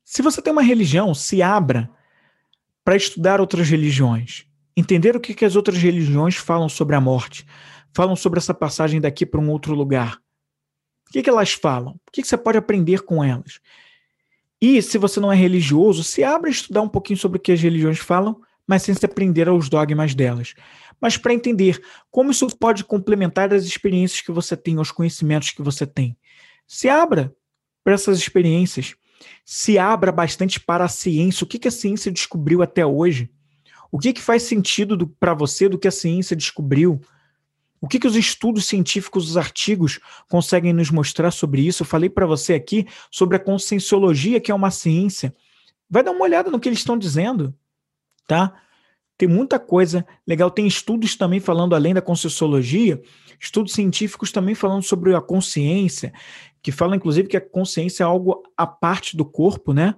se 0.03 0.21
você 0.21 0.41
tem 0.41 0.51
uma 0.51 0.61
religião, 0.61 1.13
se 1.13 1.41
abra 1.41 1.89
para 2.83 2.95
estudar 2.95 3.39
outras 3.39 3.69
religiões, 3.69 4.45
entender 4.79 5.15
o 5.15 5.19
que, 5.19 5.33
que 5.33 5.45
as 5.45 5.55
outras 5.55 5.77
religiões 5.77 6.35
falam 6.35 6.69
sobre 6.69 6.95
a 6.95 7.01
morte, 7.01 7.45
falam 7.93 8.15
sobre 8.15 8.39
essa 8.39 8.53
passagem 8.53 8.99
daqui 8.99 9.25
para 9.25 9.39
um 9.39 9.49
outro 9.49 9.73
lugar. 9.73 10.17
O 11.07 11.11
que, 11.11 11.23
que 11.23 11.29
elas 11.29 11.53
falam? 11.53 11.93
O 12.07 12.11
que, 12.11 12.21
que 12.21 12.27
você 12.27 12.37
pode 12.37 12.57
aprender 12.57 13.01
com 13.01 13.23
elas? 13.23 13.59
E 14.61 14.81
se 14.81 14.97
você 14.97 15.19
não 15.19 15.31
é 15.31 15.35
religioso, 15.35 16.03
se 16.03 16.23
abra 16.23 16.49
a 16.49 16.51
estudar 16.51 16.81
um 16.81 16.89
pouquinho 16.89 17.17
sobre 17.17 17.37
o 17.37 17.41
que 17.41 17.51
as 17.51 17.61
religiões 17.61 17.99
falam, 17.99 18.39
mas 18.67 18.83
sem 18.83 18.93
se 18.93 19.05
aprender 19.05 19.47
aos 19.47 19.69
dogmas 19.69 20.13
delas 20.13 20.53
mas 21.01 21.17
para 21.17 21.33
entender 21.33 21.81
como 22.11 22.31
isso 22.31 22.47
pode 22.57 22.83
complementar 22.83 23.53
as 23.53 23.63
experiências 23.63 24.21
que 24.21 24.31
você 24.31 24.57
tem, 24.57 24.79
os 24.79 24.91
conhecimentos 24.91 25.51
que 25.51 25.61
você 25.61 25.85
tem. 25.85 26.17
Se 26.67 26.89
abra 26.89 27.33
para 27.83 27.93
essas 27.93 28.17
experiências. 28.19 28.95
Se 29.45 29.77
abra 29.77 30.11
bastante 30.11 30.59
para 30.59 30.83
a 30.83 30.89
ciência. 30.89 31.43
O 31.43 31.47
que, 31.47 31.59
que 31.59 31.67
a 31.67 31.71
ciência 31.71 32.11
descobriu 32.11 32.61
até 32.61 32.85
hoje? 32.85 33.31
O 33.91 33.97
que, 33.97 34.13
que 34.13 34.21
faz 34.21 34.43
sentido 34.43 35.07
para 35.19 35.33
você 35.33 35.67
do 35.67 35.77
que 35.77 35.87
a 35.87 35.91
ciência 35.91 36.35
descobriu? 36.35 37.01
O 37.81 37.87
que, 37.87 37.99
que 37.99 38.07
os 38.07 38.15
estudos 38.15 38.65
científicos, 38.65 39.29
os 39.29 39.37
artigos 39.37 39.99
conseguem 40.29 40.73
nos 40.73 40.91
mostrar 40.91 41.31
sobre 41.31 41.61
isso? 41.61 41.83
Eu 41.83 41.87
falei 41.87 42.09
para 42.09 42.25
você 42.25 42.53
aqui 42.53 42.85
sobre 43.09 43.37
a 43.37 43.39
conscienciologia, 43.39 44.39
que 44.39 44.51
é 44.51 44.55
uma 44.55 44.69
ciência. 44.69 45.33
Vai 45.89 46.03
dar 46.03 46.11
uma 46.11 46.23
olhada 46.23 46.51
no 46.51 46.59
que 46.59 46.67
eles 46.67 46.79
estão 46.79 46.97
dizendo, 46.97 47.55
tá? 48.27 48.53
Tem 49.17 49.27
muita 49.27 49.57
coisa 49.57 50.05
legal. 50.27 50.51
Tem 50.51 50.67
estudos 50.67 51.15
também 51.15 51.39
falando, 51.39 51.73
além 51.73 51.93
da 51.93 52.01
conscienciologia, 52.01 53.01
estudos 53.39 53.73
científicos 53.73 54.31
também 54.31 54.55
falando 54.55 54.83
sobre 54.83 55.15
a 55.15 55.21
consciência, 55.21 56.13
que 56.61 56.71
falam, 56.71 56.95
inclusive, 56.95 57.29
que 57.29 57.37
a 57.37 57.41
consciência 57.41 58.03
é 58.03 58.05
algo 58.05 58.43
à 58.55 58.67
parte 58.67 59.15
do 59.15 59.25
corpo, 59.25 59.73
né? 59.73 59.95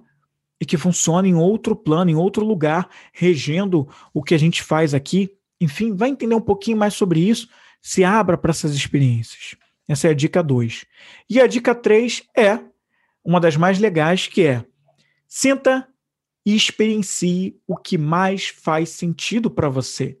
E 0.62 0.64
que 0.64 0.76
funciona 0.76 1.26
em 1.26 1.34
outro 1.34 1.74
plano, 1.74 2.08
em 2.08 2.14
outro 2.14 2.46
lugar, 2.46 2.88
regendo 3.12 3.88
o 4.14 4.22
que 4.22 4.32
a 4.32 4.38
gente 4.38 4.62
faz 4.62 4.94
aqui. 4.94 5.36
Enfim, 5.60 5.92
vai 5.92 6.10
entender 6.10 6.36
um 6.36 6.40
pouquinho 6.40 6.76
mais 6.76 6.94
sobre 6.94 7.18
isso. 7.18 7.48
Se 7.80 8.04
abra 8.04 8.38
para 8.38 8.52
essas 8.52 8.72
experiências. 8.72 9.56
Essa 9.88 10.06
é 10.06 10.10
a 10.12 10.14
dica 10.14 10.40
2. 10.40 10.86
E 11.28 11.40
a 11.40 11.48
dica 11.48 11.74
3 11.74 12.22
é 12.38 12.60
uma 13.24 13.40
das 13.40 13.56
mais 13.56 13.80
legais, 13.80 14.28
que 14.28 14.42
é 14.42 14.64
sinta 15.26 15.88
e 16.46 16.54
experiencie 16.54 17.60
o 17.66 17.76
que 17.76 17.98
mais 17.98 18.46
faz 18.46 18.90
sentido 18.90 19.50
para 19.50 19.68
você. 19.68 20.16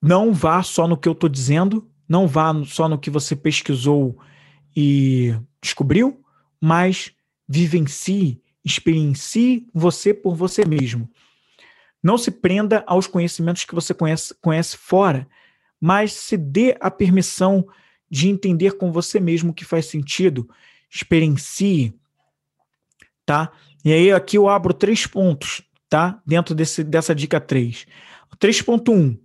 Não 0.00 0.32
vá 0.32 0.62
só 0.62 0.86
no 0.86 0.96
que 0.96 1.08
eu 1.08 1.12
estou 1.12 1.28
dizendo, 1.28 1.90
não 2.08 2.28
vá 2.28 2.52
só 2.66 2.88
no 2.88 3.00
que 3.00 3.10
você 3.10 3.34
pesquisou 3.34 4.16
e 4.76 5.34
descobriu, 5.60 6.24
mas 6.60 7.12
vivencie, 7.52 8.40
experiencie 8.64 9.68
você 9.74 10.14
por 10.14 10.34
você 10.34 10.64
mesmo. 10.64 11.06
Não 12.02 12.16
se 12.16 12.30
prenda 12.30 12.82
aos 12.86 13.06
conhecimentos 13.06 13.64
que 13.66 13.74
você 13.74 13.92
conhece, 13.92 14.34
conhece 14.40 14.74
fora, 14.74 15.28
mas 15.78 16.14
se 16.14 16.38
dê 16.38 16.74
a 16.80 16.90
permissão 16.90 17.66
de 18.10 18.30
entender 18.30 18.78
com 18.78 18.90
você 18.90 19.20
mesmo 19.20 19.50
o 19.50 19.54
que 19.54 19.66
faz 19.66 19.84
sentido. 19.84 20.48
Experiencie, 20.90 21.94
tá? 23.26 23.52
E 23.84 23.92
aí 23.92 24.10
aqui 24.10 24.38
eu 24.38 24.48
abro 24.48 24.72
três 24.72 25.06
pontos, 25.06 25.62
tá? 25.90 26.22
Dentro 26.26 26.54
desse, 26.54 26.82
dessa 26.82 27.14
dica 27.14 27.38
3. 27.38 27.86
3.1. 28.38 29.18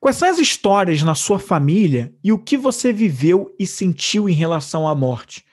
Quais 0.00 0.16
são 0.16 0.30
as 0.30 0.38
histórias 0.38 1.02
na 1.02 1.14
sua 1.14 1.38
família 1.38 2.14
e 2.24 2.32
o 2.32 2.38
que 2.38 2.56
você 2.56 2.90
viveu 2.90 3.54
e 3.58 3.66
sentiu 3.66 4.30
em 4.30 4.32
relação 4.32 4.88
à 4.88 4.94
morte? 4.94 5.44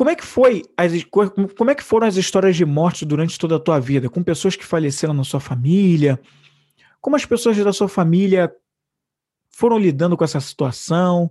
Como 0.00 0.08
é 0.08 0.16
que 0.16 0.24
foi 0.24 0.62
as, 0.78 0.92
como 1.04 1.70
é 1.70 1.74
que 1.74 1.84
foram 1.84 2.06
as 2.06 2.16
histórias 2.16 2.56
de 2.56 2.64
morte 2.64 3.04
durante 3.04 3.38
toda 3.38 3.56
a 3.56 3.60
tua 3.60 3.78
vida, 3.78 4.08
com 4.08 4.22
pessoas 4.22 4.56
que 4.56 4.64
faleceram 4.64 5.12
na 5.12 5.24
sua 5.24 5.40
família? 5.40 6.18
Como 7.02 7.16
as 7.16 7.26
pessoas 7.26 7.58
da 7.58 7.70
sua 7.70 7.86
família 7.86 8.50
foram 9.50 9.78
lidando 9.78 10.16
com 10.16 10.24
essa 10.24 10.40
situação? 10.40 11.24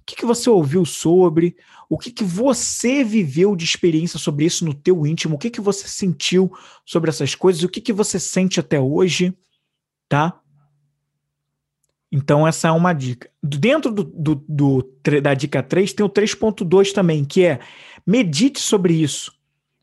O 0.00 0.04
que, 0.04 0.16
que 0.16 0.26
você 0.26 0.50
ouviu 0.50 0.84
sobre? 0.84 1.56
O 1.88 1.96
que, 1.96 2.10
que 2.10 2.24
você 2.24 3.04
viveu 3.04 3.54
de 3.54 3.64
experiência 3.64 4.18
sobre 4.18 4.46
isso 4.46 4.64
no 4.64 4.74
teu 4.74 5.06
íntimo? 5.06 5.36
O 5.36 5.38
que, 5.38 5.48
que 5.48 5.60
você 5.60 5.86
sentiu 5.86 6.52
sobre 6.84 7.10
essas 7.10 7.36
coisas? 7.36 7.62
O 7.62 7.68
que, 7.68 7.80
que 7.80 7.92
você 7.92 8.18
sente 8.18 8.58
até 8.58 8.80
hoje? 8.80 9.32
Tá? 10.08 10.40
Então, 12.10 12.48
essa 12.48 12.68
é 12.68 12.70
uma 12.72 12.92
dica. 12.94 13.30
Dentro 13.42 13.92
do, 13.92 14.02
do, 14.02 14.44
do 14.48 14.94
da 15.22 15.34
dica 15.34 15.62
3, 15.62 15.92
tem 15.92 16.04
o 16.04 16.08
3.2 16.08 16.92
também, 16.92 17.24
que 17.24 17.44
é 17.44 17.60
Medite 18.08 18.58
sobre 18.58 18.94
isso. 18.94 19.36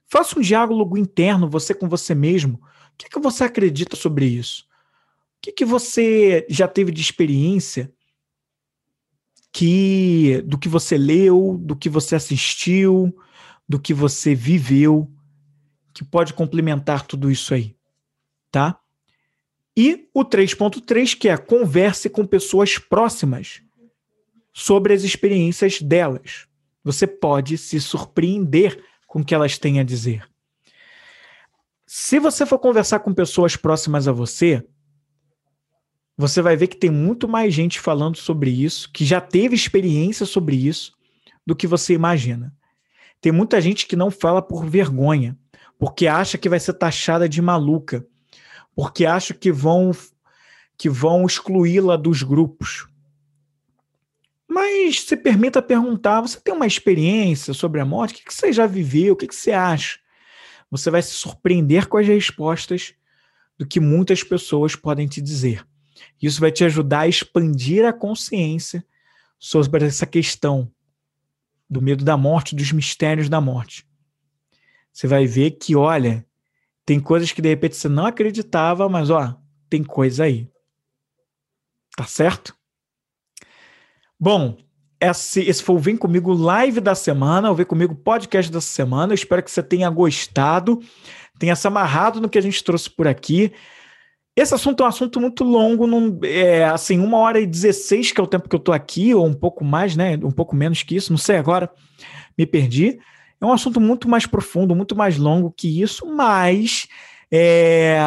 Faça 0.08 0.40
um 0.40 0.42
diálogo 0.42 0.98
interno, 0.98 1.48
você 1.48 1.76
com 1.76 1.88
você 1.88 2.16
mesmo. 2.16 2.56
O 2.56 2.98
que, 2.98 3.06
é 3.06 3.10
que 3.10 3.20
você 3.20 3.44
acredita 3.44 3.96
sobre 3.96 4.26
isso? 4.26 4.64
O 5.38 5.42
que, 5.44 5.52
é 5.52 5.54
que 5.54 5.64
você 5.64 6.44
já 6.50 6.68
teve 6.68 6.92
de 6.92 7.00
experiência 7.00 7.94
que 9.54 10.42
do 10.44 10.58
que 10.58 10.68
você 10.68 10.98
leu, 10.98 11.56
do 11.62 11.76
que 11.76 11.88
você 11.88 12.16
assistiu, 12.16 13.16
do 13.70 13.80
que 13.80 13.94
você 13.94 14.34
viveu, 14.34 15.08
que 15.94 16.04
pode 16.04 16.34
complementar 16.34 17.06
tudo 17.06 17.30
isso 17.30 17.54
aí, 17.54 17.76
tá? 18.50 18.80
E 19.78 20.10
o 20.12 20.26
3.3, 20.26 21.16
que 21.16 21.30
é 21.30 21.38
converse 21.38 22.10
com 22.10 22.26
pessoas 22.26 22.80
próximas 22.80 23.62
sobre 24.52 24.96
as 24.96 25.04
experiências 25.04 25.80
delas 25.80 26.48
você 26.86 27.08
pode 27.08 27.58
se 27.58 27.82
surpreender 27.82 28.80
com 29.08 29.20
o 29.22 29.26
que 29.26 29.34
elas 29.34 29.58
têm 29.58 29.80
a 29.80 29.84
dizer. 29.84 30.24
Se 31.88 32.20
você 32.20 32.46
for 32.46 32.60
conversar 32.60 33.00
com 33.00 33.12
pessoas 33.12 33.56
próximas 33.56 34.08
a 34.08 34.12
você, 34.12 34.64
você 36.16 36.44
vai 36.44 36.56
ver 36.56 36.68
que 36.68 36.78
tem 36.78 36.92
muito 36.92 37.28
mais 37.28 37.54
gente 37.54 37.80
falando 37.80 38.18
sobre 38.18 38.52
isso, 38.52 38.92
que 38.92 39.04
já 39.04 39.20
teve 39.20 39.56
experiência 39.56 40.28
sobre 40.28 40.56
isso, 40.56 40.94
do 41.46 41.56
que 41.56 41.66
você 41.66 41.94
imagina. 41.94 42.54
Tem 43.20 43.32
muita 43.32 43.60
gente 43.60 43.88
que 43.88 43.96
não 43.96 44.12
fala 44.12 44.42
por 44.42 44.66
vergonha, 44.66 45.36
porque 45.80 46.06
acha 46.06 46.38
que 46.38 46.48
vai 46.48 46.60
ser 46.60 46.74
taxada 46.74 47.28
de 47.28 47.42
maluca, 47.42 48.06
porque 48.76 49.06
acha 49.06 49.34
que 49.34 49.52
vão 49.52 49.92
que 50.78 50.90
vão 50.90 51.26
excluí-la 51.26 51.96
dos 51.96 52.22
grupos. 52.22 52.86
Mas 54.48 55.02
se 55.02 55.18
permita 55.18 55.62
perguntar: 55.62 56.22
você 56.22 56.40
tem 56.40 56.54
uma 56.54 56.68
experiência 56.68 57.54
sobre 57.54 57.82
a 57.82 57.86
morte? 57.86 58.22
O 58.22 58.26
que 58.26 58.34
você 58.34 58.54
já 58.54 58.66
viveu? 58.66 59.14
O 59.14 59.16
que 59.16 59.34
você 59.34 59.52
acha? 59.52 60.00
Você 60.70 60.90
vai 60.90 61.02
se 61.02 61.12
surpreender 61.12 61.88
com 61.88 61.98
as 61.98 62.08
respostas 62.08 62.94
do 63.58 63.66
que 63.66 63.80
muitas 63.80 64.24
pessoas 64.24 64.76
podem 64.76 65.08
te 65.08 65.22
dizer. 65.22 65.66
Isso 66.22 66.42
vai 66.42 66.52
te 66.52 66.64
ajudar 66.64 67.02
a 67.02 67.08
expandir 67.08 67.86
a 67.86 67.94
consciência 67.94 68.86
sobre 69.40 69.86
essa 69.86 70.06
questão 70.06 70.72
do 71.70 71.82
medo 71.82 72.04
da 72.04 72.18
morte, 72.18 72.56
dos 72.56 72.72
mistérios 72.72 73.30
da 73.30 73.42
morte. 73.42 73.88
Você 74.92 75.08
vai 75.08 75.26
ver 75.26 75.52
que, 75.52 75.76
olha, 75.76 76.26
tem 76.86 77.00
coisas 77.00 77.32
que 77.32 77.42
de 77.42 77.50
repente 77.50 77.76
você 77.76 77.90
não 77.90 78.06
acreditava, 78.06 78.88
mas 78.88 79.10
ó, 79.10 79.36
tem 79.70 79.84
coisa 79.84 80.26
aí. 80.26 80.50
Tá 81.96 82.06
certo? 82.06 82.56
Bom, 84.26 84.58
esse, 85.00 85.42
esse 85.42 85.62
foi 85.62 85.76
o 85.76 85.78
Vem 85.78 85.96
Comigo 85.96 86.34
Live 86.34 86.82
da 86.82 86.96
semana, 86.96 87.52
o 87.52 87.54
Vem 87.54 87.64
Comigo 87.64 87.94
Podcast 87.94 88.52
dessa 88.52 88.66
semana. 88.66 89.12
Eu 89.12 89.14
espero 89.14 89.44
que 89.44 89.52
você 89.52 89.62
tenha 89.62 89.88
gostado, 89.88 90.82
tenha 91.38 91.56
se 91.56 91.68
amarrado 91.68 92.20
no 92.20 92.28
que 92.28 92.40
a 92.40 92.42
gente 92.42 92.64
trouxe 92.64 92.90
por 92.90 93.08
aqui. 93.08 93.54
Esse 94.36 94.56
assunto 94.56 94.82
é 94.82 94.86
um 94.88 94.90
assunto 94.90 95.22
muito 95.22 95.44
longo, 95.44 95.86
num, 95.86 96.20
é, 96.24 96.64
assim, 96.64 97.00
uma 97.00 97.20
hora 97.20 97.40
e 97.40 97.46
dezesseis, 97.46 98.12
que 98.12 98.20
é 98.20 98.24
o 98.24 98.26
tempo 98.26 98.50
que 98.50 98.56
eu 98.56 98.60
tô 98.60 98.72
aqui, 98.72 99.14
ou 99.14 99.28
um 99.28 99.34
pouco 99.36 99.64
mais, 99.64 99.96
né? 99.96 100.16
Um 100.24 100.32
pouco 100.32 100.56
menos 100.56 100.82
que 100.82 100.96
isso, 100.96 101.14
não 101.14 101.20
sei 101.20 101.38
agora, 101.38 101.70
me 102.36 102.48
perdi. 102.48 102.98
É 103.40 103.46
um 103.46 103.54
assunto 103.54 103.80
muito 103.80 104.10
mais 104.10 104.26
profundo, 104.26 104.76
muito 104.76 104.96
mais 104.96 105.20
longo 105.20 105.54
que 105.56 105.84
isso, 105.84 106.04
mas 106.04 106.88
é, 107.32 108.00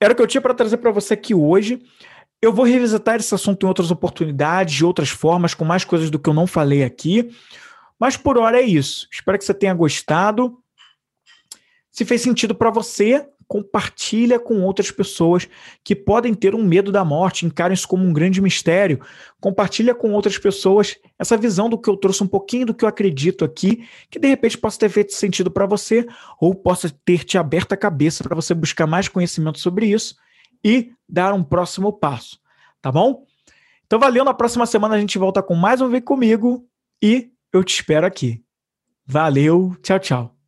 era 0.00 0.12
o 0.14 0.16
que 0.16 0.22
eu 0.22 0.26
tinha 0.26 0.40
para 0.40 0.52
trazer 0.52 0.78
para 0.78 0.90
você 0.90 1.14
aqui 1.14 1.32
hoje. 1.32 1.80
Eu 2.42 2.52
vou 2.52 2.64
revisitar 2.64 3.20
esse 3.20 3.32
assunto 3.32 3.64
em 3.64 3.68
outras 3.68 3.92
oportunidades, 3.92 4.74
de 4.74 4.84
outras 4.84 5.10
formas, 5.10 5.54
com 5.54 5.64
mais 5.64 5.84
coisas 5.84 6.10
do 6.10 6.18
que 6.18 6.28
eu 6.28 6.34
não 6.34 6.44
falei 6.44 6.82
aqui. 6.82 7.30
Mas 8.00 8.16
por 8.16 8.36
hora 8.36 8.58
é 8.58 8.62
isso. 8.62 9.06
Espero 9.12 9.38
que 9.38 9.44
você 9.44 9.54
tenha 9.54 9.72
gostado. 9.72 10.58
Se 11.92 12.04
fez 12.04 12.20
sentido 12.20 12.52
para 12.52 12.68
você, 12.68 13.24
compartilha 13.46 14.40
com 14.40 14.60
outras 14.62 14.90
pessoas 14.90 15.48
que 15.84 15.94
podem 15.94 16.34
ter 16.34 16.52
um 16.52 16.64
medo 16.64 16.90
da 16.90 17.04
morte, 17.04 17.46
encarem 17.46 17.74
isso 17.74 17.86
como 17.86 18.04
um 18.04 18.12
grande 18.12 18.40
mistério. 18.40 19.00
Compartilha 19.40 19.94
com 19.94 20.10
outras 20.12 20.36
pessoas 20.36 20.96
essa 21.16 21.36
visão 21.36 21.68
do 21.68 21.78
que 21.78 21.88
eu 21.88 21.96
trouxe 21.96 22.24
um 22.24 22.26
pouquinho 22.26 22.66
do 22.66 22.74
que 22.74 22.84
eu 22.84 22.88
acredito 22.88 23.44
aqui, 23.44 23.86
que 24.10 24.18
de 24.18 24.26
repente 24.26 24.58
possa 24.58 24.80
ter 24.80 24.88
feito 24.88 25.14
sentido 25.14 25.48
para 25.48 25.64
você 25.64 26.08
ou 26.40 26.56
possa 26.56 26.92
ter 27.04 27.22
te 27.22 27.38
aberto 27.38 27.72
a 27.72 27.76
cabeça 27.76 28.24
para 28.24 28.34
você 28.34 28.52
buscar 28.52 28.88
mais 28.88 29.06
conhecimento 29.06 29.60
sobre 29.60 29.86
isso 29.86 30.16
e 30.64 30.92
dar 31.08 31.32
um 31.32 31.42
próximo 31.42 31.92
passo, 31.92 32.38
tá 32.80 32.90
bom? 32.90 33.26
Então 33.86 33.98
valeu, 33.98 34.24
na 34.24 34.34
próxima 34.34 34.66
semana 34.66 34.94
a 34.94 35.00
gente 35.00 35.18
volta 35.18 35.42
com 35.42 35.54
mais 35.54 35.80
um 35.80 35.88
Vem 35.88 36.00
Comigo 36.00 36.66
e 37.02 37.30
eu 37.52 37.62
te 37.62 37.74
espero 37.74 38.06
aqui. 38.06 38.42
Valeu, 39.06 39.76
tchau, 39.82 39.98
tchau. 39.98 40.41